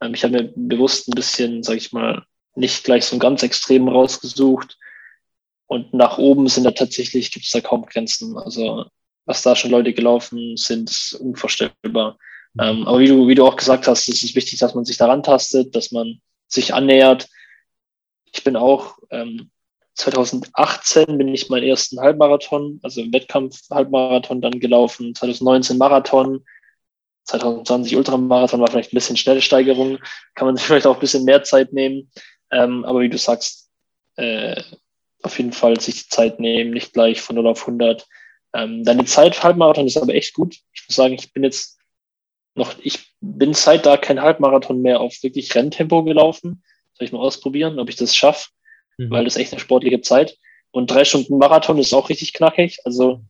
Ähm, 0.00 0.14
ich 0.14 0.22
habe 0.24 0.34
mir 0.34 0.52
bewusst 0.54 1.08
ein 1.08 1.14
bisschen, 1.14 1.62
sag 1.62 1.76
ich 1.76 1.92
mal, 1.92 2.24
nicht 2.54 2.84
gleich 2.84 3.04
so 3.04 3.14
einen 3.14 3.20
ganz 3.20 3.42
extremen 3.42 3.88
rausgesucht. 3.88 4.78
Und 5.66 5.92
nach 5.92 6.18
oben 6.18 6.48
sind 6.48 6.64
da 6.64 6.70
tatsächlich, 6.70 7.32
gibt 7.32 7.44
es 7.44 7.52
da 7.52 7.60
kaum 7.60 7.86
Grenzen. 7.86 8.36
Also 8.36 8.86
was 9.24 9.42
da 9.42 9.56
schon 9.56 9.72
Leute 9.72 9.92
gelaufen 9.92 10.56
sind, 10.56 10.90
ist 10.90 11.14
unvorstellbar. 11.14 12.18
Ähm, 12.60 12.86
aber 12.86 12.98
wie 12.98 13.08
du, 13.08 13.28
wie 13.28 13.34
du 13.34 13.44
auch 13.44 13.56
gesagt 13.56 13.86
hast, 13.86 14.08
es 14.08 14.22
ist 14.22 14.34
wichtig, 14.34 14.58
dass 14.58 14.74
man 14.74 14.84
sich 14.84 14.96
daran 14.96 15.22
tastet, 15.22 15.74
dass 15.74 15.92
man 15.92 16.20
sich 16.48 16.74
annähert. 16.74 17.28
Ich 18.32 18.44
bin 18.44 18.56
auch 18.56 18.98
ähm, 19.10 19.50
2018 19.96 21.18
bin 21.18 21.28
ich 21.28 21.48
meinen 21.48 21.64
ersten 21.64 21.98
Halbmarathon, 22.00 22.80
also 22.82 23.00
im 23.00 23.12
Wettkampf 23.12 23.62
Halbmarathon 23.70 24.40
dann 24.40 24.60
gelaufen, 24.60 25.14
2019 25.14 25.78
Marathon, 25.78 26.44
2020 27.24 27.96
Ultramarathon 27.96 28.60
war 28.60 28.68
vielleicht 28.68 28.92
ein 28.92 28.96
bisschen 28.96 29.16
schnelle 29.16 29.40
Steigerung, 29.42 29.98
kann 30.34 30.46
man 30.46 30.56
sich 30.56 30.66
vielleicht 30.66 30.86
auch 30.86 30.94
ein 30.94 31.00
bisschen 31.00 31.24
mehr 31.24 31.42
Zeit 31.42 31.72
nehmen. 31.72 32.10
Ähm, 32.50 32.84
aber 32.84 33.00
wie 33.00 33.08
du 33.08 33.18
sagst, 33.18 33.70
äh, 34.16 34.62
auf 35.22 35.38
jeden 35.38 35.52
Fall 35.52 35.80
sich 35.80 36.04
die 36.04 36.08
Zeit 36.08 36.40
nehmen, 36.40 36.70
nicht 36.70 36.92
gleich 36.92 37.20
von 37.20 37.36
0 37.36 37.46
auf 37.48 37.62
100. 37.62 38.06
Ähm, 38.54 38.84
deine 38.84 39.06
Zeit 39.06 39.34
für 39.34 39.44
Halbmarathon 39.44 39.86
ist 39.86 39.96
aber 39.96 40.14
echt 40.14 40.34
gut. 40.34 40.56
Ich 40.72 40.84
muss 40.86 40.96
sagen, 40.96 41.14
ich 41.14 41.32
bin 41.32 41.42
jetzt 41.42 41.75
noch, 42.56 42.74
ich 42.82 43.12
bin 43.20 43.54
seit 43.54 43.86
da 43.86 43.96
kein 43.96 44.20
Halbmarathon 44.20 44.82
mehr 44.82 45.00
auf 45.00 45.22
wirklich 45.22 45.54
Renntempo 45.54 46.02
gelaufen. 46.04 46.62
Soll 46.94 47.06
ich 47.06 47.12
mal 47.12 47.20
ausprobieren, 47.20 47.78
ob 47.78 47.88
ich 47.88 47.96
das 47.96 48.16
schaffe, 48.16 48.50
mhm. 48.96 49.10
weil 49.10 49.24
das 49.24 49.36
echt 49.36 49.52
eine 49.52 49.60
sportliche 49.60 50.00
Zeit. 50.00 50.36
Und 50.70 50.90
drei 50.90 51.04
Stunden 51.04 51.38
Marathon 51.38 51.78
ist 51.78 51.92
auch 51.92 52.08
richtig 52.08 52.32
knackig. 52.32 52.78
Also 52.84 53.20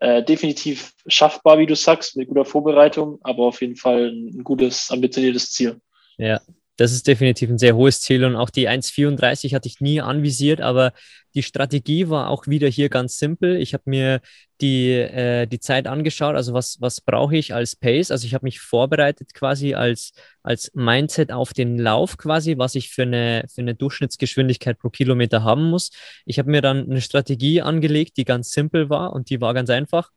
äh, 0.00 0.22
definitiv 0.22 0.92
schaffbar, 1.06 1.58
wie 1.58 1.66
du 1.66 1.76
sagst, 1.76 2.16
mit 2.16 2.28
guter 2.28 2.44
Vorbereitung, 2.44 3.18
aber 3.22 3.44
auf 3.44 3.60
jeden 3.60 3.76
Fall 3.76 4.08
ein 4.08 4.44
gutes, 4.44 4.90
ambitioniertes 4.90 5.52
Ziel. 5.52 5.80
Ja, 6.16 6.40
das 6.80 6.92
ist 6.92 7.06
definitiv 7.06 7.50
ein 7.50 7.58
sehr 7.58 7.76
hohes 7.76 8.00
Ziel 8.00 8.24
und 8.24 8.36
auch 8.36 8.48
die 8.48 8.66
1,34 8.66 9.54
hatte 9.54 9.68
ich 9.68 9.82
nie 9.82 10.00
anvisiert, 10.00 10.62
aber 10.62 10.94
die 11.34 11.42
Strategie 11.42 12.08
war 12.08 12.30
auch 12.30 12.46
wieder 12.46 12.68
hier 12.68 12.88
ganz 12.88 13.18
simpel. 13.18 13.56
Ich 13.56 13.74
habe 13.74 13.82
mir 13.84 14.22
die, 14.62 14.92
äh, 14.92 15.46
die 15.46 15.60
Zeit 15.60 15.86
angeschaut, 15.86 16.36
also 16.36 16.54
was, 16.54 16.80
was 16.80 17.02
brauche 17.02 17.36
ich 17.36 17.52
als 17.52 17.76
Pace? 17.76 18.10
Also 18.10 18.26
ich 18.26 18.32
habe 18.32 18.46
mich 18.46 18.60
vorbereitet 18.60 19.34
quasi 19.34 19.74
als, 19.74 20.12
als 20.42 20.70
Mindset 20.72 21.32
auf 21.32 21.52
den 21.52 21.78
Lauf 21.78 22.16
quasi, 22.16 22.56
was 22.56 22.74
ich 22.74 22.88
für 22.88 23.02
eine, 23.02 23.44
für 23.54 23.60
eine 23.60 23.74
Durchschnittsgeschwindigkeit 23.74 24.78
pro 24.78 24.88
Kilometer 24.88 25.44
haben 25.44 25.68
muss. 25.68 25.90
Ich 26.24 26.38
habe 26.38 26.50
mir 26.50 26.62
dann 26.62 26.90
eine 26.90 27.02
Strategie 27.02 27.60
angelegt, 27.60 28.16
die 28.16 28.24
ganz 28.24 28.52
simpel 28.52 28.88
war 28.88 29.12
und 29.12 29.28
die 29.28 29.42
war 29.42 29.52
ganz 29.52 29.68
einfach. 29.68 30.08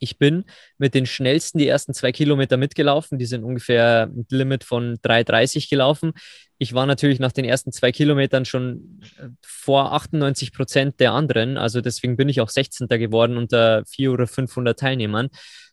Ich 0.00 0.18
bin 0.18 0.44
mit 0.78 0.94
den 0.94 1.06
schnellsten 1.06 1.58
die 1.58 1.68
ersten 1.68 1.94
zwei 1.94 2.12
Kilometer 2.12 2.56
mitgelaufen. 2.56 3.18
Die 3.18 3.26
sind 3.26 3.44
ungefähr 3.44 4.10
ein 4.10 4.26
Limit 4.30 4.64
von 4.64 4.96
3,30 4.98 5.68
gelaufen. 5.68 6.12
Ich 6.58 6.72
war 6.72 6.86
natürlich 6.86 7.18
nach 7.18 7.32
den 7.32 7.44
ersten 7.44 7.72
zwei 7.72 7.92
Kilometern 7.92 8.44
schon 8.44 9.00
äh, 9.18 9.28
vor 9.44 9.92
98 9.92 10.52
Prozent 10.52 11.00
der 11.00 11.12
anderen. 11.12 11.58
Also 11.58 11.80
deswegen 11.80 12.16
bin 12.16 12.28
ich 12.28 12.40
auch 12.40 12.48
16. 12.48 12.88
geworden 12.88 13.36
unter 13.36 13.84
400 13.86 14.14
oder 14.14 14.26
500 14.26 14.78
Teilnehmern. 14.78 15.28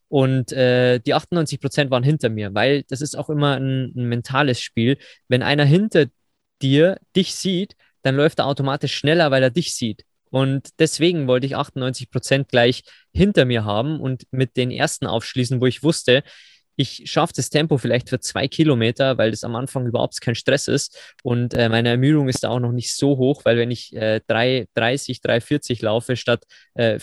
Und 0.09 0.51
äh, 0.51 0.99
die 0.99 1.13
98 1.13 1.59
Prozent 1.59 1.91
waren 1.91 2.03
hinter 2.03 2.29
mir, 2.29 2.53
weil 2.53 2.83
das 2.83 3.01
ist 3.01 3.17
auch 3.17 3.29
immer 3.29 3.55
ein, 3.55 3.93
ein 3.95 4.05
mentales 4.09 4.61
Spiel. 4.61 4.97
Wenn 5.27 5.41
einer 5.41 5.65
hinter 5.65 6.05
dir 6.61 6.99
dich 7.15 7.33
sieht, 7.33 7.75
dann 8.03 8.15
läuft 8.15 8.39
er 8.39 8.45
automatisch 8.45 8.93
schneller, 8.93 9.31
weil 9.31 9.41
er 9.41 9.49
dich 9.49 9.73
sieht. 9.73 10.05
Und 10.33 10.79
deswegen 10.79 11.27
wollte 11.27 11.45
ich 11.45 11.55
98 11.55 12.09
Prozent 12.09 12.49
gleich 12.49 12.81
hinter 13.13 13.45
mir 13.45 13.65
haben 13.65 13.99
und 13.99 14.23
mit 14.31 14.57
den 14.57 14.71
ersten 14.71 15.05
aufschließen, 15.05 15.61
wo 15.61 15.67
ich 15.67 15.83
wusste, 15.83 16.23
ich 16.75 17.03
schaffe 17.05 17.33
das 17.35 17.51
Tempo 17.51 17.77
vielleicht 17.77 18.09
für 18.09 18.19
zwei 18.19 18.47
Kilometer, 18.47 19.19
weil 19.19 19.29
das 19.29 19.43
am 19.43 19.55
Anfang 19.55 19.85
überhaupt 19.85 20.19
kein 20.21 20.33
Stress 20.33 20.67
ist. 20.67 20.97
Und 21.21 21.53
äh, 21.53 21.69
meine 21.69 21.89
Ermüdung 21.89 22.29
ist 22.29 22.43
da 22.43 22.49
auch 22.49 22.59
noch 22.59 22.71
nicht 22.71 22.95
so 22.95 23.17
hoch, 23.17 23.45
weil 23.45 23.57
wenn 23.57 23.69
ich 23.69 23.95
äh, 23.95 24.21
3,30, 24.27 25.21
3,40 25.21 25.85
laufe 25.85 26.15
statt 26.15 26.45
äh, 26.73 26.97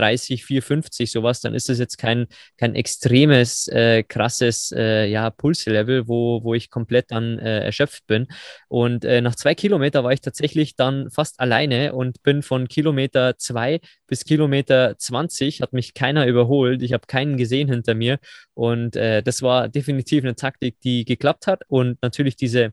4,30, 0.00 0.44
4,50 0.44 1.10
sowas, 1.10 1.40
dann 1.40 1.54
ist 1.54 1.68
das 1.68 1.78
jetzt 1.78 1.98
kein, 1.98 2.26
kein 2.56 2.74
extremes, 2.74 3.68
äh, 3.68 4.02
krasses 4.02 4.72
äh, 4.76 5.06
ja, 5.06 5.30
Pulslevel, 5.30 6.08
wo, 6.08 6.42
wo 6.42 6.54
ich 6.54 6.70
komplett 6.70 7.10
dann 7.10 7.38
äh, 7.38 7.64
erschöpft 7.64 8.06
bin. 8.06 8.26
Und 8.68 9.04
äh, 9.04 9.20
nach 9.20 9.34
zwei 9.36 9.54
Kilometer 9.54 10.04
war 10.04 10.12
ich 10.12 10.20
tatsächlich 10.20 10.76
dann 10.76 11.10
fast 11.10 11.40
alleine 11.40 11.92
und 11.92 12.22
bin 12.22 12.42
von 12.42 12.68
Kilometer 12.68 13.36
zwei 13.38 13.80
bis 14.06 14.24
Kilometer 14.24 14.96
20, 14.98 15.60
hat 15.62 15.72
mich 15.72 15.94
keiner 15.94 16.26
überholt. 16.26 16.82
Ich 16.82 16.92
habe 16.92 17.06
keinen 17.06 17.36
gesehen 17.36 17.68
hinter 17.68 17.94
mir. 17.94 18.18
Und 18.54 18.96
äh, 18.96 19.22
das 19.22 19.42
war 19.42 19.68
definitiv 19.68 20.24
eine 20.24 20.34
Taktik, 20.34 20.80
die 20.80 21.04
geklappt 21.04 21.46
hat. 21.46 21.62
Und 21.68 22.02
natürlich 22.02 22.36
diese 22.36 22.72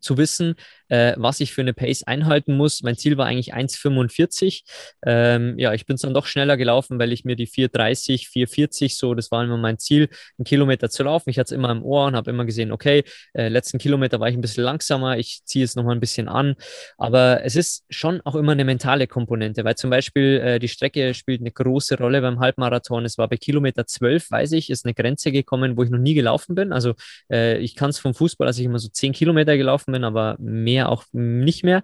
zu 0.00 0.16
wissen, 0.16 0.54
äh, 0.92 1.14
was 1.16 1.40
ich 1.40 1.54
für 1.54 1.62
eine 1.62 1.72
Pace 1.72 2.02
einhalten 2.02 2.54
muss. 2.54 2.82
Mein 2.82 2.98
Ziel 2.98 3.16
war 3.16 3.26
eigentlich 3.26 3.54
1,45. 3.54 4.62
Ähm, 5.06 5.58
ja, 5.58 5.72
ich 5.72 5.86
bin 5.86 5.94
es 5.94 6.02
dann 6.02 6.12
doch 6.12 6.26
schneller 6.26 6.58
gelaufen, 6.58 6.98
weil 6.98 7.12
ich 7.12 7.24
mir 7.24 7.34
die 7.34 7.48
4,30, 7.48 8.28
4,40 8.30 8.94
so, 8.94 9.14
das 9.14 9.30
war 9.30 9.42
immer 9.42 9.56
mein 9.56 9.78
Ziel, 9.78 10.10
einen 10.36 10.44
Kilometer 10.44 10.90
zu 10.90 11.04
laufen. 11.04 11.30
Ich 11.30 11.38
hatte 11.38 11.54
es 11.54 11.58
immer 11.58 11.70
im 11.70 11.82
Ohr 11.82 12.06
und 12.06 12.14
habe 12.14 12.30
immer 12.30 12.44
gesehen, 12.44 12.72
okay, 12.72 13.04
äh, 13.32 13.48
letzten 13.48 13.78
Kilometer 13.78 14.20
war 14.20 14.28
ich 14.28 14.34
ein 14.34 14.42
bisschen 14.42 14.64
langsamer, 14.64 15.16
ich 15.16 15.40
ziehe 15.46 15.64
es 15.64 15.76
nochmal 15.76 15.94
ein 15.94 16.00
bisschen 16.00 16.28
an. 16.28 16.56
Aber 16.98 17.42
es 17.42 17.56
ist 17.56 17.84
schon 17.88 18.20
auch 18.24 18.34
immer 18.34 18.52
eine 18.52 18.66
mentale 18.66 19.06
Komponente, 19.06 19.64
weil 19.64 19.76
zum 19.76 19.88
Beispiel 19.88 20.42
äh, 20.44 20.58
die 20.58 20.68
Strecke 20.68 21.14
spielt 21.14 21.40
eine 21.40 21.52
große 21.52 21.96
Rolle 21.96 22.20
beim 22.20 22.38
Halbmarathon. 22.38 23.06
Es 23.06 23.16
war 23.16 23.28
bei 23.28 23.38
Kilometer 23.38 23.86
12, 23.86 24.30
weiß 24.30 24.52
ich, 24.52 24.68
ist 24.68 24.84
eine 24.84 24.92
Grenze 24.92 25.32
gekommen, 25.32 25.78
wo 25.78 25.84
ich 25.84 25.90
noch 25.90 25.98
nie 25.98 26.12
gelaufen 26.12 26.54
bin. 26.54 26.70
Also 26.70 26.92
äh, 27.30 27.56
ich 27.58 27.76
kann 27.76 27.88
es 27.88 27.98
vom 27.98 28.12
Fußball, 28.12 28.46
dass 28.46 28.58
ich 28.58 28.66
immer 28.66 28.78
so 28.78 28.88
10 28.88 29.12
Kilometer 29.12 29.56
gelaufen 29.56 29.92
bin, 29.92 30.04
aber 30.04 30.36
mehr 30.38 30.81
mehr 30.82 30.88
auch 30.88 31.04
nicht 31.12 31.64
mehr. 31.64 31.82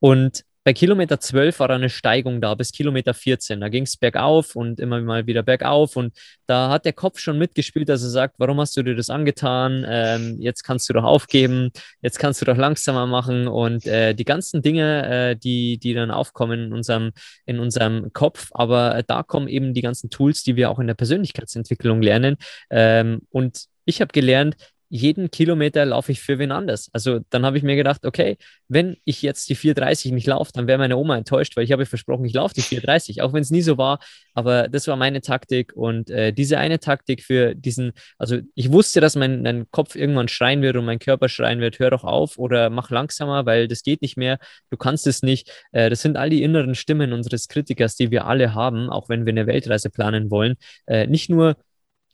Und 0.00 0.44
bei 0.66 0.72
Kilometer 0.72 1.20
12 1.20 1.60
war 1.60 1.68
eine 1.68 1.90
Steigung 1.90 2.40
da 2.40 2.54
bis 2.54 2.72
Kilometer 2.72 3.12
14. 3.12 3.60
Da 3.60 3.68
ging 3.68 3.82
es 3.82 3.98
bergauf 3.98 4.56
und 4.56 4.80
immer 4.80 4.98
mal 5.02 5.26
wieder 5.26 5.42
bergauf. 5.42 5.94
Und 5.94 6.16
da 6.46 6.70
hat 6.70 6.86
der 6.86 6.94
Kopf 6.94 7.18
schon 7.18 7.36
mitgespielt, 7.36 7.90
dass 7.90 8.02
er 8.02 8.08
sagt, 8.08 8.36
warum 8.38 8.58
hast 8.58 8.74
du 8.78 8.82
dir 8.82 8.96
das 8.96 9.10
angetan? 9.10 9.84
Ähm, 9.86 10.36
jetzt 10.40 10.62
kannst 10.62 10.88
du 10.88 10.94
doch 10.94 11.04
aufgeben, 11.04 11.70
jetzt 12.00 12.18
kannst 12.18 12.40
du 12.40 12.46
doch 12.46 12.56
langsamer 12.56 13.06
machen. 13.06 13.46
Und 13.46 13.86
äh, 13.86 14.14
die 14.14 14.24
ganzen 14.24 14.62
Dinge, 14.62 15.06
äh, 15.06 15.36
die, 15.36 15.76
die 15.76 15.92
dann 15.92 16.10
aufkommen 16.10 16.64
in 16.64 16.72
unserem, 16.72 17.10
in 17.44 17.58
unserem 17.58 18.14
Kopf. 18.14 18.48
Aber 18.52 18.96
äh, 18.96 19.04
da 19.06 19.22
kommen 19.22 19.48
eben 19.48 19.74
die 19.74 19.82
ganzen 19.82 20.08
Tools, 20.08 20.44
die 20.44 20.56
wir 20.56 20.70
auch 20.70 20.78
in 20.78 20.86
der 20.86 20.94
Persönlichkeitsentwicklung 20.94 22.00
lernen. 22.00 22.36
Ähm, 22.70 23.20
und 23.28 23.66
ich 23.84 24.00
habe 24.00 24.12
gelernt, 24.12 24.56
jeden 24.94 25.32
Kilometer 25.32 25.84
laufe 25.84 26.12
ich 26.12 26.20
für 26.20 26.38
wen 26.38 26.52
anders. 26.52 26.88
Also 26.92 27.18
dann 27.30 27.44
habe 27.44 27.58
ich 27.58 27.64
mir 27.64 27.74
gedacht, 27.74 28.06
okay, 28.06 28.36
wenn 28.68 28.96
ich 29.04 29.22
jetzt 29.22 29.48
die 29.48 29.56
430 29.56 30.12
nicht 30.12 30.28
laufe, 30.28 30.52
dann 30.54 30.68
wäre 30.68 30.78
meine 30.78 30.96
Oma 30.96 31.16
enttäuscht, 31.16 31.56
weil 31.56 31.64
ich 31.64 31.72
habe 31.72 31.84
versprochen, 31.84 32.24
ich 32.24 32.32
laufe 32.32 32.54
die 32.54 32.62
430, 32.62 33.20
auch 33.20 33.32
wenn 33.32 33.42
es 33.42 33.50
nie 33.50 33.60
so 33.62 33.76
war. 33.76 33.98
Aber 34.34 34.68
das 34.68 34.86
war 34.86 34.94
meine 34.94 35.20
Taktik 35.20 35.72
und 35.74 36.10
äh, 36.10 36.32
diese 36.32 36.58
eine 36.58 36.78
Taktik 36.78 37.24
für 37.24 37.56
diesen, 37.56 37.90
also 38.18 38.38
ich 38.54 38.70
wusste, 38.70 39.00
dass 39.00 39.16
mein, 39.16 39.42
mein 39.42 39.68
Kopf 39.72 39.96
irgendwann 39.96 40.28
schreien 40.28 40.62
wird 40.62 40.76
und 40.76 40.84
mein 40.84 41.00
Körper 41.00 41.28
schreien 41.28 41.58
wird, 41.58 41.80
hör 41.80 41.90
doch 41.90 42.04
auf 42.04 42.38
oder 42.38 42.70
mach 42.70 42.90
langsamer, 42.90 43.46
weil 43.46 43.66
das 43.66 43.82
geht 43.82 44.00
nicht 44.00 44.16
mehr, 44.16 44.38
du 44.70 44.76
kannst 44.76 45.08
es 45.08 45.22
nicht. 45.22 45.50
Äh, 45.72 45.90
das 45.90 46.02
sind 46.02 46.16
all 46.16 46.30
die 46.30 46.44
inneren 46.44 46.76
Stimmen 46.76 47.12
unseres 47.12 47.48
Kritikers, 47.48 47.96
die 47.96 48.12
wir 48.12 48.26
alle 48.26 48.54
haben, 48.54 48.90
auch 48.90 49.08
wenn 49.08 49.26
wir 49.26 49.32
eine 49.32 49.48
Weltreise 49.48 49.90
planen 49.90 50.30
wollen. 50.30 50.54
Äh, 50.86 51.08
nicht 51.08 51.30
nur 51.30 51.56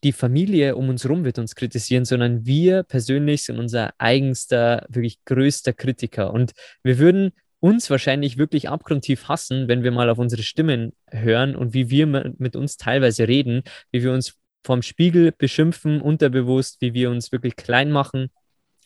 die 0.05 0.13
Familie 0.13 0.77
um 0.77 0.89
uns 0.89 1.05
herum 1.05 1.25
wird 1.25 1.39
uns 1.39 1.55
kritisieren, 1.55 2.05
sondern 2.05 2.47
wir 2.47 2.83
persönlich 2.83 3.45
sind 3.45 3.59
unser 3.59 3.93
eigenster, 3.99 4.87
wirklich 4.89 5.25
größter 5.25 5.73
Kritiker. 5.73 6.33
Und 6.33 6.53
wir 6.83 6.99
würden 6.99 7.33
uns 7.61 7.91
wahrscheinlich 7.91 8.39
wirklich 8.39 8.69
abgrundtief 8.69 9.29
hassen, 9.29 9.69
wenn 9.69 9.83
wir 9.83 9.91
mal 9.91 10.09
auf 10.09 10.19
unsere 10.19 10.43
Stimmen 10.43 10.93
hören 11.11 11.55
und 11.55 11.75
wie 11.75 11.91
wir 11.91 12.07
mit 12.07 12.57
uns 12.57 12.79
teilweise 12.79 13.29
reden, 13.29 13.63
wie 13.93 14.03
wir 14.03 14.13
uns 14.13 14.37
vorm 14.65 14.83
Spiegel 14.83 15.33
beschimpfen, 15.37 16.01
unterbewusst, 16.01 16.81
wie 16.81 16.95
wir 16.95 17.11
uns 17.11 17.33
wirklich 17.33 17.57
klein 17.57 17.91
machen 17.91 18.31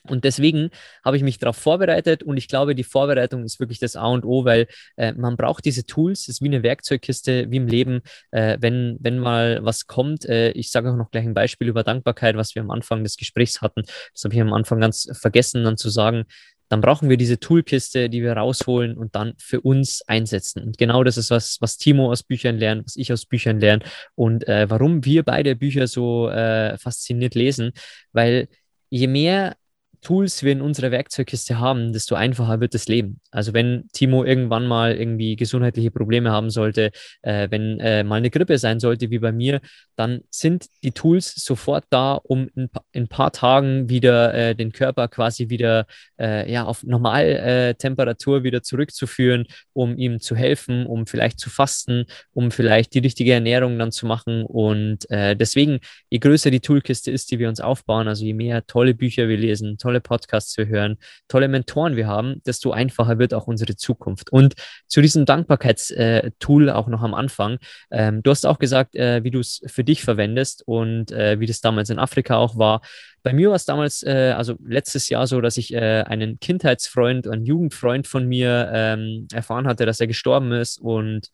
und 0.07 0.25
deswegen 0.25 0.71
habe 1.03 1.17
ich 1.17 1.23
mich 1.23 1.39
darauf 1.39 1.57
vorbereitet 1.57 2.23
und 2.23 2.37
ich 2.37 2.47
glaube, 2.47 2.75
die 2.75 2.85
Vorbereitung 2.85 3.43
ist 3.45 3.59
wirklich 3.59 3.79
das 3.79 3.97
A 3.97 4.07
und 4.07 4.25
O, 4.25 4.45
weil 4.45 4.67
äh, 4.97 5.13
man 5.13 5.37
braucht 5.37 5.65
diese 5.65 5.87
Tools, 5.87 6.23
es 6.23 6.29
ist 6.29 6.43
wie 6.43 6.49
eine 6.49 6.63
Werkzeugkiste, 6.63 7.51
wie 7.51 7.57
im 7.57 7.67
Leben, 7.67 8.03
äh, 8.31 8.59
wenn, 8.61 8.99
wenn 9.01 9.19
mal 9.19 9.65
was 9.65 9.87
kommt. 9.87 10.27
Äh, 10.27 10.51
ich 10.51 10.71
sage 10.71 10.91
auch 10.91 10.97
noch 10.97 11.11
gleich 11.11 11.25
ein 11.25 11.33
Beispiel 11.33 11.69
über 11.69 11.85
Dankbarkeit, 11.85 12.37
was 12.37 12.55
wir 12.55 12.61
am 12.61 12.71
Anfang 12.71 13.03
des 13.03 13.17
Gesprächs 13.17 13.63
hatten. 13.63 13.83
Das 14.13 14.25
habe 14.25 14.35
ich 14.35 14.41
am 14.41 14.53
Anfang 14.53 14.79
ganz 14.81 15.09
vergessen, 15.19 15.65
dann 15.65 15.79
zu 15.79 15.89
sagen. 15.89 16.25
Dann 16.69 16.81
brauchen 16.81 17.09
wir 17.09 17.17
diese 17.17 17.39
Toolkiste, 17.39 18.11
die 18.11 18.23
wir 18.23 18.33
rausholen 18.35 18.97
und 18.97 19.15
dann 19.15 19.35
für 19.39 19.61
uns 19.61 20.03
einsetzen. 20.07 20.63
Und 20.63 20.77
genau 20.77 21.05
das 21.05 21.17
ist 21.17 21.31
was, 21.31 21.59
was 21.61 21.79
Timo 21.79 22.11
aus 22.11 22.23
Büchern 22.23 22.59
lernt, 22.59 22.85
was 22.87 22.97
ich 22.97 23.13
aus 23.13 23.27
Büchern 23.27 23.61
lerne 23.61 23.85
und 24.15 24.49
äh, 24.49 24.69
warum 24.69 25.05
wir 25.05 25.23
beide 25.23 25.57
Bücher 25.57 25.87
so 25.87 26.29
äh, 26.29 26.77
fasziniert 26.79 27.35
lesen, 27.35 27.73
weil 28.13 28.49
je 28.91 29.07
mehr 29.07 29.57
Tools 30.05 30.45
wir 30.45 30.53
in 30.53 30.61
unserer 30.61 30.93
Werkzeugkiste 30.93 31.59
haben, 31.59 31.93
desto 31.93 32.15
einfacher 32.15 32.61
wird 32.61 32.75
das 32.75 32.87
Leben. 32.87 33.21
Also 33.33 33.55
wenn 33.55 33.89
Timo 33.93 34.23
irgendwann 34.23 34.67
mal 34.67 34.95
irgendwie 34.95 35.35
gesundheitliche 35.35 35.91
Probleme 35.91 36.31
haben 36.31 36.51
sollte, 36.51 36.93
äh, 37.23 37.49
wenn 37.51 37.81
äh, 37.81 38.05
mal 38.05 38.17
eine 38.17 38.31
Grippe 38.31 38.59
sein 38.59 38.79
sollte 38.79 39.11
wie 39.11 39.19
bei 39.19 39.33
mir, 39.33 39.61
dann 39.97 40.21
sind 40.31 40.67
die 40.83 40.93
Tools 40.93 41.35
sofort 41.35 41.85
da, 41.91 42.15
um 42.15 42.49
in, 42.55 42.69
ein 42.95 43.09
paar 43.09 43.33
Tagen 43.33 43.89
wieder 43.89 44.35
äh, 44.35 44.55
den 44.55 44.73
Körper 44.73 45.09
quasi 45.09 45.49
wieder 45.49 45.87
äh, 46.21 46.51
ja, 46.51 46.65
auf 46.65 46.85
Normaltemperatur 46.85 48.45
wieder 48.45 48.63
zurückzuführen, 48.63 49.47
um 49.73 49.97
ihm 49.97 50.21
zu 50.21 50.37
helfen, 50.37 50.87
um 50.87 51.07
vielleicht 51.07 51.41
zu 51.41 51.51
fasten, 51.51 52.05
um 52.33 52.51
vielleicht 52.51 52.95
die 52.95 52.99
richtige 52.99 53.33
Ernährung 53.33 53.79
dann 53.79 53.91
zu 53.91 54.07
machen. 54.07 54.45
Und 54.45 55.11
äh, 55.11 55.35
deswegen, 55.35 55.81
je 56.11 56.19
größer 56.19 56.51
die 56.51 56.61
Toolkiste 56.61 57.11
ist, 57.11 57.31
die 57.31 57.39
wir 57.39 57.49
uns 57.49 57.61
aufbauen, 57.61 58.07
also 58.07 58.25
je 58.25 58.35
mehr 58.35 58.67
tolle 58.67 58.95
Bücher 58.95 59.29
wir 59.29 59.39
lesen, 59.39 59.79
tolle 59.79 59.94
tolle 59.95 60.01
Podcasts 60.01 60.57
wir 60.59 60.67
hören, 60.67 60.97
tolle 61.29 61.49
Mentoren 61.49 61.97
wir 61.97 62.07
haben, 62.07 62.43
desto 62.47 62.73
einfacher 62.73 63.19
wird 63.19 63.33
auch 63.33 63.47
unsere 63.47 63.77
Zukunft. 63.77 64.33
Und 64.33 64.55
zu 64.89 65.01
diesem 65.01 65.25
Dankbarkeitstool 65.25 66.71
auch 66.71 66.89
noch 66.89 67.03
am 67.03 67.15
Anfang. 67.15 67.59
Ähm, 67.91 68.23
du 68.23 68.31
hast 68.31 68.47
auch 68.47 68.59
gesagt, 68.59 68.97
äh, 68.97 69.23
wie 69.23 69.31
du 69.31 69.41
es 69.41 69.63
für 69.67 69.85
dich 69.85 70.03
verwendest 70.03 70.63
und 70.67 71.13
äh, 71.13 71.39
wie 71.39 71.47
das 71.47 71.61
damals 71.61 71.91
in 71.91 71.99
Afrika 71.99 72.37
auch 72.37 72.59
war. 72.59 72.81
Bei 73.23 73.33
mir 73.33 73.49
war 73.49 73.57
es 73.57 73.65
damals, 73.65 74.03
äh, 74.03 74.35
also 74.37 74.57
letztes 74.65 75.09
Jahr 75.09 75.27
so, 75.27 75.41
dass 75.41 75.57
ich 75.57 75.73
äh, 75.73 76.03
einen 76.03 76.41
Kindheitsfreund, 76.41 77.29
einen 77.29 77.47
Jugendfreund 77.47 78.07
von 78.07 78.27
mir 78.27 78.71
ähm, 78.73 79.29
erfahren 79.33 79.67
hatte, 79.67 79.87
dass 79.87 80.01
er 80.01 80.07
gestorben 80.09 80.53
ist 80.53 80.81
und 80.81 81.31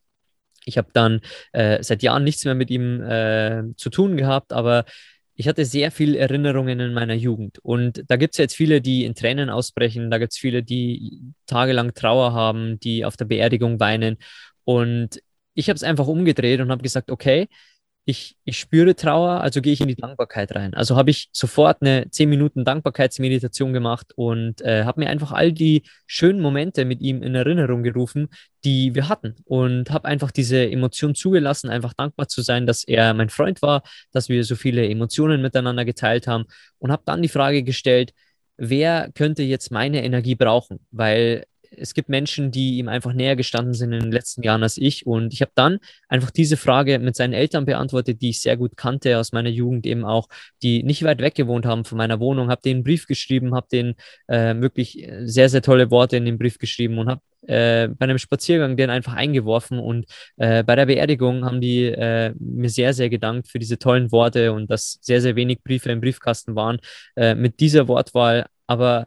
ich 0.66 0.76
habe 0.76 0.88
dann 0.92 1.22
äh, 1.52 1.82
seit 1.82 2.02
Jahren 2.02 2.22
nichts 2.22 2.44
mehr 2.44 2.54
mit 2.54 2.70
ihm 2.70 3.02
äh, 3.02 3.62
zu 3.76 3.88
tun 3.88 4.18
gehabt, 4.18 4.52
aber 4.52 4.84
ich 5.40 5.48
hatte 5.48 5.64
sehr 5.64 5.90
viele 5.90 6.18
Erinnerungen 6.18 6.80
in 6.80 6.92
meiner 6.92 7.14
Jugend. 7.14 7.58
Und 7.60 8.04
da 8.08 8.16
gibt 8.16 8.34
es 8.34 8.38
jetzt 8.38 8.54
viele, 8.54 8.82
die 8.82 9.06
in 9.06 9.14
Tränen 9.14 9.48
ausbrechen. 9.48 10.10
Da 10.10 10.18
gibt 10.18 10.32
es 10.34 10.38
viele, 10.38 10.62
die 10.62 11.32
tagelang 11.46 11.94
Trauer 11.94 12.34
haben, 12.34 12.78
die 12.78 13.06
auf 13.06 13.16
der 13.16 13.24
Beerdigung 13.24 13.80
weinen. 13.80 14.18
Und 14.64 15.22
ich 15.54 15.70
habe 15.70 15.76
es 15.76 15.82
einfach 15.82 16.08
umgedreht 16.08 16.60
und 16.60 16.70
habe 16.70 16.82
gesagt, 16.82 17.10
okay, 17.10 17.48
ich, 18.10 18.36
ich 18.44 18.58
spüre 18.58 18.94
Trauer, 18.94 19.40
also 19.40 19.62
gehe 19.62 19.72
ich 19.72 19.80
in 19.80 19.88
die 19.88 19.96
Dankbarkeit 19.96 20.54
rein. 20.54 20.74
Also 20.74 20.96
habe 20.96 21.10
ich 21.10 21.28
sofort 21.32 21.78
eine 21.80 22.10
10 22.10 22.28
Minuten 22.28 22.64
Dankbarkeitsmeditation 22.64 23.72
gemacht 23.72 24.12
und 24.16 24.60
äh, 24.62 24.84
habe 24.84 25.00
mir 25.00 25.08
einfach 25.08 25.32
all 25.32 25.52
die 25.52 25.82
schönen 26.06 26.40
Momente 26.40 26.84
mit 26.84 27.00
ihm 27.00 27.22
in 27.22 27.34
Erinnerung 27.34 27.82
gerufen, 27.82 28.28
die 28.64 28.94
wir 28.94 29.08
hatten. 29.08 29.36
Und 29.44 29.90
habe 29.90 30.08
einfach 30.08 30.30
diese 30.30 30.70
Emotion 30.70 31.14
zugelassen, 31.14 31.70
einfach 31.70 31.94
dankbar 31.94 32.28
zu 32.28 32.42
sein, 32.42 32.66
dass 32.66 32.84
er 32.84 33.14
mein 33.14 33.30
Freund 33.30 33.62
war, 33.62 33.82
dass 34.12 34.28
wir 34.28 34.44
so 34.44 34.56
viele 34.56 34.88
Emotionen 34.88 35.40
miteinander 35.40 35.84
geteilt 35.84 36.26
haben 36.26 36.44
und 36.78 36.92
habe 36.92 37.02
dann 37.06 37.22
die 37.22 37.28
Frage 37.28 37.62
gestellt, 37.62 38.12
wer 38.56 39.10
könnte 39.12 39.42
jetzt 39.42 39.70
meine 39.70 40.04
Energie 40.04 40.34
brauchen? 40.34 40.80
Weil 40.90 41.44
es 41.70 41.94
gibt 41.94 42.08
Menschen, 42.08 42.50
die 42.50 42.78
ihm 42.78 42.88
einfach 42.88 43.12
näher 43.12 43.36
gestanden 43.36 43.74
sind 43.74 43.92
in 43.92 44.00
den 44.00 44.12
letzten 44.12 44.42
Jahren 44.42 44.62
als 44.62 44.76
ich. 44.76 45.06
Und 45.06 45.32
ich 45.32 45.40
habe 45.40 45.52
dann 45.54 45.78
einfach 46.08 46.30
diese 46.30 46.56
Frage 46.56 46.98
mit 46.98 47.16
seinen 47.16 47.32
Eltern 47.32 47.64
beantwortet, 47.64 48.20
die 48.20 48.30
ich 48.30 48.40
sehr 48.40 48.56
gut 48.56 48.76
kannte 48.76 49.18
aus 49.18 49.32
meiner 49.32 49.50
Jugend 49.50 49.86
eben 49.86 50.04
auch, 50.04 50.28
die 50.62 50.82
nicht 50.82 51.02
weit 51.04 51.20
weg 51.20 51.34
gewohnt 51.34 51.66
haben 51.66 51.84
von 51.84 51.98
meiner 51.98 52.20
Wohnung, 52.20 52.50
habe 52.50 52.62
denen 52.62 52.78
einen 52.78 52.84
Brief 52.84 53.06
geschrieben, 53.06 53.54
habe 53.54 53.68
denen 53.70 53.94
äh, 54.26 54.54
wirklich 54.56 55.08
sehr, 55.22 55.48
sehr 55.48 55.62
tolle 55.62 55.90
Worte 55.90 56.16
in 56.16 56.24
den 56.24 56.38
Brief 56.38 56.58
geschrieben 56.58 56.98
und 56.98 57.08
habe 57.08 57.20
äh, 57.46 57.88
bei 57.88 58.04
einem 58.04 58.18
Spaziergang 58.18 58.76
den 58.76 58.90
einfach 58.90 59.14
eingeworfen 59.14 59.78
und 59.78 60.06
äh, 60.36 60.62
bei 60.62 60.76
der 60.76 60.86
Beerdigung 60.86 61.44
haben 61.44 61.60
die 61.60 61.84
äh, 61.84 62.34
mir 62.38 62.68
sehr, 62.68 62.92
sehr 62.92 63.08
gedankt 63.08 63.48
für 63.48 63.58
diese 63.58 63.78
tollen 63.78 64.12
Worte 64.12 64.52
und 64.52 64.70
dass 64.70 64.98
sehr, 65.00 65.20
sehr 65.20 65.36
wenig 65.36 65.62
Briefe 65.62 65.90
im 65.90 66.00
Briefkasten 66.00 66.54
waren 66.54 66.78
äh, 67.16 67.34
mit 67.34 67.60
dieser 67.60 67.88
Wortwahl. 67.88 68.46
Aber 68.66 69.06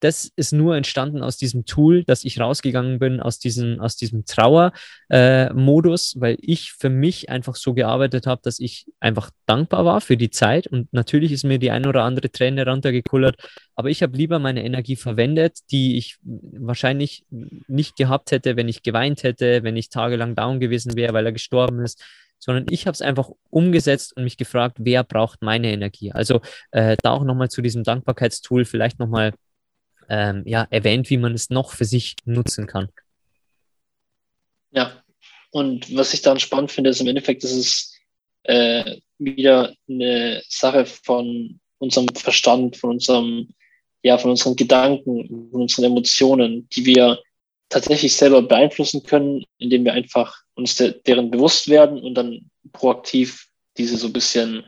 das 0.00 0.30
ist 0.34 0.52
nur 0.52 0.76
entstanden 0.76 1.22
aus 1.22 1.36
diesem 1.36 1.66
Tool, 1.66 2.04
dass 2.04 2.24
ich 2.24 2.40
rausgegangen 2.40 2.98
bin 2.98 3.20
aus 3.20 3.38
diesem, 3.38 3.80
aus 3.80 3.96
diesem 3.96 4.24
Trauer-Modus, 4.24 6.16
äh, 6.16 6.20
weil 6.20 6.36
ich 6.40 6.72
für 6.72 6.88
mich 6.88 7.28
einfach 7.28 7.54
so 7.54 7.74
gearbeitet 7.74 8.26
habe, 8.26 8.40
dass 8.42 8.58
ich 8.58 8.86
einfach 8.98 9.30
dankbar 9.46 9.84
war 9.84 10.00
für 10.00 10.16
die 10.16 10.30
Zeit. 10.30 10.66
Und 10.66 10.92
natürlich 10.92 11.32
ist 11.32 11.44
mir 11.44 11.58
die 11.58 11.70
ein 11.70 11.86
oder 11.86 12.04
andere 12.04 12.30
Träne 12.30 12.66
runtergekullert, 12.66 13.36
aber 13.74 13.90
ich 13.90 14.02
habe 14.02 14.16
lieber 14.16 14.38
meine 14.38 14.64
Energie 14.64 14.96
verwendet, 14.96 15.58
die 15.70 15.98
ich 15.98 16.18
wahrscheinlich 16.22 17.24
nicht 17.68 17.96
gehabt 17.96 18.30
hätte, 18.30 18.56
wenn 18.56 18.68
ich 18.68 18.82
geweint 18.82 19.22
hätte, 19.22 19.62
wenn 19.62 19.76
ich 19.76 19.90
tagelang 19.90 20.34
down 20.34 20.60
gewesen 20.60 20.96
wäre, 20.96 21.12
weil 21.12 21.26
er 21.26 21.32
gestorben 21.32 21.84
ist 21.84 22.02
sondern 22.42 22.64
ich 22.70 22.86
habe 22.86 22.94
es 22.94 23.02
einfach 23.02 23.28
umgesetzt 23.50 24.16
und 24.16 24.24
mich 24.24 24.38
gefragt, 24.38 24.78
wer 24.80 25.04
braucht 25.04 25.42
meine 25.42 25.70
Energie. 25.70 26.10
Also 26.10 26.40
äh, 26.70 26.96
da 27.02 27.10
auch 27.10 27.22
nochmal 27.22 27.50
zu 27.50 27.60
diesem 27.60 27.84
Dankbarkeitstool 27.84 28.64
vielleicht 28.64 28.98
nochmal 28.98 29.32
ähm, 30.10 30.42
ja, 30.44 30.66
erwähnt, 30.70 31.08
wie 31.08 31.16
man 31.16 31.32
es 31.32 31.48
noch 31.48 31.72
für 31.72 31.86
sich 31.86 32.16
nutzen 32.24 32.66
kann. 32.66 32.88
Ja, 34.72 35.02
und 35.50 35.94
was 35.96 36.12
ich 36.12 36.22
dann 36.22 36.38
spannend 36.38 36.70
finde, 36.70 36.90
ist 36.90 37.00
im 37.00 37.08
Endeffekt, 37.08 37.44
ist 37.44 37.52
es 37.52 37.96
äh, 38.42 38.96
wieder 39.18 39.74
eine 39.88 40.42
Sache 40.48 40.84
von 40.84 41.60
unserem 41.78 42.08
Verstand, 42.08 42.76
von 42.76 42.90
unserem, 42.90 43.48
ja, 44.02 44.18
von 44.18 44.30
unseren 44.30 44.56
Gedanken, 44.56 45.48
von 45.50 45.62
unseren 45.62 45.84
Emotionen, 45.86 46.68
die 46.70 46.84
wir 46.86 47.18
tatsächlich 47.68 48.16
selber 48.16 48.42
beeinflussen 48.42 49.02
können, 49.04 49.44
indem 49.58 49.84
wir 49.84 49.92
einfach 49.92 50.42
uns 50.54 50.76
de 50.76 51.00
deren 51.06 51.30
bewusst 51.30 51.68
werden 51.68 52.00
und 52.02 52.14
dann 52.14 52.50
proaktiv 52.72 53.46
diese 53.78 53.96
so 53.96 54.08
ein 54.08 54.12
bisschen 54.12 54.64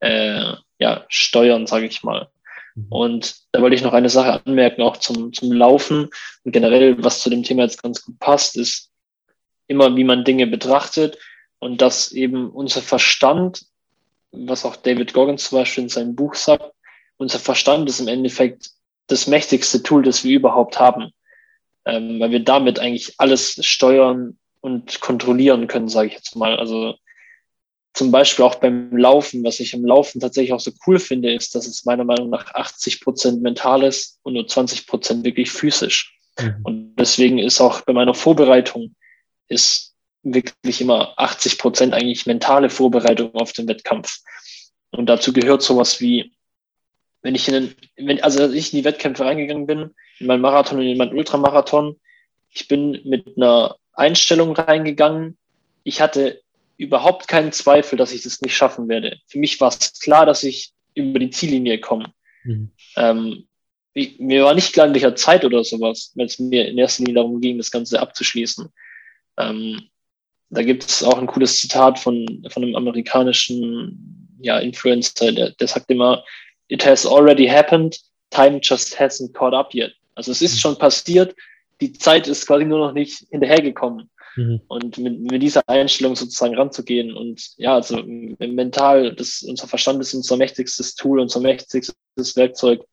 äh, 0.00 0.54
ja, 0.78 1.04
steuern, 1.08 1.66
sage 1.66 1.86
ich 1.86 2.02
mal. 2.02 2.28
Mhm. 2.78 2.86
Und 2.90 3.36
da 3.52 3.60
wollte 3.60 3.76
ich 3.76 3.82
noch 3.82 3.92
eine 3.92 4.08
Sache 4.08 4.40
anmerken, 4.44 4.82
auch 4.82 4.96
zum, 4.96 5.32
zum 5.32 5.52
Laufen 5.52 6.08
und 6.44 6.52
generell, 6.52 7.02
was 7.02 7.20
zu 7.20 7.30
dem 7.30 7.42
Thema 7.42 7.62
jetzt 7.62 7.82
ganz 7.82 8.04
gut 8.04 8.18
passt, 8.18 8.56
ist 8.56 8.90
immer, 9.66 9.94
wie 9.96 10.04
man 10.04 10.24
Dinge 10.24 10.46
betrachtet 10.46 11.18
und 11.58 11.82
dass 11.82 12.12
eben 12.12 12.50
unser 12.50 12.80
Verstand, 12.80 13.66
was 14.30 14.64
auch 14.64 14.76
David 14.76 15.12
Goggins 15.12 15.48
zum 15.48 15.58
Beispiel 15.58 15.84
in 15.84 15.90
seinem 15.90 16.14
Buch 16.14 16.34
sagt, 16.34 16.72
unser 17.16 17.38
Verstand 17.38 17.88
ist 17.88 18.00
im 18.00 18.08
Endeffekt 18.08 18.70
das 19.08 19.26
mächtigste 19.26 19.82
Tool, 19.82 20.02
das 20.02 20.24
wir 20.24 20.36
überhaupt 20.36 20.78
haben, 20.78 21.10
ähm, 21.84 22.20
weil 22.20 22.30
wir 22.30 22.44
damit 22.44 22.78
eigentlich 22.78 23.14
alles 23.18 23.64
steuern 23.66 24.38
und 24.60 25.00
kontrollieren 25.00 25.66
können, 25.66 25.88
sage 25.88 26.08
ich 26.08 26.14
jetzt 26.14 26.36
mal. 26.36 26.58
Also 26.58 26.94
zum 27.94 28.10
Beispiel 28.10 28.44
auch 28.44 28.56
beim 28.56 28.96
Laufen, 28.96 29.42
was 29.44 29.60
ich 29.60 29.74
im 29.74 29.84
Laufen 29.84 30.20
tatsächlich 30.20 30.52
auch 30.52 30.60
so 30.60 30.70
cool 30.86 30.98
finde, 30.98 31.32
ist, 31.32 31.54
dass 31.54 31.66
es 31.66 31.84
meiner 31.84 32.04
Meinung 32.04 32.30
nach 32.30 32.54
80 32.54 33.00
Prozent 33.00 33.42
mental 33.42 33.82
ist 33.82 34.20
und 34.22 34.34
nur 34.34 34.46
20 34.46 34.86
Prozent 34.86 35.24
wirklich 35.24 35.50
physisch. 35.50 36.16
Mhm. 36.38 36.60
Und 36.62 36.94
deswegen 36.96 37.38
ist 37.38 37.60
auch 37.60 37.80
bei 37.82 37.92
meiner 37.92 38.14
Vorbereitung 38.14 38.94
ist 39.48 39.94
wirklich 40.22 40.80
immer 40.80 41.14
80 41.16 41.58
Prozent 41.58 41.94
eigentlich 41.94 42.26
mentale 42.26 42.70
Vorbereitung 42.70 43.34
auf 43.34 43.52
den 43.52 43.68
Wettkampf. 43.68 44.18
Und 44.90 45.06
dazu 45.06 45.32
gehört 45.32 45.62
sowas 45.62 46.00
wie, 46.00 46.32
wenn 47.22 47.34
ich 47.34 47.48
in 47.48 47.54
den, 47.54 47.74
wenn, 47.96 48.22
also 48.22 48.42
als 48.42 48.52
ich 48.52 48.72
in 48.72 48.78
die 48.78 48.84
Wettkämpfe 48.84 49.24
reingegangen 49.24 49.66
bin, 49.66 49.94
in 50.18 50.26
meinen 50.26 50.40
Marathon 50.40 50.78
und 50.78 50.86
in 50.86 50.98
meinen 50.98 51.16
Ultramarathon, 51.16 51.98
ich 52.50 52.68
bin 52.68 53.00
mit 53.04 53.36
einer 53.36 53.76
Einstellung 53.92 54.52
reingegangen. 54.52 55.36
Ich 55.82 56.00
hatte 56.00 56.40
überhaupt 56.78 57.28
keinen 57.28 57.52
Zweifel, 57.52 57.98
dass 57.98 58.12
ich 58.12 58.22
das 58.22 58.40
nicht 58.40 58.56
schaffen 58.56 58.88
werde. 58.88 59.18
Für 59.26 59.38
mich 59.38 59.60
war 59.60 59.68
es 59.68 60.00
klar, 60.00 60.24
dass 60.24 60.42
ich 60.44 60.72
über 60.94 61.18
die 61.18 61.30
Ziellinie 61.30 61.80
komme. 61.80 62.12
Mhm. 62.44 62.70
Ähm, 62.96 63.44
ich, 63.94 64.18
mir 64.18 64.44
war 64.44 64.54
nicht 64.54 64.72
klar, 64.72 64.86
in 64.86 64.94
welcher 64.94 65.16
Zeit 65.16 65.44
oder 65.44 65.64
sowas, 65.64 66.12
wenn 66.14 66.26
es 66.26 66.38
mir 66.38 66.68
in 66.68 66.78
erster 66.78 67.02
Linie 67.02 67.16
darum 67.16 67.40
ging, 67.40 67.58
das 67.58 67.70
Ganze 67.70 68.00
abzuschließen. 68.00 68.68
Ähm, 69.38 69.88
da 70.50 70.62
gibt 70.62 70.84
es 70.84 71.02
auch 71.02 71.18
ein 71.18 71.26
cooles 71.26 71.60
Zitat 71.60 71.98
von, 71.98 72.46
von 72.48 72.62
einem 72.62 72.76
amerikanischen 72.76 74.38
ja, 74.40 74.58
Influencer, 74.58 75.32
der, 75.32 75.50
der 75.50 75.68
sagt 75.68 75.90
immer, 75.90 76.24
it 76.68 76.86
has 76.86 77.04
already 77.04 77.46
happened, 77.46 77.98
time 78.30 78.60
just 78.62 78.98
hasn't 78.98 79.32
caught 79.34 79.52
up 79.52 79.74
yet. 79.74 79.92
Also 80.14 80.30
es 80.30 80.42
ist 80.42 80.54
mhm. 80.54 80.58
schon 80.58 80.78
passiert, 80.78 81.34
die 81.80 81.92
Zeit 81.92 82.28
ist 82.28 82.46
quasi 82.46 82.64
nur 82.64 82.78
noch 82.78 82.92
nicht 82.92 83.26
hinterhergekommen. 83.30 84.10
Mhm. 84.38 84.60
Und 84.68 84.98
mit, 84.98 85.18
mit, 85.18 85.42
dieser 85.42 85.68
Einstellung 85.68 86.14
sozusagen 86.14 86.54
ranzugehen 86.54 87.12
und 87.12 87.42
ja, 87.56 87.74
also 87.74 88.00
mental, 88.04 89.12
das, 89.16 89.42
unser 89.42 89.66
Verstand 89.66 90.00
ist 90.00 90.14
unser 90.14 90.36
mächtigstes 90.36 90.94
Tool, 90.94 91.18
unser 91.18 91.40
mächtigstes 91.40 92.36
Werkzeug. 92.36 92.84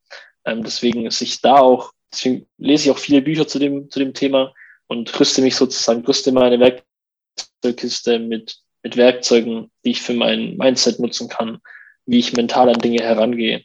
Ähm, 0.43 0.63
deswegen 0.63 1.09
sich 1.11 1.41
da 1.41 1.57
auch, 1.57 1.91
deswegen 2.11 2.47
lese 2.57 2.85
ich 2.85 2.91
auch 2.91 2.97
viele 2.97 3.21
Bücher 3.21 3.47
zu 3.47 3.59
dem, 3.59 3.91
zu 3.91 3.99
dem 3.99 4.15
Thema 4.15 4.55
und 4.87 5.19
rüste 5.19 5.43
mich 5.43 5.55
sozusagen, 5.55 6.03
rüste 6.03 6.31
meine 6.31 6.59
Werkzeugkiste 6.59 8.17
mit, 8.17 8.57
mit 8.81 8.97
Werkzeugen, 8.97 9.69
die 9.83 9.91
ich 9.91 10.01
für 10.01 10.15
mein 10.15 10.57
Mindset 10.57 10.99
nutzen 10.99 11.29
kann, 11.29 11.59
wie 12.07 12.17
ich 12.17 12.33
mental 12.33 12.69
an 12.69 12.79
Dinge 12.79 13.03
herangehe. 13.03 13.63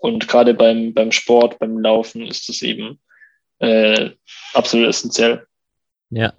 Und 0.00 0.28
gerade 0.28 0.52
beim, 0.52 0.92
beim 0.92 1.10
Sport, 1.10 1.58
beim 1.58 1.78
Laufen 1.78 2.26
ist 2.26 2.50
das 2.50 2.60
eben 2.60 3.00
äh, 3.60 4.10
absolut 4.52 4.88
essentiell. 4.88 5.46
Ja, 6.10 6.34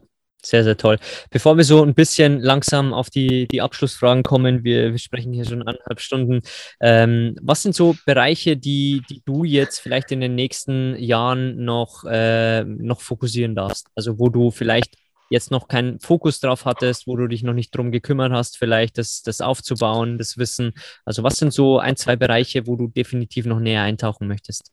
sehr, 0.45 0.63
sehr 0.63 0.77
toll. 0.77 0.97
Bevor 1.31 1.57
wir 1.57 1.63
so 1.63 1.83
ein 1.83 1.93
bisschen 1.93 2.39
langsam 2.39 2.93
auf 2.93 3.09
die, 3.09 3.47
die 3.47 3.61
Abschlussfragen 3.61 4.23
kommen, 4.23 4.63
wir, 4.63 4.91
wir 4.91 4.99
sprechen 4.99 5.33
hier 5.33 5.45
schon 5.45 5.61
anderthalb 5.61 5.99
Stunden. 5.99 6.41
Ähm, 6.79 7.35
was 7.41 7.63
sind 7.63 7.75
so 7.75 7.95
Bereiche, 8.05 8.57
die, 8.57 9.01
die 9.09 9.21
du 9.25 9.43
jetzt 9.43 9.79
vielleicht 9.79 10.11
in 10.11 10.21
den 10.21 10.35
nächsten 10.35 10.95
Jahren 10.97 11.63
noch, 11.65 12.03
äh, 12.05 12.63
noch 12.63 13.01
fokussieren 13.01 13.55
darfst? 13.55 13.87
Also 13.95 14.19
wo 14.19 14.29
du 14.29 14.51
vielleicht 14.51 14.95
jetzt 15.29 15.51
noch 15.51 15.67
keinen 15.67 15.99
Fokus 15.99 16.39
drauf 16.39 16.65
hattest, 16.65 17.07
wo 17.07 17.15
du 17.15 17.27
dich 17.27 17.43
noch 17.43 17.53
nicht 17.53 17.75
drum 17.75 17.91
gekümmert 17.91 18.31
hast, 18.31 18.57
vielleicht 18.57 18.97
das, 18.97 19.23
das 19.23 19.41
aufzubauen, 19.41 20.17
das 20.17 20.37
Wissen. 20.37 20.73
Also 21.03 21.23
was 21.23 21.37
sind 21.37 21.51
so 21.51 21.79
ein, 21.79 21.95
zwei 21.95 22.15
Bereiche, 22.15 22.67
wo 22.67 22.75
du 22.75 22.87
definitiv 22.87 23.45
noch 23.45 23.59
näher 23.59 23.81
eintauchen 23.81 24.27
möchtest? 24.27 24.71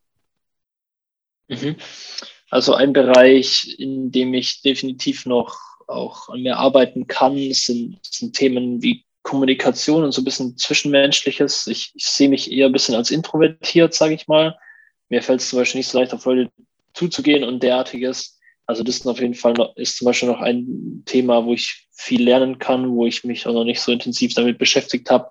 Mhm. 1.49 1.77
Also 2.53 2.75
ein 2.75 2.93
Bereich, 2.93 3.77
in 3.79 4.13
dem 4.13 4.35
ich 4.35 4.61
definitiv 4.61 5.25
noch 5.25 5.57
auch 5.87 6.29
an 6.29 6.43
mir 6.43 6.59
arbeiten 6.59 7.07
kann, 7.07 7.35
sind, 7.55 7.99
sind 8.03 8.37
Themen 8.37 8.83
wie 8.83 9.07
Kommunikation 9.23 10.05
und 10.05 10.13
so 10.13 10.21
ein 10.21 10.27
bisschen 10.27 10.59
Zwischenmenschliches. 10.59 11.67
Ich, 11.69 11.93
ich 11.95 12.05
sehe 12.05 12.29
mich 12.29 12.53
eher 12.53 12.67
ein 12.67 12.73
bisschen 12.73 12.95
als 12.95 13.11
introvertiert, 13.11 13.95
sage 13.95 14.13
ich 14.13 14.29
mal. 14.29 14.55
Mir 15.09 15.23
fällt 15.23 15.41
es 15.41 15.49
zum 15.49 15.61
Beispiel 15.61 15.79
nicht 15.79 15.89
so 15.89 15.99
leicht, 15.99 16.13
auf 16.13 16.27
Leute 16.27 16.51
zuzugehen 16.93 17.43
und 17.43 17.63
derartiges. 17.63 18.39
Also 18.67 18.83
das 18.83 18.97
ist 18.97 19.07
auf 19.07 19.19
jeden 19.19 19.33
Fall 19.33 19.55
noch, 19.55 19.75
ist 19.77 19.97
zum 19.97 20.05
Beispiel 20.05 20.29
noch 20.29 20.43
ein 20.43 21.05
Thema, 21.07 21.47
wo 21.47 21.55
ich 21.55 21.89
viel 21.91 22.23
lernen 22.23 22.59
kann, 22.59 22.91
wo 22.91 23.07
ich 23.07 23.25
mich 23.25 23.47
auch 23.47 23.55
noch 23.55 23.65
nicht 23.65 23.81
so 23.81 23.93
intensiv 23.93 24.35
damit 24.35 24.59
beschäftigt 24.59 25.09
habe. 25.09 25.31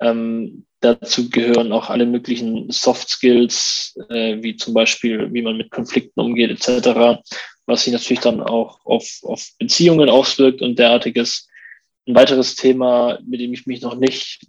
Ähm, 0.00 0.66
dazu 0.80 1.28
gehören 1.28 1.72
auch 1.72 1.90
alle 1.90 2.06
möglichen 2.06 2.70
Soft 2.70 3.08
Skills, 3.08 3.96
äh, 4.08 4.42
wie 4.42 4.56
zum 4.56 4.74
Beispiel, 4.74 5.32
wie 5.32 5.42
man 5.42 5.56
mit 5.56 5.70
Konflikten 5.70 6.20
umgeht, 6.20 6.50
etc., 6.50 7.20
was 7.66 7.84
sich 7.84 7.92
natürlich 7.92 8.20
dann 8.20 8.40
auch 8.40 8.84
auf, 8.84 9.06
auf 9.22 9.46
Beziehungen 9.58 10.08
auswirkt 10.08 10.62
und 10.62 10.78
derartiges. 10.78 11.46
Ein 12.06 12.14
weiteres 12.14 12.56
Thema, 12.56 13.20
mit 13.24 13.40
dem 13.40 13.52
ich 13.52 13.66
mich 13.66 13.82
noch 13.82 13.94
nicht 13.94 14.46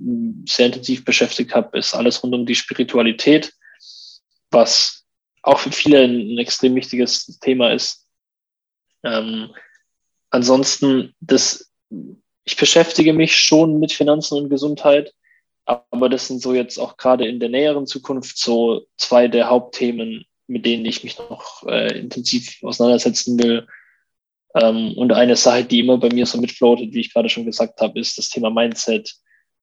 sehr 0.48 0.68
intensiv 0.68 1.04
beschäftigt 1.04 1.54
habe, 1.54 1.78
ist 1.78 1.94
alles 1.94 2.24
rund 2.24 2.34
um 2.34 2.46
die 2.46 2.56
Spiritualität, 2.56 3.54
was 4.50 5.06
auch 5.44 5.60
für 5.60 5.72
viele 5.72 6.02
ein, 6.02 6.34
ein 6.34 6.38
extrem 6.38 6.76
wichtiges 6.76 7.40
Thema 7.40 7.74
ist. 7.74 8.08
Ähm, 9.04 9.50
ansonsten, 10.30 11.14
das, 11.20 11.72
ich 12.46 12.56
beschäftige 12.56 13.14
mich 13.14 13.36
schon 13.36 13.80
mit 13.80 13.92
Finanzen 13.92 14.38
und 14.38 14.50
Gesundheit, 14.50 15.14
aber 15.66 16.10
das 16.10 16.28
sind 16.28 16.42
so 16.42 16.54
jetzt 16.54 16.78
auch 16.78 16.98
gerade 16.98 17.28
in 17.28 17.40
der 17.40 17.50
näheren 17.50 17.88
Zukunft 17.88 18.38
so 18.38 18.86
zwei 18.98 19.28
der 19.28 19.50
Hauptthemen, 19.50 20.26
mit 20.48 20.66
denen 20.66 20.86
ich 20.86 21.04
mich 21.04 21.18
noch 21.18 21.64
äh, 21.68 21.98
intensiv 21.98 22.58
auseinandersetzen 22.64 23.42
will. 23.42 23.68
Ähm, 24.56 24.94
und 24.98 25.14
eine 25.14 25.36
Sache, 25.36 25.64
die 25.64 25.80
immer 25.80 25.98
bei 25.98 26.10
mir 26.10 26.26
so 26.26 26.38
mitfloatet, 26.40 26.94
wie 26.94 27.00
ich 27.02 27.14
gerade 27.14 27.30
schon 27.30 27.46
gesagt 27.46 27.80
habe, 27.80 28.00
ist 28.00 28.18
das 28.18 28.30
Thema 28.30 28.50
Mindset, 28.50 29.16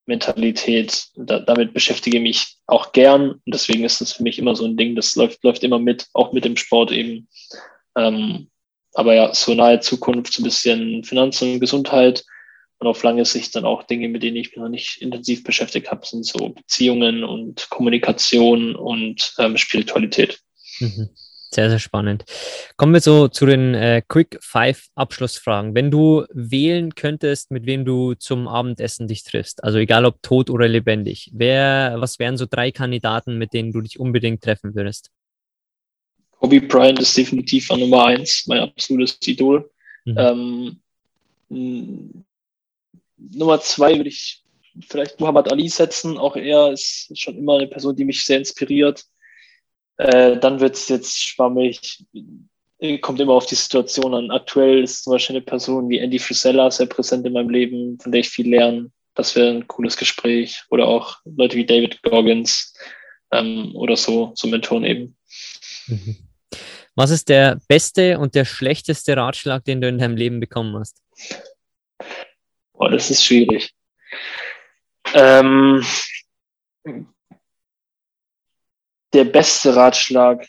Mentalität. 0.07 1.09
Da, 1.17 1.41
damit 1.41 1.75
beschäftige 1.75 2.17
ich 2.17 2.23
mich 2.23 2.57
auch 2.67 2.93
gern. 2.93 3.33
Und 3.33 3.43
deswegen 3.47 3.85
ist 3.85 4.01
das 4.01 4.13
für 4.13 4.23
mich 4.23 4.39
immer 4.39 4.57
so 4.57 4.65
ein 4.65 4.77
Ding, 4.77 4.97
das 4.97 5.15
läuft, 5.15 5.45
läuft 5.45 5.63
immer 5.63 5.79
mit, 5.79 6.07
auch 6.15 6.33
mit 6.33 6.45
dem 6.45 6.57
Sport 6.57 6.91
eben. 6.93 7.29
Ähm, 7.97 8.49
aber 8.95 9.15
ja, 9.15 9.35
so 9.35 9.55
nahe 9.55 9.81
Zukunft, 9.81 10.33
so 10.33 10.43
ein 10.43 10.45
bisschen 10.45 11.05
Finanzen 11.05 11.55
und 11.55 11.61
Gesundheit 11.61 12.25
und 12.79 12.87
auf 12.87 13.03
lange 13.03 13.25
Sicht 13.25 13.57
dann 13.57 13.65
auch 13.65 13.83
Dinge, 13.83 14.09
mit 14.09 14.23
denen 14.23 14.37
ich 14.37 14.51
mich 14.51 14.57
noch 14.57 14.69
nicht 14.69 15.03
intensiv 15.03 15.43
beschäftigt 15.45 15.91
habe, 15.91 16.07
sind 16.07 16.25
so 16.25 16.51
Beziehungen 16.51 17.25
und 17.25 17.69
Kommunikation 17.71 18.77
und 18.77 19.35
ähm, 19.39 19.57
Spiritualität. 19.57 20.41
Mhm. 20.79 21.11
Sehr, 21.51 21.71
sehr 21.71 21.79
spannend. 21.79 22.25
Kommen 22.77 22.93
wir 22.93 23.01
so 23.01 23.27
zu 23.27 23.47
den 23.47 23.75
äh, 23.75 24.03
Quick 24.07 24.39
Five 24.43 24.89
Abschlussfragen. 24.95 25.75
Wenn 25.75 25.91
du 25.91 26.27
wählen 26.31 26.95
könntest, 26.95 27.51
mit 27.51 27.65
wem 27.65 27.87
du 27.87 28.15
zum 28.15 28.47
Abendessen 28.47 29.09
dich 29.09 29.25
triffst, 29.25 29.65
also 29.65 29.79
egal 29.79 30.05
ob 30.05 30.23
tot 30.23 30.51
oder 30.51 30.69
lebendig, 30.69 31.31
wer, 31.33 31.97
was 31.99 32.19
wären 32.19 32.37
so 32.37 32.45
drei 32.49 32.71
Kandidaten, 32.71 33.39
mit 33.39 33.55
denen 33.55 33.73
du 33.73 33.81
dich 33.81 33.99
unbedingt 33.99 34.43
treffen 34.43 34.75
würdest? 34.75 35.11
Kobe 36.33 36.61
Bryant 36.61 37.01
ist 37.01 37.17
definitiv 37.17 37.71
an 37.71 37.81
Nummer 37.81 38.05
eins, 38.05 38.45
mein 38.47 38.61
absolutes 38.61 39.19
Idol. 39.27 39.71
Mhm. 40.05 40.79
Ähm, 41.51 42.23
Nummer 43.19 43.61
zwei 43.61 43.97
würde 43.97 44.09
ich 44.09 44.43
vielleicht 44.89 45.21
Muhammad 45.21 45.51
Ali 45.51 45.69
setzen. 45.69 46.19
Auch 46.19 46.37
er 46.37 46.73
ist 46.73 47.11
schon 47.19 47.37
immer 47.37 47.57
eine 47.57 47.67
Person, 47.67 47.97
die 47.97 48.05
mich 48.05 48.25
sehr 48.25 48.39
inspiriert. 48.39 49.05
Äh, 49.97 50.39
dann 50.39 50.61
wird 50.61 50.77
es 50.77 50.89
jetzt 50.89 51.19
schwammig. 51.19 52.05
Kommt 53.01 53.21
immer 53.21 53.33
auf 53.33 53.47
die 53.47 53.57
Situation 53.57 54.15
an. 54.15 54.31
Aktuell 54.31 54.85
ist 54.85 55.03
zum 55.03 55.13
Beispiel 55.13 55.37
eine 55.37 55.45
Person 55.45 55.89
wie 55.89 55.99
Andy 55.99 56.19
Frisella 56.19 56.71
sehr 56.71 56.87
präsent 56.87 57.27
in 57.27 57.33
meinem 57.33 57.51
Leben, 57.51 57.99
von 58.01 58.13
der 58.13 58.21
ich 58.21 58.29
viel 58.29 58.49
lerne. 58.49 58.91
Das 59.15 59.35
wäre 59.35 59.51
ein 59.51 59.67
cooles 59.67 59.97
Gespräch. 59.97 60.63
Oder 60.71 60.87
auch 60.87 61.17
Leute 61.25 61.57
wie 61.57 61.67
David 61.67 62.01
Goggins 62.03 62.73
ähm, 63.33 63.73
oder 63.75 63.97
so, 63.97 64.33
so 64.37 64.47
Mentoren 64.47 64.85
eben. 64.85 65.17
Mhm. 65.89 66.17
Was 66.95 67.11
ist 67.11 67.29
der 67.29 67.61
beste 67.69 68.19
und 68.19 68.35
der 68.35 68.45
schlechteste 68.45 69.17
Ratschlag, 69.17 69.65
den 69.65 69.81
du 69.81 69.89
in 69.89 69.99
deinem 69.99 70.17
Leben 70.17 70.41
bekommen 70.41 70.77
hast? 70.77 71.03
Oh, 72.81 72.89
das 72.89 73.11
ist 73.11 73.25
schwierig. 73.25 73.75
Ähm, 75.15 75.85
der 79.13 79.25
beste 79.25 79.75
Ratschlag 79.75 80.47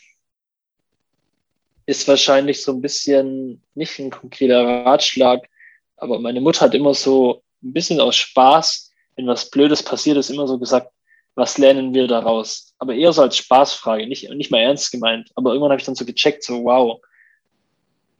ist 1.86 2.06
wahrscheinlich 2.06 2.62
so 2.62 2.72
ein 2.72 2.80
bisschen 2.80 3.62
nicht 3.74 3.98
ein 3.98 4.10
konkreter 4.10 4.64
Ratschlag, 4.84 5.48
aber 5.96 6.20
meine 6.20 6.40
Mutter 6.40 6.60
hat 6.66 6.74
immer 6.74 6.94
so 6.94 7.42
ein 7.64 7.72
bisschen 7.72 8.00
aus 8.00 8.14
Spaß, 8.14 8.92
wenn 9.16 9.26
was 9.26 9.50
Blödes 9.50 9.82
passiert 9.82 10.16
ist, 10.16 10.30
immer 10.30 10.46
so 10.46 10.56
gesagt, 10.58 10.92
was 11.34 11.58
lernen 11.58 11.92
wir 11.94 12.06
daraus? 12.06 12.74
Aber 12.78 12.94
eher 12.94 13.12
so 13.12 13.22
als 13.22 13.38
Spaßfrage, 13.38 14.06
nicht, 14.06 14.28
nicht 14.30 14.52
mal 14.52 14.60
ernst 14.60 14.92
gemeint. 14.92 15.30
Aber 15.34 15.50
irgendwann 15.50 15.72
habe 15.72 15.80
ich 15.80 15.86
dann 15.86 15.96
so 15.96 16.04
gecheckt, 16.04 16.44
so 16.44 16.64
wow, 16.64 17.00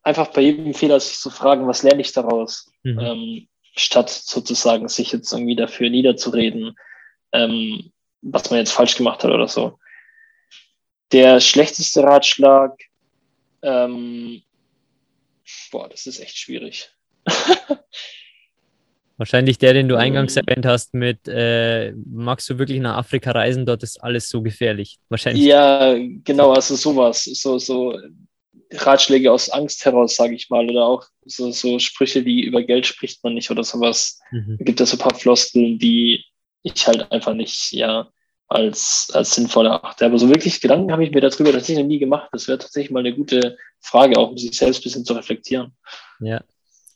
einfach 0.02 0.28
bei 0.28 0.40
jedem 0.40 0.74
Fehler 0.74 0.98
sich 0.98 1.18
zu 1.18 1.30
fragen, 1.30 1.66
was 1.68 1.82
lerne 1.82 2.00
ich 2.00 2.12
daraus? 2.12 2.72
Mhm. 2.82 2.98
Ähm, 2.98 3.48
statt 3.76 4.10
sozusagen 4.10 4.88
sich 4.88 5.12
jetzt 5.12 5.32
irgendwie 5.32 5.56
dafür 5.56 5.90
niederzureden, 5.90 6.76
ähm, 7.32 7.92
was 8.22 8.50
man 8.50 8.58
jetzt 8.58 8.72
falsch 8.72 8.96
gemacht 8.96 9.24
hat 9.24 9.30
oder 9.30 9.48
so. 9.48 9.78
Der 11.12 11.40
schlechteste 11.40 12.02
Ratschlag, 12.02 12.78
ähm, 13.62 14.42
boah, 15.70 15.88
das 15.88 16.06
ist 16.06 16.20
echt 16.20 16.38
schwierig. 16.38 16.90
Wahrscheinlich 19.16 19.58
der, 19.58 19.74
den 19.74 19.88
du 19.88 19.96
eingangs 19.96 20.36
ähm, 20.36 20.44
erwähnt 20.46 20.64
hast, 20.64 20.94
mit 20.94 21.28
äh, 21.28 21.92
magst 22.06 22.48
du 22.48 22.58
wirklich 22.58 22.80
nach 22.80 22.96
Afrika 22.96 23.32
reisen, 23.32 23.66
dort 23.66 23.82
ist 23.82 24.02
alles 24.02 24.30
so 24.30 24.40
gefährlich. 24.40 24.98
Wahrscheinlich. 25.10 25.44
Ja, 25.44 25.94
genau, 26.24 26.52
also 26.52 26.74
sowas. 26.74 27.24
So, 27.24 27.58
so 27.58 27.98
Ratschläge 28.72 29.32
aus 29.32 29.50
Angst 29.50 29.84
heraus, 29.84 30.16
sage 30.16 30.34
ich 30.34 30.50
mal, 30.50 30.68
oder 30.68 30.84
auch 30.84 31.04
so, 31.24 31.50
so 31.50 31.78
Sprüche 31.78 32.24
wie 32.24 32.42
über 32.42 32.62
Geld 32.62 32.86
spricht 32.86 33.22
man 33.24 33.34
nicht 33.34 33.50
oder 33.50 33.64
sowas. 33.64 34.20
Mhm. 34.30 34.56
Da 34.58 34.64
gibt 34.64 34.80
es 34.80 34.90
so 34.90 34.96
ein 34.96 35.00
paar 35.00 35.14
Floskeln, 35.14 35.78
die 35.78 36.24
ich 36.62 36.86
halt 36.86 37.10
einfach 37.10 37.34
nicht, 37.34 37.72
ja, 37.72 38.08
als, 38.48 39.10
als 39.12 39.34
sinnvoll 39.34 39.66
erachte. 39.66 40.04
Aber 40.04 40.18
so 40.18 40.28
wirklich 40.28 40.60
Gedanken 40.60 40.92
habe 40.92 41.04
ich 41.04 41.12
mir 41.12 41.20
darüber 41.20 41.52
tatsächlich 41.52 41.78
noch 41.78 41.88
nie 41.88 41.98
gemacht. 41.98 42.28
Das 42.32 42.48
wäre 42.48 42.58
tatsächlich 42.58 42.90
mal 42.90 43.00
eine 43.00 43.14
gute 43.14 43.56
Frage, 43.80 44.18
auch 44.18 44.30
um 44.30 44.38
sich 44.38 44.56
selbst 44.56 44.80
ein 44.80 44.82
bisschen 44.84 45.04
zu 45.04 45.14
reflektieren. 45.14 45.72
Ja, 46.20 46.42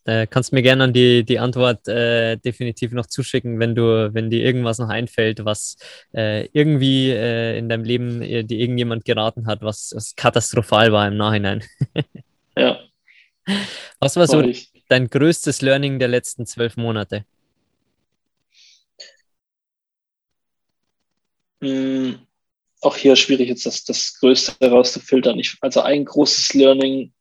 äh, 0.04 0.26
kannst 0.26 0.52
mir 0.52 0.62
gerne 0.62 0.92
die, 0.92 1.24
die 1.24 1.38
Antwort 1.38 1.88
äh, 1.88 2.36
definitiv 2.36 2.92
noch 2.92 3.06
zuschicken, 3.06 3.58
wenn 3.58 3.74
du, 3.74 4.12
wenn 4.12 4.30
dir 4.30 4.42
irgendwas 4.44 4.78
noch 4.78 4.88
einfällt, 4.88 5.44
was 5.44 5.76
äh, 6.14 6.46
irgendwie 6.52 7.10
äh, 7.10 7.58
in 7.58 7.68
deinem 7.68 7.84
Leben 7.84 8.22
äh, 8.22 8.44
dir 8.44 8.58
irgendjemand 8.58 9.04
geraten 9.04 9.46
hat, 9.46 9.62
was, 9.62 9.92
was 9.94 10.14
katastrophal 10.16 10.92
war 10.92 11.06
im 11.08 11.16
Nachhinein. 11.16 11.64
ja. 12.56 12.80
Was 14.00 14.16
war 14.16 14.26
so 14.26 14.42
dein 14.88 15.08
größtes 15.08 15.60
Learning 15.60 15.98
der 15.98 16.08
letzten 16.08 16.46
zwölf 16.46 16.78
Monate? 16.78 17.24
Hm, 21.60 22.18
auch 22.80 22.96
hier 22.96 23.16
schwierig 23.16 23.48
jetzt 23.48 23.66
das, 23.66 23.84
das 23.84 24.18
Größte 24.18 24.54
herauszufiltern. 24.60 25.38
Ich, 25.38 25.56
also 25.60 25.80
ein 25.80 26.04
großes 26.04 26.54
Learning 26.54 27.12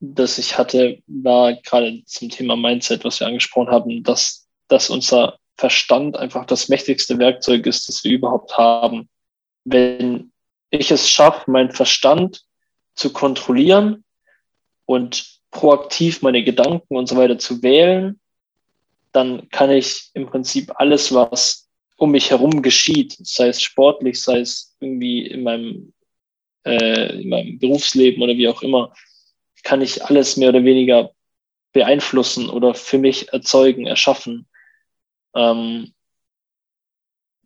das 0.00 0.38
ich 0.38 0.56
hatte, 0.56 1.02
war 1.06 1.54
gerade 1.54 2.02
zum 2.04 2.28
Thema 2.28 2.56
Mindset, 2.56 3.04
was 3.04 3.20
wir 3.20 3.26
angesprochen 3.26 3.70
haben, 3.70 4.02
dass, 4.02 4.46
dass 4.68 4.90
unser 4.90 5.38
Verstand 5.56 6.16
einfach 6.16 6.44
das 6.46 6.68
mächtigste 6.68 7.18
Werkzeug 7.18 7.66
ist, 7.66 7.88
das 7.88 8.04
wir 8.04 8.12
überhaupt 8.12 8.56
haben. 8.56 9.08
Wenn 9.64 10.30
ich 10.70 10.90
es 10.90 11.10
schaffe, 11.10 11.50
meinen 11.50 11.72
Verstand 11.72 12.42
zu 12.94 13.12
kontrollieren 13.12 14.04
und 14.86 15.40
proaktiv 15.50 16.22
meine 16.22 16.44
Gedanken 16.44 16.96
und 16.96 17.08
so 17.08 17.16
weiter 17.16 17.38
zu 17.38 17.62
wählen, 17.62 18.20
dann 19.12 19.48
kann 19.48 19.70
ich 19.70 20.10
im 20.14 20.26
Prinzip 20.26 20.70
alles, 20.76 21.12
was 21.12 21.68
um 21.96 22.12
mich 22.12 22.30
herum 22.30 22.62
geschieht, 22.62 23.16
sei 23.20 23.48
es 23.48 23.60
sportlich, 23.60 24.22
sei 24.22 24.40
es 24.40 24.76
irgendwie 24.78 25.26
in 25.26 25.42
meinem, 25.42 25.92
äh, 26.64 27.20
in 27.20 27.28
meinem 27.28 27.58
Berufsleben 27.58 28.22
oder 28.22 28.36
wie 28.36 28.46
auch 28.46 28.62
immer, 28.62 28.92
kann 29.62 29.82
ich 29.82 30.04
alles 30.04 30.36
mehr 30.36 30.50
oder 30.50 30.64
weniger 30.64 31.12
beeinflussen 31.72 32.48
oder 32.48 32.74
für 32.74 32.98
mich 32.98 33.32
erzeugen, 33.32 33.86
erschaffen. 33.86 34.48
Ähm, 35.34 35.92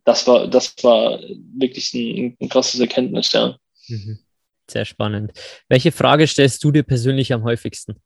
das 0.04 0.26
war, 0.26 0.48
das 0.48 0.74
war 0.82 1.20
wirklich 1.56 1.92
ein, 1.94 2.36
ein 2.40 2.48
krasses 2.48 2.80
Erkenntnis, 2.80 3.32
ja. 3.32 3.56
Mhm. 3.88 4.18
Sehr 4.70 4.84
spannend. 4.84 5.32
Welche 5.68 5.92
Frage 5.92 6.26
stellst 6.26 6.62
du 6.64 6.70
dir 6.70 6.82
persönlich 6.82 7.32
am 7.32 7.44
häufigsten? 7.44 8.00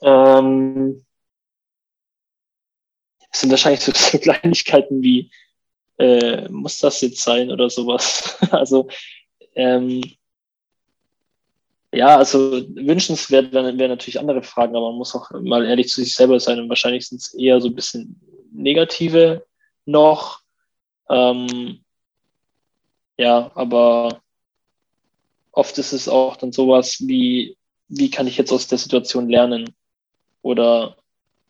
Ähm, 0.00 1.04
das 3.30 3.40
sind 3.40 3.50
wahrscheinlich 3.50 3.80
so, 3.80 3.92
so 3.94 4.18
Kleinigkeiten 4.18 5.02
wie, 5.02 5.30
äh, 5.98 6.48
muss 6.48 6.78
das 6.78 7.00
jetzt 7.00 7.22
sein 7.22 7.50
oder 7.50 7.70
sowas. 7.70 8.36
also, 8.50 8.88
ähm, 9.54 10.02
ja, 11.92 12.16
also 12.16 12.62
wünschenswert 12.74 13.52
wären 13.52 13.78
wär 13.78 13.88
natürlich 13.88 14.20
andere 14.20 14.42
Fragen, 14.42 14.76
aber 14.76 14.90
man 14.90 14.98
muss 14.98 15.14
auch 15.14 15.30
mal 15.40 15.64
ehrlich 15.64 15.88
zu 15.88 16.02
sich 16.02 16.14
selber 16.14 16.38
sein 16.38 16.60
und 16.60 16.68
wahrscheinlich 16.68 17.08
sind 17.08 17.20
es 17.20 17.34
eher 17.34 17.60
so 17.60 17.68
ein 17.68 17.74
bisschen 17.74 18.20
negative 18.52 19.46
noch. 19.86 20.40
Ähm, 21.08 21.82
ja, 23.16 23.50
aber 23.54 24.20
oft 25.52 25.78
ist 25.78 25.92
es 25.92 26.08
auch 26.08 26.36
dann 26.36 26.52
sowas 26.52 26.98
wie, 27.00 27.56
wie 27.88 28.10
kann 28.10 28.26
ich 28.26 28.36
jetzt 28.36 28.52
aus 28.52 28.68
der 28.68 28.78
Situation 28.78 29.28
lernen? 29.28 29.74
Oder 30.42 30.96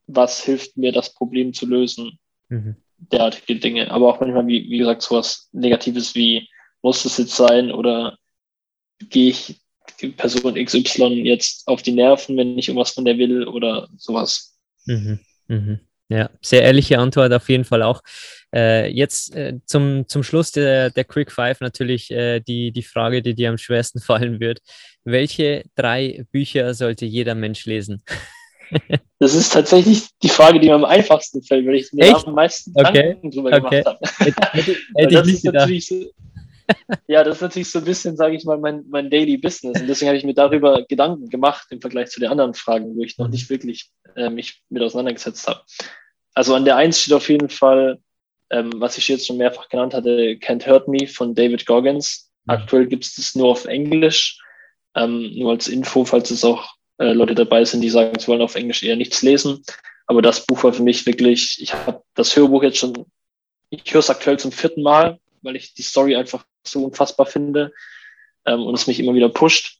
was 0.06 0.42
hilft 0.42 0.76
mir, 0.76 0.92
das 0.92 1.12
Problem 1.12 1.52
zu 1.52 1.66
lösen? 1.66 2.18
Mhm. 2.48 2.76
Derartige 2.98 3.58
Dinge. 3.58 3.90
Aber 3.90 4.08
auch 4.08 4.20
manchmal, 4.20 4.46
wie, 4.46 4.70
wie 4.70 4.78
gesagt, 4.78 5.02
sowas 5.02 5.48
Negatives 5.52 6.14
wie, 6.14 6.48
muss 6.80 7.04
es 7.04 7.18
jetzt 7.18 7.36
sein? 7.36 7.72
Oder 7.72 8.16
gehe 9.00 9.30
ich 9.30 9.60
Person 10.16 10.54
XY 10.54 11.22
jetzt 11.24 11.66
auf 11.66 11.82
die 11.82 11.92
Nerven, 11.92 12.36
wenn 12.36 12.58
ich 12.58 12.68
irgendwas 12.68 12.90
von 12.90 13.04
der 13.04 13.18
will 13.18 13.46
oder 13.46 13.88
sowas. 13.96 14.56
Mhm. 14.86 15.20
Mhm. 15.48 15.80
Ja, 16.10 16.30
sehr 16.40 16.62
ehrliche 16.62 16.98
Antwort 16.98 17.32
auf 17.32 17.48
jeden 17.50 17.64
Fall 17.64 17.82
auch. 17.82 18.02
Äh, 18.54 18.90
jetzt 18.90 19.34
äh, 19.34 19.58
zum, 19.66 20.08
zum 20.08 20.22
Schluss 20.22 20.52
der, 20.52 20.90
der 20.90 21.04
Quick 21.04 21.30
Five 21.30 21.60
natürlich 21.60 22.10
äh, 22.10 22.40
die, 22.40 22.72
die 22.72 22.82
Frage, 22.82 23.20
die 23.20 23.34
dir 23.34 23.50
am 23.50 23.58
schwersten 23.58 24.00
fallen 24.00 24.40
wird. 24.40 24.60
Welche 25.04 25.64
drei 25.74 26.24
Bücher 26.32 26.72
sollte 26.74 27.04
jeder 27.04 27.34
Mensch 27.34 27.66
lesen? 27.66 28.02
das 29.18 29.34
ist 29.34 29.52
tatsächlich 29.52 30.08
die 30.22 30.28
Frage, 30.28 30.60
die 30.60 30.68
mir 30.68 30.74
am 30.74 30.84
einfachsten 30.84 31.42
fällt, 31.42 31.66
weil 31.66 31.76
ich 31.76 31.92
mir 31.92 32.14
am 32.26 32.34
meisten 32.34 32.72
Gedanken 32.72 33.26
okay. 33.26 33.30
drüber 33.30 33.50
okay. 33.50 33.82
gemacht 33.82 33.86
habe. 33.86 33.98
Hätte, 34.54 34.76
hätte 34.94 35.14
ich 35.18 35.24
nicht 35.24 35.42
gedacht. 35.44 35.70
Ja, 37.06 37.24
das 37.24 37.36
ist 37.36 37.42
natürlich 37.42 37.70
so 37.70 37.78
ein 37.78 37.84
bisschen, 37.84 38.16
sage 38.16 38.36
ich 38.36 38.44
mal, 38.44 38.58
mein, 38.58 38.84
mein 38.88 39.10
Daily 39.10 39.36
Business. 39.38 39.80
Und 39.80 39.86
deswegen 39.86 40.08
habe 40.08 40.18
ich 40.18 40.24
mir 40.24 40.34
darüber 40.34 40.82
Gedanken 40.82 41.28
gemacht 41.28 41.66
im 41.70 41.80
Vergleich 41.80 42.10
zu 42.10 42.20
den 42.20 42.30
anderen 42.30 42.54
Fragen, 42.54 42.96
wo 42.96 43.02
ich 43.02 43.18
noch 43.18 43.28
nicht 43.28 43.48
wirklich 43.50 43.90
äh, 44.16 44.30
mich 44.30 44.62
mit 44.68 44.82
auseinandergesetzt 44.82 45.46
habe. 45.46 45.62
Also 46.34 46.54
an 46.54 46.64
der 46.64 46.76
Eins 46.76 47.00
steht 47.00 47.14
auf 47.14 47.28
jeden 47.28 47.48
Fall, 47.48 47.98
ähm, 48.50 48.72
was 48.76 48.98
ich 48.98 49.08
jetzt 49.08 49.26
schon 49.26 49.38
mehrfach 49.38 49.68
genannt 49.68 49.94
hatte, 49.94 50.36
Can't 50.36 50.66
Hurt 50.66 50.88
Me 50.88 51.06
von 51.06 51.34
David 51.34 51.66
Goggins. 51.66 52.30
Mhm. 52.44 52.50
Aktuell 52.50 52.86
gibt 52.86 53.04
es 53.04 53.14
das 53.14 53.34
nur 53.34 53.48
auf 53.48 53.64
Englisch. 53.64 54.40
Ähm, 54.94 55.32
nur 55.34 55.52
als 55.52 55.68
Info, 55.68 56.04
falls 56.04 56.30
es 56.30 56.44
auch 56.44 56.74
äh, 56.98 57.12
Leute 57.12 57.34
dabei 57.34 57.64
sind, 57.64 57.80
die 57.80 57.90
sagen, 57.90 58.18
sie 58.18 58.28
wollen 58.28 58.42
auf 58.42 58.54
Englisch 58.54 58.82
eher 58.82 58.96
nichts 58.96 59.22
lesen. 59.22 59.62
Aber 60.06 60.22
das 60.22 60.46
Buch 60.46 60.64
war 60.64 60.72
für 60.72 60.82
mich 60.82 61.04
wirklich, 61.06 61.58
ich 61.60 61.74
habe 61.74 62.02
das 62.14 62.34
Hörbuch 62.34 62.62
jetzt 62.62 62.78
schon, 62.78 63.06
ich 63.70 63.82
höre 63.92 64.00
es 64.00 64.10
aktuell 64.10 64.38
zum 64.38 64.52
vierten 64.52 64.82
Mal, 64.82 65.18
weil 65.42 65.56
ich 65.56 65.74
die 65.74 65.82
Story 65.82 66.16
einfach 66.16 66.44
so 66.66 66.84
unfassbar 66.84 67.26
finde 67.26 67.72
ähm, 68.46 68.62
und 68.62 68.74
es 68.74 68.86
mich 68.86 69.00
immer 69.00 69.14
wieder 69.14 69.28
pusht. 69.28 69.78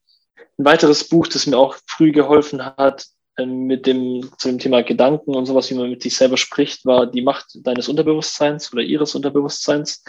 Ein 0.59 0.65
weiteres 0.65 1.09
Buch, 1.09 1.27
das 1.27 1.47
mir 1.47 1.59
auch 1.59 1.77
früh 1.87 2.13
geholfen 2.13 2.65
hat, 2.65 3.07
ähm, 3.39 3.67
mit 3.67 3.87
dem, 3.87 4.29
zu 4.39 4.49
dem 4.49 4.59
Thema 4.59 4.83
Gedanken 4.83 5.35
und 5.35 5.47
sowas, 5.47 5.71
wie 5.71 5.75
man 5.75 5.91
mit 5.91 6.03
sich 6.03 6.17
selber 6.17 6.37
spricht, 6.37 6.85
war 6.85 7.07
Die 7.07 7.23
Macht 7.23 7.47
deines 7.55 7.89
Unterbewusstseins 7.89 8.73
oder 8.73 8.83
ihres 8.83 9.15
Unterbewusstseins. 9.15 10.05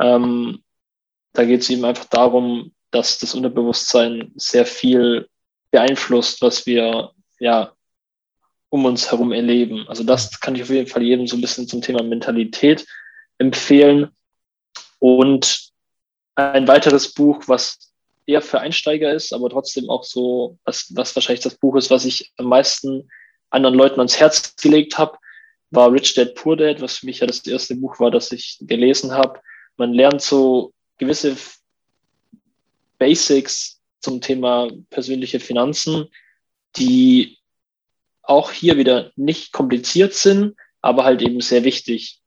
Ähm, 0.00 0.62
da 1.32 1.44
geht 1.44 1.60
es 1.60 1.70
eben 1.70 1.84
einfach 1.84 2.06
darum, 2.06 2.72
dass 2.90 3.18
das 3.18 3.34
Unterbewusstsein 3.34 4.32
sehr 4.36 4.64
viel 4.64 5.28
beeinflusst, 5.70 6.40
was 6.40 6.66
wir 6.66 7.12
ja 7.38 7.72
um 8.70 8.84
uns 8.84 9.10
herum 9.10 9.32
erleben. 9.32 9.86
Also 9.88 10.02
das 10.04 10.40
kann 10.40 10.54
ich 10.54 10.62
auf 10.62 10.70
jeden 10.70 10.86
Fall 10.86 11.02
jedem 11.02 11.26
so 11.26 11.36
ein 11.36 11.40
bisschen 11.40 11.68
zum 11.68 11.82
Thema 11.82 12.02
Mentalität 12.02 12.86
empfehlen. 13.38 14.10
Und 14.98 15.67
ein 16.38 16.68
weiteres 16.68 17.12
Buch, 17.12 17.42
was 17.46 17.92
eher 18.26 18.42
für 18.42 18.60
Einsteiger 18.60 19.12
ist, 19.12 19.32
aber 19.32 19.50
trotzdem 19.50 19.90
auch 19.90 20.04
so, 20.04 20.58
was, 20.64 20.94
was 20.94 21.14
wahrscheinlich 21.16 21.42
das 21.42 21.56
Buch 21.56 21.76
ist, 21.76 21.90
was 21.90 22.04
ich 22.04 22.32
am 22.36 22.46
meisten 22.46 23.10
anderen 23.50 23.74
Leuten 23.74 23.98
ans 23.98 24.20
Herz 24.20 24.54
gelegt 24.56 24.98
habe, 24.98 25.18
war 25.70 25.92
Rich 25.92 26.14
Dad 26.14 26.34
Poor 26.34 26.56
Dad, 26.56 26.80
was 26.80 26.98
für 26.98 27.06
mich 27.06 27.20
ja 27.20 27.26
das 27.26 27.44
erste 27.46 27.74
Buch 27.74 27.98
war, 27.98 28.10
das 28.10 28.30
ich 28.30 28.58
gelesen 28.60 29.12
habe. 29.12 29.40
Man 29.76 29.92
lernt 29.92 30.22
so 30.22 30.72
gewisse 30.98 31.36
Basics 32.98 33.80
zum 34.00 34.20
Thema 34.20 34.68
persönliche 34.90 35.40
Finanzen, 35.40 36.06
die 36.76 37.38
auch 38.22 38.52
hier 38.52 38.76
wieder 38.76 39.10
nicht 39.16 39.52
kompliziert 39.52 40.14
sind, 40.14 40.54
aber 40.82 41.04
halt 41.04 41.22
eben 41.22 41.40
sehr 41.40 41.64
wichtig. 41.64 42.20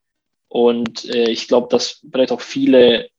Und 0.48 1.06
äh, 1.06 1.30
ich 1.30 1.48
glaube, 1.48 1.68
dass 1.70 2.02
vielleicht 2.12 2.32
auch 2.32 2.42
viele 2.42 3.10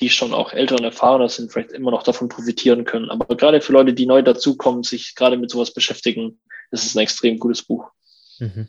die 0.00 0.10
schon 0.10 0.34
auch 0.34 0.52
älter 0.52 0.76
und 0.76 0.84
erfahrener 0.84 1.28
sind, 1.28 1.52
vielleicht 1.52 1.72
immer 1.72 1.90
noch 1.90 2.02
davon 2.02 2.28
profitieren 2.28 2.84
können. 2.84 3.10
Aber 3.10 3.36
gerade 3.36 3.60
für 3.60 3.72
Leute, 3.72 3.92
die 3.92 4.06
neu 4.06 4.22
dazukommen, 4.22 4.82
sich 4.82 5.14
gerade 5.14 5.36
mit 5.36 5.50
sowas 5.50 5.72
beschäftigen, 5.72 6.40
ist 6.70 6.86
es 6.86 6.94
ein 6.94 7.00
extrem 7.00 7.38
gutes 7.38 7.62
Buch. 7.62 7.90
Mhm. 8.38 8.68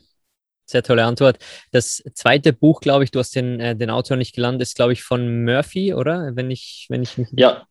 Sehr 0.64 0.82
tolle 0.82 1.04
Antwort. 1.04 1.38
Das 1.70 2.02
zweite 2.14 2.52
Buch, 2.52 2.80
glaube 2.80 3.04
ich, 3.04 3.10
du 3.10 3.18
hast 3.18 3.34
den, 3.34 3.60
äh, 3.60 3.76
den 3.76 3.90
Autor 3.90 4.16
nicht 4.16 4.34
gelandet, 4.34 4.62
ist, 4.62 4.76
glaube 4.76 4.92
ich, 4.92 5.02
von 5.02 5.44
Murphy, 5.44 5.92
oder? 5.94 6.34
Wenn 6.34 6.50
ich, 6.50 6.86
wenn 6.88 7.02
ich 7.02 7.18
mich. 7.18 7.28
Ja. 7.36 7.66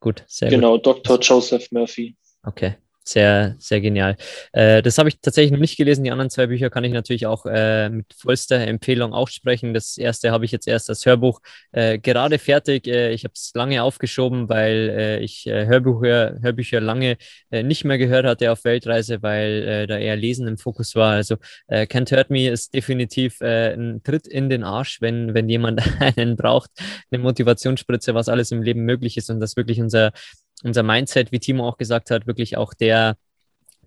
Gut, 0.00 0.24
sehr 0.26 0.48
genau, 0.48 0.72
gut. 0.72 0.84
Genau, 0.84 0.96
Dr. 0.96 1.20
Joseph 1.20 1.70
Murphy. 1.70 2.16
Okay, 2.42 2.76
sehr, 3.04 3.56
sehr 3.58 3.80
genial. 3.80 4.16
Äh, 4.52 4.82
das 4.82 4.98
habe 4.98 5.08
ich 5.08 5.20
tatsächlich 5.20 5.52
noch 5.52 5.58
nicht 5.58 5.76
gelesen. 5.76 6.04
Die 6.04 6.10
anderen 6.10 6.30
zwei 6.30 6.46
Bücher 6.46 6.70
kann 6.70 6.84
ich 6.84 6.92
natürlich 6.92 7.26
auch 7.26 7.46
äh, 7.46 7.88
mit 7.88 8.06
vollster 8.14 8.58
Empfehlung 8.58 9.12
aussprechen. 9.12 9.74
Das 9.74 9.98
erste 9.98 10.30
habe 10.30 10.44
ich 10.44 10.52
jetzt 10.52 10.68
erst 10.68 10.88
als 10.88 11.04
Hörbuch 11.04 11.40
äh, 11.72 11.98
gerade 11.98 12.38
fertig. 12.38 12.86
Äh, 12.86 13.12
ich 13.12 13.24
habe 13.24 13.32
es 13.34 13.50
lange 13.54 13.82
aufgeschoben, 13.82 14.48
weil 14.48 14.90
äh, 14.90 15.18
ich 15.20 15.46
äh, 15.46 15.66
Hörbücher, 15.66 16.38
Hörbücher 16.40 16.80
lange 16.80 17.16
nicht 17.50 17.84
mehr 17.84 17.98
gehört 17.98 18.24
hatte 18.24 18.50
auf 18.50 18.64
Weltreise, 18.64 19.22
weil 19.22 19.86
da 19.86 19.98
eher 19.98 20.16
Lesen 20.16 20.46
im 20.46 20.58
Fokus 20.58 20.94
war. 20.94 21.12
Also 21.12 21.36
Can't 21.68 22.10
Hurt 22.14 22.30
Me 22.30 22.48
ist 22.48 22.74
definitiv 22.74 23.40
ein 23.40 24.00
Tritt 24.02 24.26
in 24.26 24.48
den 24.48 24.64
Arsch, 24.64 25.00
wenn, 25.00 25.34
wenn 25.34 25.48
jemand 25.48 25.82
einen 26.00 26.36
braucht, 26.36 26.70
eine 27.10 27.22
Motivationsspritze, 27.22 28.14
was 28.14 28.28
alles 28.28 28.50
im 28.52 28.62
Leben 28.62 28.84
möglich 28.84 29.16
ist 29.16 29.30
und 29.30 29.40
das 29.40 29.56
wirklich 29.56 29.80
unser 29.80 30.12
unser 30.62 30.82
Mindset, 30.82 31.32
wie 31.32 31.40
Timo 31.40 31.68
auch 31.68 31.78
gesagt 31.78 32.10
hat, 32.10 32.26
wirklich 32.26 32.56
auch 32.56 32.74
der, 32.74 33.16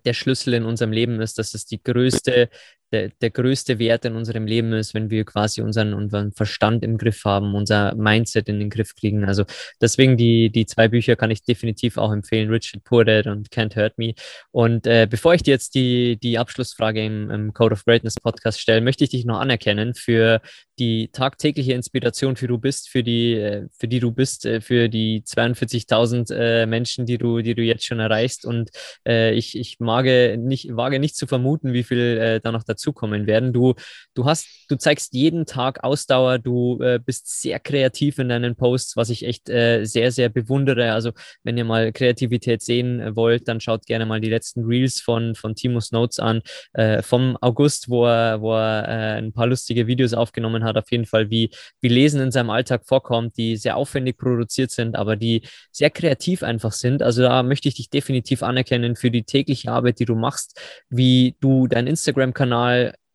der 0.04 0.14
Schlüssel 0.14 0.54
in 0.54 0.64
unserem 0.64 0.92
Leben 0.92 1.20
ist, 1.20 1.38
dass 1.38 1.54
es 1.54 1.66
die 1.66 1.82
größte 1.82 2.48
der, 2.92 3.10
der 3.20 3.30
größte 3.30 3.78
Wert 3.78 4.04
in 4.04 4.14
unserem 4.14 4.46
Leben 4.46 4.72
ist, 4.72 4.94
wenn 4.94 5.10
wir 5.10 5.24
quasi 5.24 5.60
unseren, 5.60 5.94
unseren 5.94 6.32
Verstand 6.32 6.84
im 6.84 6.98
Griff 6.98 7.24
haben, 7.24 7.54
unser 7.54 7.94
Mindset 7.94 8.48
in 8.48 8.58
den 8.58 8.70
Griff 8.70 8.94
kriegen. 8.94 9.24
Also 9.24 9.44
deswegen 9.80 10.16
die, 10.16 10.50
die 10.50 10.66
zwei 10.66 10.88
Bücher 10.88 11.16
kann 11.16 11.30
ich 11.30 11.42
definitiv 11.42 11.98
auch 11.98 12.12
empfehlen, 12.12 12.50
Richard 12.50 12.84
Poor 12.84 13.06
und 13.26 13.50
Can't 13.50 13.76
Hurt 13.76 13.98
Me. 13.98 14.14
Und 14.50 14.86
äh, 14.86 15.06
bevor 15.08 15.34
ich 15.34 15.42
dir 15.42 15.52
jetzt 15.52 15.74
die, 15.74 16.18
die 16.18 16.38
Abschlussfrage 16.38 17.04
im, 17.04 17.30
im 17.30 17.52
Code 17.52 17.74
of 17.74 17.84
Greatness 17.84 18.14
Podcast 18.14 18.60
stelle, 18.60 18.80
möchte 18.80 19.04
ich 19.04 19.10
dich 19.10 19.24
noch 19.24 19.38
anerkennen 19.38 19.94
für 19.94 20.40
die 20.78 21.08
tagtägliche 21.12 21.72
Inspiration, 21.72 22.36
für 22.36 22.46
du 22.46 22.58
bist, 22.58 22.88
für 22.88 23.02
die, 23.02 23.34
äh, 23.34 23.66
für 23.78 23.88
die 23.88 24.00
du 24.00 24.12
bist, 24.12 24.44
äh, 24.46 24.60
für 24.60 24.88
die 24.88 25.22
42.000 25.22 26.34
äh, 26.34 26.66
Menschen, 26.66 27.06
die 27.06 27.18
du, 27.18 27.40
die 27.40 27.54
du 27.54 27.62
jetzt 27.62 27.84
schon 27.84 27.98
erreichst. 27.98 28.44
Und 28.44 28.70
äh, 29.06 29.34
ich, 29.34 29.58
ich 29.58 29.80
mag 29.80 30.06
nicht, 30.38 30.76
wage 30.76 31.00
nicht 31.00 31.16
zu 31.16 31.26
vermuten, 31.26 31.72
wie 31.72 31.82
viel 31.82 32.18
äh, 32.18 32.40
da 32.40 32.52
noch 32.52 32.62
dazu 32.62 32.75
dazukommen 32.76 33.26
werden. 33.26 33.52
Du, 33.52 33.74
du 34.14 34.24
hast, 34.24 34.66
du 34.68 34.76
zeigst 34.76 35.14
jeden 35.14 35.46
Tag 35.46 35.82
Ausdauer, 35.82 36.38
du 36.38 36.80
äh, 36.80 37.00
bist 37.04 37.40
sehr 37.40 37.58
kreativ 37.58 38.18
in 38.18 38.28
deinen 38.28 38.54
Posts, 38.54 38.96
was 38.96 39.10
ich 39.10 39.24
echt 39.24 39.48
äh, 39.48 39.84
sehr, 39.84 40.12
sehr 40.12 40.28
bewundere. 40.28 40.92
Also 40.92 41.12
wenn 41.42 41.56
ihr 41.56 41.64
mal 41.64 41.92
Kreativität 41.92 42.62
sehen 42.62 43.16
wollt, 43.16 43.48
dann 43.48 43.60
schaut 43.60 43.86
gerne 43.86 44.06
mal 44.06 44.20
die 44.20 44.30
letzten 44.30 44.64
Reels 44.64 45.00
von, 45.00 45.34
von 45.34 45.54
Timos 45.54 45.92
Notes 45.92 46.18
an, 46.18 46.42
äh, 46.74 47.02
vom 47.02 47.36
August, 47.40 47.88
wo 47.88 48.06
er, 48.06 48.40
wo 48.40 48.54
er 48.54 48.88
äh, 48.88 49.18
ein 49.18 49.32
paar 49.32 49.46
lustige 49.46 49.86
Videos 49.86 50.12
aufgenommen 50.12 50.64
hat, 50.64 50.76
auf 50.76 50.90
jeden 50.90 51.06
Fall, 51.06 51.30
wie, 51.30 51.50
wie 51.80 51.88
Lesen 51.88 52.20
in 52.20 52.30
seinem 52.30 52.50
Alltag 52.50 52.82
vorkommt, 52.86 53.36
die 53.36 53.56
sehr 53.56 53.76
aufwendig 53.76 54.18
produziert 54.18 54.70
sind, 54.70 54.96
aber 54.96 55.16
die 55.16 55.42
sehr 55.72 55.90
kreativ 55.90 56.42
einfach 56.42 56.72
sind. 56.72 57.02
Also 57.02 57.22
da 57.22 57.42
möchte 57.42 57.68
ich 57.68 57.74
dich 57.74 57.90
definitiv 57.90 58.42
anerkennen 58.42 58.96
für 58.96 59.10
die 59.10 59.24
tägliche 59.24 59.70
Arbeit, 59.70 59.98
die 59.98 60.04
du 60.04 60.14
machst, 60.14 60.60
wie 60.88 61.36
du 61.40 61.66
deinen 61.66 61.86
Instagram-Kanal 61.86 62.65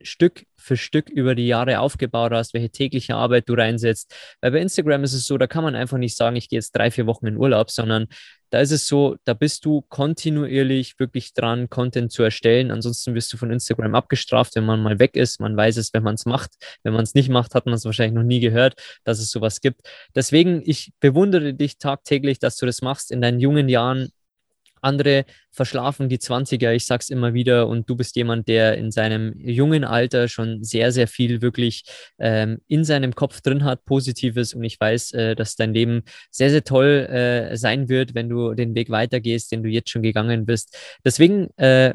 Stück 0.03 0.45
für 0.57 0.77
Stück 0.77 1.09
über 1.09 1.35
die 1.35 1.47
Jahre 1.47 1.79
aufgebaut 1.79 2.31
hast, 2.33 2.53
welche 2.53 2.69
tägliche 2.69 3.15
Arbeit 3.15 3.49
du 3.49 3.53
reinsetzt. 3.53 4.13
Weil 4.41 4.51
bei 4.51 4.59
Instagram 4.59 5.03
ist 5.03 5.13
es 5.13 5.25
so, 5.25 5.37
da 5.37 5.47
kann 5.47 5.63
man 5.63 5.75
einfach 5.75 5.97
nicht 5.97 6.15
sagen, 6.15 6.35
ich 6.35 6.49
gehe 6.49 6.57
jetzt 6.57 6.75
drei, 6.75 6.91
vier 6.91 7.07
Wochen 7.07 7.27
in 7.27 7.37
Urlaub, 7.37 7.71
sondern 7.71 8.07
da 8.51 8.59
ist 8.59 8.71
es 8.71 8.85
so, 8.85 9.15
da 9.23 9.33
bist 9.33 9.63
du 9.63 9.81
kontinuierlich 9.83 10.99
wirklich 10.99 11.33
dran, 11.33 11.69
Content 11.69 12.11
zu 12.11 12.21
erstellen. 12.21 12.69
Ansonsten 12.69 13.15
wirst 13.15 13.31
du 13.31 13.37
von 13.37 13.49
Instagram 13.49 13.95
abgestraft, 13.95 14.55
wenn 14.55 14.65
man 14.65 14.83
mal 14.83 14.99
weg 14.99 15.15
ist. 15.15 15.39
Man 15.39 15.55
weiß 15.55 15.77
es, 15.77 15.93
wenn 15.93 16.03
man 16.03 16.15
es 16.15 16.25
macht. 16.25 16.51
Wenn 16.83 16.93
man 16.93 17.03
es 17.03 17.13
nicht 17.13 17.29
macht, 17.29 17.55
hat 17.55 17.65
man 17.65 17.75
es 17.75 17.85
wahrscheinlich 17.85 18.15
noch 18.15 18.27
nie 18.27 18.41
gehört, 18.41 18.73
dass 19.05 19.19
es 19.19 19.31
sowas 19.31 19.61
gibt. 19.61 19.81
Deswegen, 20.15 20.61
ich 20.65 20.91
bewundere 20.99 21.53
dich 21.53 21.77
tagtäglich, 21.77 22.39
dass 22.39 22.57
du 22.57 22.65
das 22.65 22.81
machst 22.81 23.11
in 23.11 23.21
deinen 23.21 23.39
jungen 23.39 23.69
Jahren 23.69 24.09
andere 24.81 25.25
verschlafen 25.51 26.09
die 26.09 26.17
20er, 26.17 26.71
ich 26.73 26.85
sag's 26.85 27.09
immer 27.09 27.33
wieder, 27.33 27.67
und 27.67 27.89
du 27.89 27.95
bist 27.95 28.15
jemand, 28.15 28.47
der 28.47 28.77
in 28.77 28.91
seinem 28.91 29.33
jungen 29.39 29.83
Alter 29.83 30.27
schon 30.27 30.63
sehr, 30.63 30.91
sehr 30.91 31.07
viel 31.07 31.41
wirklich 31.41 31.83
ähm, 32.19 32.59
in 32.67 32.83
seinem 32.83 33.13
Kopf 33.13 33.41
drin 33.41 33.63
hat, 33.63 33.85
Positives. 33.85 34.53
Und 34.53 34.63
ich 34.63 34.79
weiß, 34.79 35.13
äh, 35.13 35.35
dass 35.35 35.55
dein 35.55 35.73
Leben 35.73 36.03
sehr, 36.31 36.49
sehr 36.49 36.63
toll 36.63 37.07
äh, 37.09 37.57
sein 37.57 37.89
wird, 37.89 38.15
wenn 38.15 38.29
du 38.29 38.53
den 38.53 38.75
Weg 38.75 38.89
weitergehst, 38.89 39.51
den 39.51 39.63
du 39.63 39.69
jetzt 39.69 39.89
schon 39.89 40.03
gegangen 40.03 40.45
bist. 40.45 40.77
Deswegen 41.05 41.49
äh, 41.57 41.93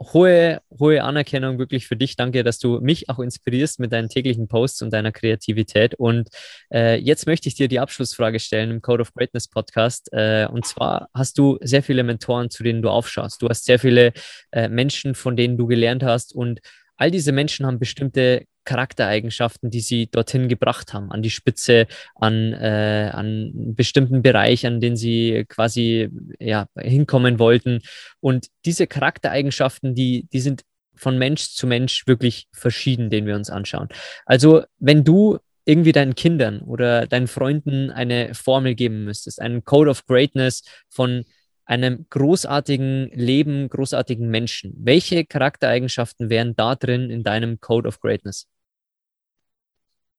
hohe, 0.00 0.60
hohe 0.78 1.02
Anerkennung 1.02 1.58
wirklich 1.58 1.86
für 1.86 1.96
dich. 1.96 2.16
Danke, 2.16 2.44
dass 2.44 2.58
du 2.58 2.80
mich 2.80 3.08
auch 3.08 3.18
inspirierst 3.18 3.80
mit 3.80 3.92
deinen 3.92 4.08
täglichen 4.08 4.48
Posts 4.48 4.82
und 4.82 4.92
deiner 4.92 5.12
Kreativität. 5.12 5.94
Und 5.94 6.28
äh, 6.72 6.96
jetzt 6.96 7.26
möchte 7.26 7.48
ich 7.48 7.54
dir 7.54 7.68
die 7.68 7.80
Abschlussfrage 7.80 8.38
stellen 8.38 8.70
im 8.70 8.82
Code 8.82 9.02
of 9.02 9.12
Greatness 9.14 9.48
Podcast. 9.48 10.08
Äh, 10.12 10.46
und 10.50 10.66
zwar 10.66 11.08
hast 11.14 11.38
du 11.38 11.58
sehr 11.60 11.82
viele 11.82 12.04
Mentoren, 12.04 12.50
zu 12.50 12.62
denen 12.62 12.82
du 12.82 12.90
aufschaust. 12.90 13.42
Du 13.42 13.48
hast 13.48 13.64
sehr 13.64 13.78
viele 13.78 14.12
äh, 14.52 14.68
Menschen, 14.68 15.14
von 15.14 15.36
denen 15.36 15.56
du 15.56 15.66
gelernt 15.66 16.02
hast. 16.02 16.34
Und 16.34 16.60
all 16.96 17.10
diese 17.10 17.32
Menschen 17.32 17.66
haben 17.66 17.78
bestimmte 17.78 18.44
Charaktereigenschaften, 18.68 19.70
die 19.70 19.80
sie 19.80 20.10
dorthin 20.10 20.46
gebracht 20.46 20.92
haben, 20.92 21.10
an 21.10 21.22
die 21.22 21.30
Spitze, 21.30 21.86
an, 22.14 22.52
äh, 22.52 23.10
an 23.14 23.26
einen 23.26 23.74
bestimmten 23.74 24.20
Bereich, 24.20 24.66
an 24.66 24.78
den 24.80 24.94
sie 24.94 25.46
quasi 25.48 26.10
ja, 26.38 26.66
hinkommen 26.78 27.38
wollten. 27.38 27.80
Und 28.20 28.48
diese 28.66 28.86
Charaktereigenschaften, 28.86 29.94
die, 29.94 30.28
die 30.34 30.40
sind 30.40 30.64
von 30.94 31.16
Mensch 31.16 31.48
zu 31.48 31.66
Mensch 31.66 32.06
wirklich 32.06 32.48
verschieden, 32.52 33.08
den 33.08 33.24
wir 33.24 33.36
uns 33.36 33.48
anschauen. 33.48 33.88
Also 34.26 34.64
wenn 34.78 35.02
du 35.02 35.38
irgendwie 35.64 35.92
deinen 35.92 36.14
Kindern 36.14 36.60
oder 36.60 37.06
deinen 37.06 37.28
Freunden 37.28 37.90
eine 37.90 38.34
Formel 38.34 38.74
geben 38.74 39.04
müsstest, 39.04 39.40
einen 39.40 39.64
Code 39.64 39.90
of 39.90 40.04
Greatness 40.04 40.62
von 40.90 41.24
einem 41.64 42.06
großartigen 42.10 43.10
Leben, 43.14 43.68
großartigen 43.68 44.28
Menschen. 44.28 44.74
Welche 44.78 45.24
Charaktereigenschaften 45.24 46.28
wären 46.28 46.54
da 46.56 46.74
drin 46.74 47.10
in 47.10 47.22
deinem 47.22 47.60
Code 47.60 47.88
of 47.88 48.00
Greatness? 48.00 48.46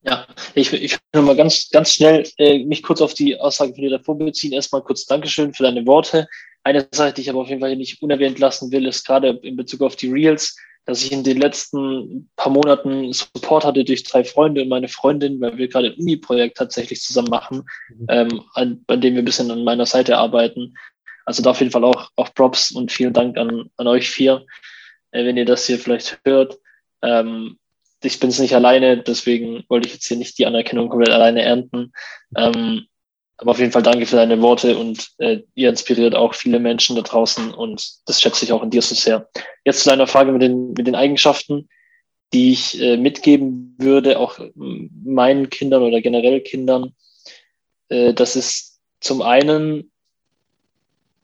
Ja, 0.01 0.25
ich, 0.55 0.71
ich 0.71 0.97
will 1.11 1.23
mal 1.23 1.35
ganz, 1.35 1.69
ganz 1.69 1.93
schnell 1.93 2.25
äh, 2.37 2.63
mich 2.63 2.83
kurz 2.83 3.01
auf 3.01 3.13
die 3.13 3.37
Aussage 3.39 3.73
von 3.73 3.81
dir 3.81 3.89
davor 3.89 4.17
beziehen. 4.17 4.53
Erstmal 4.53 4.81
kurz 4.81 5.05
Dankeschön 5.05 5.53
für 5.53 5.63
deine 5.63 5.85
Worte. 5.85 6.27
Eine 6.63 6.87
Sache, 6.91 7.13
die 7.13 7.21
ich 7.21 7.29
aber 7.29 7.41
auf 7.41 7.49
jeden 7.49 7.61
Fall 7.61 7.75
nicht 7.75 8.01
unerwähnt 8.01 8.39
lassen 8.39 8.71
will, 8.71 8.87
ist 8.87 9.05
gerade 9.05 9.39
in 9.43 9.57
Bezug 9.57 9.81
auf 9.81 9.95
die 9.95 10.11
Reels, 10.11 10.55
dass 10.85 11.03
ich 11.03 11.11
in 11.11 11.23
den 11.23 11.39
letzten 11.39 12.29
paar 12.35 12.51
Monaten 12.51 13.11
Support 13.11 13.65
hatte 13.65 13.83
durch 13.83 14.03
drei 14.03 14.23
Freunde 14.23 14.61
und 14.61 14.69
meine 14.69 14.87
Freundin, 14.87 15.39
weil 15.41 15.57
wir 15.57 15.67
gerade 15.67 15.87
ein 15.87 15.99
Uni-Projekt 15.99 16.57
tatsächlich 16.57 17.01
zusammen 17.01 17.29
machen, 17.29 17.63
mhm. 17.89 18.05
ähm, 18.09 18.41
an, 18.53 18.83
an 18.87 19.01
dem 19.01 19.15
wir 19.15 19.21
ein 19.21 19.25
bisschen 19.25 19.51
an 19.51 19.63
meiner 19.63 19.85
Seite 19.85 20.17
arbeiten. 20.17 20.75
Also 21.25 21.43
da 21.43 21.51
auf 21.51 21.59
jeden 21.59 21.71
Fall 21.71 21.83
auch, 21.83 22.09
auch 22.15 22.33
Props 22.33 22.71
und 22.71 22.91
vielen 22.91 23.13
Dank 23.13 23.37
an, 23.37 23.69
an 23.77 23.87
euch 23.87 24.09
vier, 24.09 24.45
äh, 25.11 25.25
wenn 25.25 25.37
ihr 25.37 25.45
das 25.45 25.67
hier 25.67 25.77
vielleicht 25.77 26.19
hört. 26.25 26.57
Ähm, 27.01 27.59
ich 28.03 28.19
bin 28.19 28.29
es 28.29 28.39
nicht 28.39 28.55
alleine, 28.55 29.01
deswegen 29.01 29.63
wollte 29.67 29.87
ich 29.87 29.95
jetzt 29.95 30.07
hier 30.07 30.17
nicht 30.17 30.37
die 30.37 30.45
Anerkennung 30.45 30.89
komplett 30.89 31.13
alleine 31.13 31.41
ernten. 31.41 31.91
Ähm, 32.35 32.85
aber 33.37 33.51
auf 33.51 33.59
jeden 33.59 33.71
Fall 33.71 33.83
danke 33.83 34.05
für 34.05 34.17
deine 34.17 34.41
Worte 34.41 34.77
und 34.77 35.11
äh, 35.17 35.39
ihr 35.55 35.69
inspiriert 35.69 36.13
auch 36.13 36.33
viele 36.33 36.59
Menschen 36.59 36.97
da 36.97 37.01
draußen 37.01 37.53
und 37.53 37.89
das 38.05 38.21
schätze 38.21 38.43
ich 38.43 38.51
auch 38.51 38.63
in 38.63 38.69
dir 38.69 38.81
so 38.81 38.95
sehr. 38.95 39.29
Jetzt 39.63 39.83
zu 39.83 39.89
deiner 39.89 40.07
Frage 40.07 40.33
mit 40.33 40.41
den, 40.41 40.73
mit 40.73 40.87
den 40.87 40.95
Eigenschaften, 40.95 41.69
die 42.33 42.51
ich 42.51 42.79
äh, 42.81 42.97
mitgeben 42.97 43.75
würde, 43.77 44.19
auch 44.19 44.39
meinen 44.55 45.49
Kindern 45.49 45.83
oder 45.83 46.01
generell 46.01 46.41
Kindern. 46.41 46.93
Äh, 47.87 48.13
das 48.13 48.35
ist 48.35 48.81
zum 48.99 49.21
einen, 49.21 49.89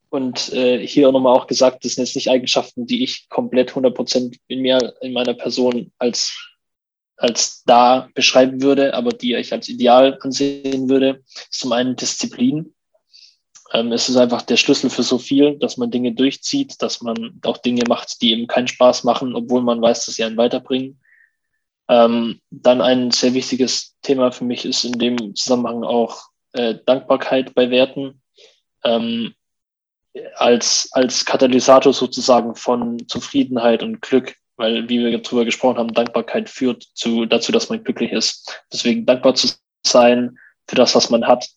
und 0.10 0.54
äh, 0.54 0.86
hier 0.86 1.10
auch 1.10 1.12
nochmal 1.12 1.36
auch 1.36 1.48
gesagt, 1.48 1.84
das 1.84 1.96
sind 1.96 2.06
jetzt 2.06 2.16
nicht 2.16 2.30
Eigenschaften, 2.30 2.88
die 2.88 3.04
ich 3.04 3.28
komplett 3.30 3.72
100% 3.72 4.38
in 4.48 4.62
mir, 4.62 4.94
in 5.02 5.12
meiner 5.12 5.34
Person 5.34 5.92
als 6.00 6.55
als 7.18 7.64
da 7.66 8.10
beschreiben 8.14 8.62
würde, 8.62 8.94
aber 8.94 9.12
die 9.12 9.36
ich 9.36 9.54
als 9.54 9.70
ideal 9.70 10.18
ansehen 10.22 10.90
würde, 10.90 11.24
ist 11.50 11.60
zum 11.60 11.72
einen 11.72 11.96
Disziplin. 11.96 12.74
Ähm, 13.74 13.92
es 13.92 14.10
ist 14.10 14.18
einfach 14.18 14.42
der 14.42 14.58
Schlüssel 14.58 14.90
für 14.90 15.04
so 15.04 15.18
viel, 15.18 15.58
dass 15.58 15.78
man 15.78 15.92
Dinge 15.92 16.14
durchzieht, 16.14 16.82
dass 16.82 17.02
man 17.02 17.40
auch 17.44 17.58
Dinge 17.58 17.84
macht, 17.88 18.22
die 18.22 18.32
eben 18.32 18.48
keinen 18.48 18.68
Spaß 18.68 19.04
machen, 19.04 19.36
obwohl 19.36 19.62
man 19.62 19.82
weiß, 19.82 20.06
dass 20.06 20.16
sie 20.16 20.24
einen 20.24 20.38
weiterbringen. 20.38 21.00
Ähm, 21.88 22.42
dann 22.50 22.82
ein 22.82 23.12
sehr 23.12 23.34
wichtiges 23.34 23.96
Thema 24.02 24.32
für 24.32 24.44
mich 24.44 24.66
ist 24.66 24.84
in 24.84 24.94
dem 24.94 25.36
Zusammenhang 25.36 25.84
auch 25.84 26.30
äh, 26.54 26.76
Dankbarkeit 26.86 27.54
bei 27.54 27.70
Werten. 27.70 28.22
Ähm, 28.84 29.34
als, 30.36 30.90
als 30.94 31.26
Katalysator 31.26 31.94
sozusagen 31.94 32.56
von 32.56 33.08
Zufriedenheit 33.08 33.84
und 33.84 34.02
Glück 34.02 34.36
weil, 34.58 34.88
wie 34.90 35.00
wir 35.00 35.18
darüber 35.18 35.46
gesprochen 35.46 35.78
haben, 35.78 35.94
Dankbarkeit 35.94 36.50
führt 36.50 36.84
zu, 36.94 37.26
dazu, 37.26 37.52
dass 37.52 37.70
man 37.70 37.84
glücklich 37.84 38.12
ist. 38.12 38.62
Deswegen 38.72 39.06
dankbar 39.06 39.36
zu 39.36 39.50
sein 39.86 40.38
für 40.68 40.76
das, 40.76 40.96
was 40.96 41.10
man 41.10 41.28
hat, 41.28 41.50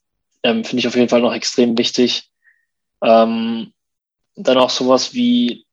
ähm, 0.43 0.65
finde 0.65 0.81
ich 0.81 0.89
auf 0.89 0.97
jeden 0.97 1.09
Fall 1.09 1.21
noch 1.21 1.33
extrem 1.33 1.77
wichtig. 1.79 2.31
Ähm, 3.03 3.73
dann 4.35 4.59
auch 4.59 4.71
sowas 4.71 5.15
wie 5.15 5.67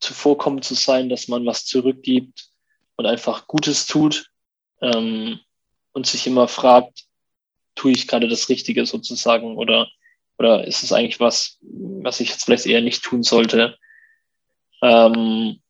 zuvorkommen 0.00 0.62
zu 0.62 0.74
sein, 0.74 1.08
dass 1.08 1.28
man 1.28 1.46
was 1.46 1.64
zurückgibt 1.64 2.48
und 2.96 3.06
einfach 3.06 3.46
Gutes 3.46 3.86
tut 3.86 4.30
ähm, 4.80 5.40
und 5.92 6.06
sich 6.06 6.26
immer 6.26 6.48
fragt, 6.48 7.04
tue 7.74 7.92
ich 7.92 8.08
gerade 8.08 8.28
das 8.28 8.48
Richtige 8.48 8.84
sozusagen 8.84 9.56
oder, 9.56 9.88
oder 10.38 10.66
ist 10.66 10.82
es 10.82 10.92
eigentlich 10.92 11.20
was, 11.20 11.58
was 11.62 12.20
ich 12.20 12.30
jetzt 12.30 12.44
vielleicht 12.44 12.66
eher 12.66 12.80
nicht 12.80 13.02
tun 13.02 13.22
sollte? 13.22 13.78
Ähm, 14.82 15.61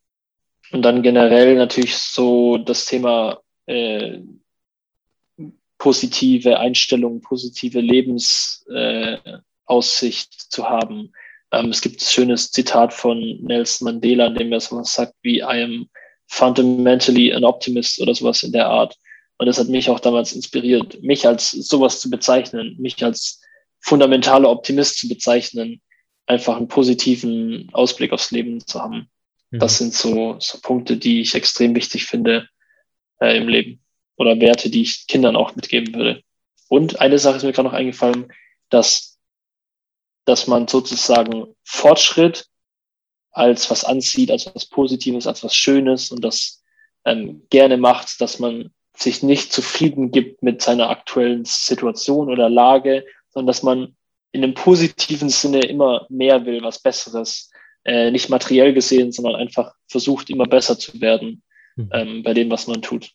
und 0.73 0.83
dann 0.83 1.03
generell 1.03 1.55
natürlich 1.57 1.97
so 1.97 2.59
das 2.59 2.87
Thema 2.87 3.41
äh, 3.67 4.19
positive 5.79 6.59
Einstellung, 6.59 7.21
positive 7.21 7.81
Lebensaussicht 7.81 8.75
äh, 10.35 10.49
zu 10.49 10.69
haben. 10.69 11.13
Ähm, 11.51 11.71
es 11.71 11.81
gibt 11.81 12.01
ein 12.01 12.07
schönes 12.07 12.51
Zitat 12.51 12.93
von 12.95 13.19
Nelson 13.43 13.87
Mandela, 13.87 14.27
in 14.27 14.35
dem 14.35 14.53
er 14.53 14.61
sowas 14.61 14.93
sagt 14.93 15.15
wie 15.23 15.39
I 15.39 15.63
am 15.63 15.89
fundamentally 16.29 17.33
an 17.33 17.45
optimist 17.45 18.01
oder 18.01 18.15
sowas 18.15 18.43
in 18.43 18.53
der 18.53 18.69
Art. 18.69 18.97
Und 19.39 19.47
das 19.47 19.59
hat 19.59 19.69
mich 19.69 19.91
auch 19.91 20.01
damals 20.01 20.33
inspiriert, 20.33 21.03
mich 21.03 21.27
als 21.27 21.51
sowas 21.51 22.01
zu 22.01 22.09
bezeichnen, 22.09 22.77
mich 22.79 23.03
als 23.05 23.41
fundamentaler 23.81 24.49
Optimist 24.49 24.99
zu 24.99 25.09
bezeichnen, 25.09 25.83
einfach 26.27 26.57
einen 26.57 26.69
positiven 26.69 27.69
Ausblick 27.73 28.13
aufs 28.13 28.31
Leben 28.31 28.65
zu 28.65 28.81
haben. 28.81 29.11
Das 29.53 29.75
mhm. 29.75 29.85
sind 29.85 29.95
so, 29.95 30.37
so 30.41 30.59
Punkte, 30.61 30.97
die 30.97 31.21
ich 31.21 31.35
extrem 31.35 31.75
wichtig 31.75 32.07
finde 32.07 32.49
äh, 33.21 33.37
im 33.37 33.49
Leben 33.49 33.83
oder 34.17 34.41
Werte, 34.41 34.71
die 34.71 34.83
ich 34.83 35.07
Kindern 35.07 35.37
auch 35.37 35.55
mitgeben 35.55 35.95
würde. 35.95 36.23
Und 36.69 37.01
eine 37.01 37.19
Sache 37.19 37.37
ist 37.37 37.43
mir 37.43 37.53
gerade 37.53 37.69
noch 37.69 37.75
eingefallen, 37.75 38.33
dass, 38.71 39.19
dass 40.25 40.47
man 40.47 40.69
sozusagen 40.69 41.55
Fortschritt 41.65 42.47
als 43.31 43.71
was 43.71 43.85
ansieht, 43.85 44.31
als 44.31 44.53
was 44.55 44.67
Positives, 44.67 45.27
als 45.27 45.45
was 45.45 45.55
Schönes 45.55 46.11
und 46.11 46.23
das 46.25 46.63
ähm, 47.05 47.47
gerne 47.51 47.77
macht, 47.77 48.21
dass 48.21 48.39
man 48.39 48.73
sich 48.97 49.23
nicht 49.23 49.53
zufrieden 49.53 50.11
gibt 50.11 50.43
mit 50.43 50.63
seiner 50.63 50.91
aktuellen 50.91 51.45
Situation 51.45 52.31
oder 52.31 52.49
Lage, 52.49 53.05
sondern 53.31 53.47
dass 53.49 53.63
man 53.63 53.97
in 54.33 54.43
einem 54.43 54.55
positiven 54.55 55.29
Sinne 55.29 55.61
immer 55.61 56.07
mehr 56.09 56.47
will, 56.47 56.63
was 56.63 56.81
Besseres, 56.81 57.51
äh, 57.85 58.11
nicht 58.11 58.29
materiell 58.29 58.73
gesehen, 58.73 59.13
sondern 59.13 59.37
einfach 59.37 59.75
versucht, 59.89 60.31
immer 60.31 60.47
besser 60.47 60.79
zu 60.79 61.01
werden. 61.01 61.43
mhm. 61.77 61.91
ähm, 61.93 62.23
bei 62.23 62.35
dem, 62.35 62.51
was 62.51 62.67
man 62.67 62.83
tut. 62.83 63.13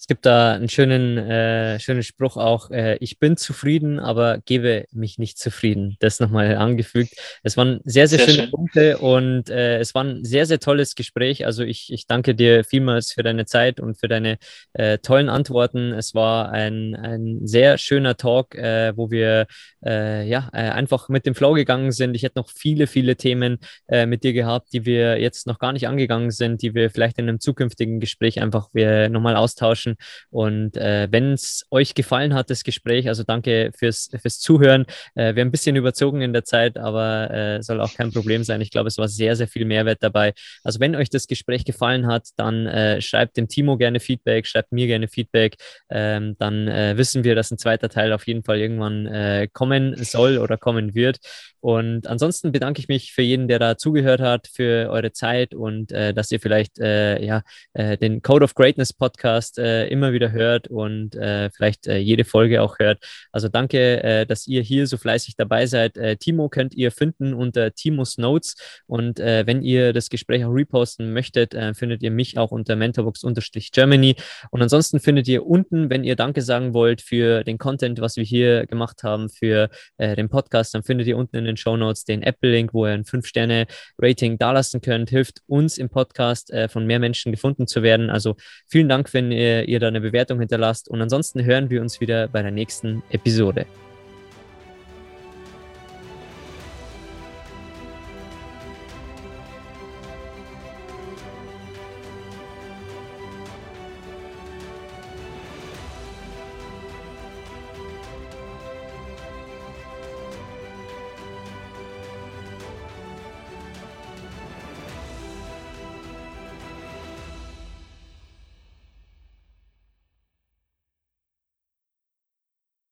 Es 0.00 0.06
gibt 0.06 0.26
da 0.26 0.52
einen 0.52 0.68
schönen, 0.68 1.18
äh, 1.18 1.80
schönen 1.80 2.04
Spruch 2.04 2.36
auch, 2.36 2.70
äh, 2.70 2.96
ich 3.00 3.18
bin 3.18 3.36
zufrieden, 3.36 3.98
aber 3.98 4.38
gebe 4.44 4.84
mich 4.92 5.18
nicht 5.18 5.38
zufrieden. 5.38 5.96
Das 5.98 6.20
nochmal 6.20 6.54
angefügt. 6.54 7.14
Es 7.42 7.56
waren 7.56 7.80
sehr, 7.82 8.06
sehr, 8.06 8.20
sehr 8.20 8.28
schöne 8.28 8.42
schön. 8.42 8.50
Punkte 8.52 8.98
und 8.98 9.50
äh, 9.50 9.78
es 9.80 9.96
war 9.96 10.04
ein 10.04 10.24
sehr, 10.24 10.46
sehr 10.46 10.60
tolles 10.60 10.94
Gespräch. 10.94 11.46
Also 11.46 11.64
ich, 11.64 11.92
ich 11.92 12.06
danke 12.06 12.36
dir 12.36 12.62
vielmals 12.62 13.12
für 13.12 13.24
deine 13.24 13.44
Zeit 13.46 13.80
und 13.80 13.98
für 13.98 14.06
deine 14.06 14.38
äh, 14.72 14.98
tollen 14.98 15.28
Antworten. 15.28 15.92
Es 15.92 16.14
war 16.14 16.52
ein, 16.52 16.94
ein 16.94 17.40
sehr 17.44 17.76
schöner 17.76 18.16
Talk, 18.16 18.54
äh, 18.54 18.96
wo 18.96 19.10
wir 19.10 19.48
äh, 19.84 20.28
ja, 20.28 20.48
einfach 20.50 21.08
mit 21.08 21.26
dem 21.26 21.34
Flow 21.34 21.54
gegangen 21.54 21.90
sind. 21.90 22.14
Ich 22.14 22.22
hätte 22.22 22.38
noch 22.38 22.50
viele, 22.50 22.86
viele 22.86 23.16
Themen 23.16 23.58
mit 24.06 24.22
dir 24.24 24.32
gehabt, 24.32 24.72
die 24.72 24.84
wir 24.84 25.20
jetzt 25.20 25.46
noch 25.46 25.58
gar 25.58 25.72
nicht 25.72 25.88
angegangen 25.88 26.30
sind, 26.30 26.62
die 26.62 26.74
wir 26.74 26.90
vielleicht 26.90 27.18
in 27.18 27.28
einem 27.28 27.40
zukünftigen 27.40 28.00
Gespräch 28.00 28.40
einfach 28.40 28.68
nochmal 28.74 29.36
austauschen 29.36 29.87
quatschen. 29.88 29.96
Und 30.30 30.76
äh, 30.76 31.08
wenn 31.10 31.32
es 31.32 31.66
euch 31.70 31.94
gefallen 31.94 32.34
hat, 32.34 32.50
das 32.50 32.64
Gespräch, 32.64 33.08
also 33.08 33.22
danke 33.22 33.70
fürs, 33.76 34.10
fürs 34.20 34.40
Zuhören. 34.40 34.84
Äh, 35.14 35.34
wir 35.34 35.40
haben 35.40 35.48
ein 35.48 35.50
bisschen 35.50 35.76
überzogen 35.76 36.20
in 36.20 36.32
der 36.32 36.44
Zeit, 36.44 36.78
aber 36.78 37.30
äh, 37.30 37.62
soll 37.62 37.80
auch 37.80 37.94
kein 37.94 38.12
Problem 38.12 38.44
sein. 38.44 38.60
Ich 38.60 38.70
glaube, 38.70 38.88
es 38.88 38.98
war 38.98 39.08
sehr, 39.08 39.36
sehr 39.36 39.48
viel 39.48 39.64
Mehrwert 39.64 40.02
dabei. 40.02 40.34
Also 40.64 40.80
wenn 40.80 40.96
euch 40.96 41.10
das 41.10 41.26
Gespräch 41.26 41.64
gefallen 41.64 42.06
hat, 42.06 42.28
dann 42.36 42.66
äh, 42.66 43.00
schreibt 43.00 43.36
dem 43.36 43.48
Timo 43.48 43.76
gerne 43.76 44.00
Feedback, 44.00 44.46
schreibt 44.46 44.72
mir 44.72 44.86
gerne 44.86 45.08
Feedback. 45.08 45.56
Ähm, 45.90 46.36
dann 46.38 46.68
äh, 46.68 46.96
wissen 46.96 47.24
wir, 47.24 47.34
dass 47.34 47.50
ein 47.50 47.58
zweiter 47.58 47.88
Teil 47.88 48.12
auf 48.12 48.26
jeden 48.26 48.44
Fall 48.44 48.58
irgendwann 48.58 49.06
äh, 49.06 49.48
kommen 49.52 49.96
soll 50.04 50.38
oder 50.38 50.56
kommen 50.56 50.94
wird. 50.94 51.18
Und 51.60 52.06
ansonsten 52.06 52.52
bedanke 52.52 52.80
ich 52.80 52.88
mich 52.88 53.12
für 53.12 53.22
jeden, 53.22 53.48
der 53.48 53.58
da 53.58 53.76
zugehört 53.76 54.20
hat, 54.20 54.48
für 54.48 54.88
eure 54.90 55.12
Zeit 55.12 55.54
und 55.54 55.90
äh, 55.92 56.14
dass 56.14 56.30
ihr 56.30 56.40
vielleicht 56.40 56.78
äh, 56.78 57.24
ja, 57.24 57.42
äh, 57.72 57.96
den 57.96 58.22
Code 58.22 58.44
of 58.44 58.54
Greatness 58.54 58.92
Podcast 58.92 59.58
äh, 59.58 59.77
immer 59.84 60.12
wieder 60.12 60.32
hört 60.32 60.68
und 60.68 61.14
äh, 61.14 61.50
vielleicht 61.50 61.86
äh, 61.86 61.98
jede 61.98 62.24
Folge 62.24 62.62
auch 62.62 62.78
hört. 62.78 63.04
Also 63.32 63.48
danke, 63.48 64.26
dass 64.26 64.46
ihr 64.46 64.62
hier 64.62 64.86
so 64.86 64.96
fleißig 64.96 65.36
dabei 65.36 65.66
seid. 65.66 65.98
Timo 66.20 66.48
könnt 66.48 66.74
ihr 66.74 66.90
finden 66.90 67.34
unter 67.34 67.72
Timos 67.72 68.18
Notes 68.18 68.56
und 68.86 69.18
wenn 69.18 69.62
ihr 69.62 69.92
das 69.92 70.08
Gespräch 70.08 70.44
auch 70.44 70.50
reposten 70.50 71.12
möchtet, 71.12 71.54
findet 71.74 72.02
ihr 72.02 72.10
mich 72.10 72.38
auch 72.38 72.50
unter 72.50 72.76
mentorbox-germany. 72.76 74.16
Und 74.50 74.62
ansonsten 74.62 75.00
findet 75.00 75.28
ihr 75.28 75.46
unten, 75.46 75.90
wenn 75.90 76.04
ihr 76.04 76.16
Danke 76.16 76.42
sagen 76.42 76.74
wollt 76.74 77.02
für 77.02 77.44
den 77.44 77.58
Content, 77.58 78.00
was 78.00 78.16
wir 78.16 78.24
hier 78.24 78.66
gemacht 78.66 79.02
haben, 79.02 79.28
für 79.28 79.68
den 79.98 80.28
Podcast, 80.28 80.74
dann 80.74 80.82
findet 80.82 81.06
ihr 81.06 81.16
unten 81.16 81.36
in 81.36 81.44
den 81.44 81.56
Show 81.56 81.76
Notes 81.76 82.04
den 82.04 82.22
Apple-Link, 82.22 82.74
wo 82.74 82.86
ihr 82.86 82.92
ein 82.92 83.04
5-Sterne-Rating 83.04 84.38
dalassen 84.38 84.80
könnt. 84.80 85.10
Hilft 85.10 85.42
uns 85.46 85.78
im 85.78 85.88
Podcast 85.88 86.50
äh, 86.50 86.68
von 86.68 86.86
mehr 86.86 86.98
Menschen 86.98 87.32
gefunden 87.32 87.66
zu 87.66 87.82
werden. 87.82 88.10
Also 88.10 88.36
vielen 88.66 88.88
Dank, 88.88 89.12
wenn 89.14 89.32
ihr, 89.32 89.67
ihr 89.68 89.80
da 89.80 89.88
eine 89.88 90.00
Bewertung 90.00 90.40
hinterlasst. 90.40 90.88
Und 90.88 91.00
ansonsten 91.00 91.44
hören 91.44 91.70
wir 91.70 91.80
uns 91.80 92.00
wieder 92.00 92.28
bei 92.28 92.42
der 92.42 92.50
nächsten 92.50 93.02
Episode. 93.10 93.66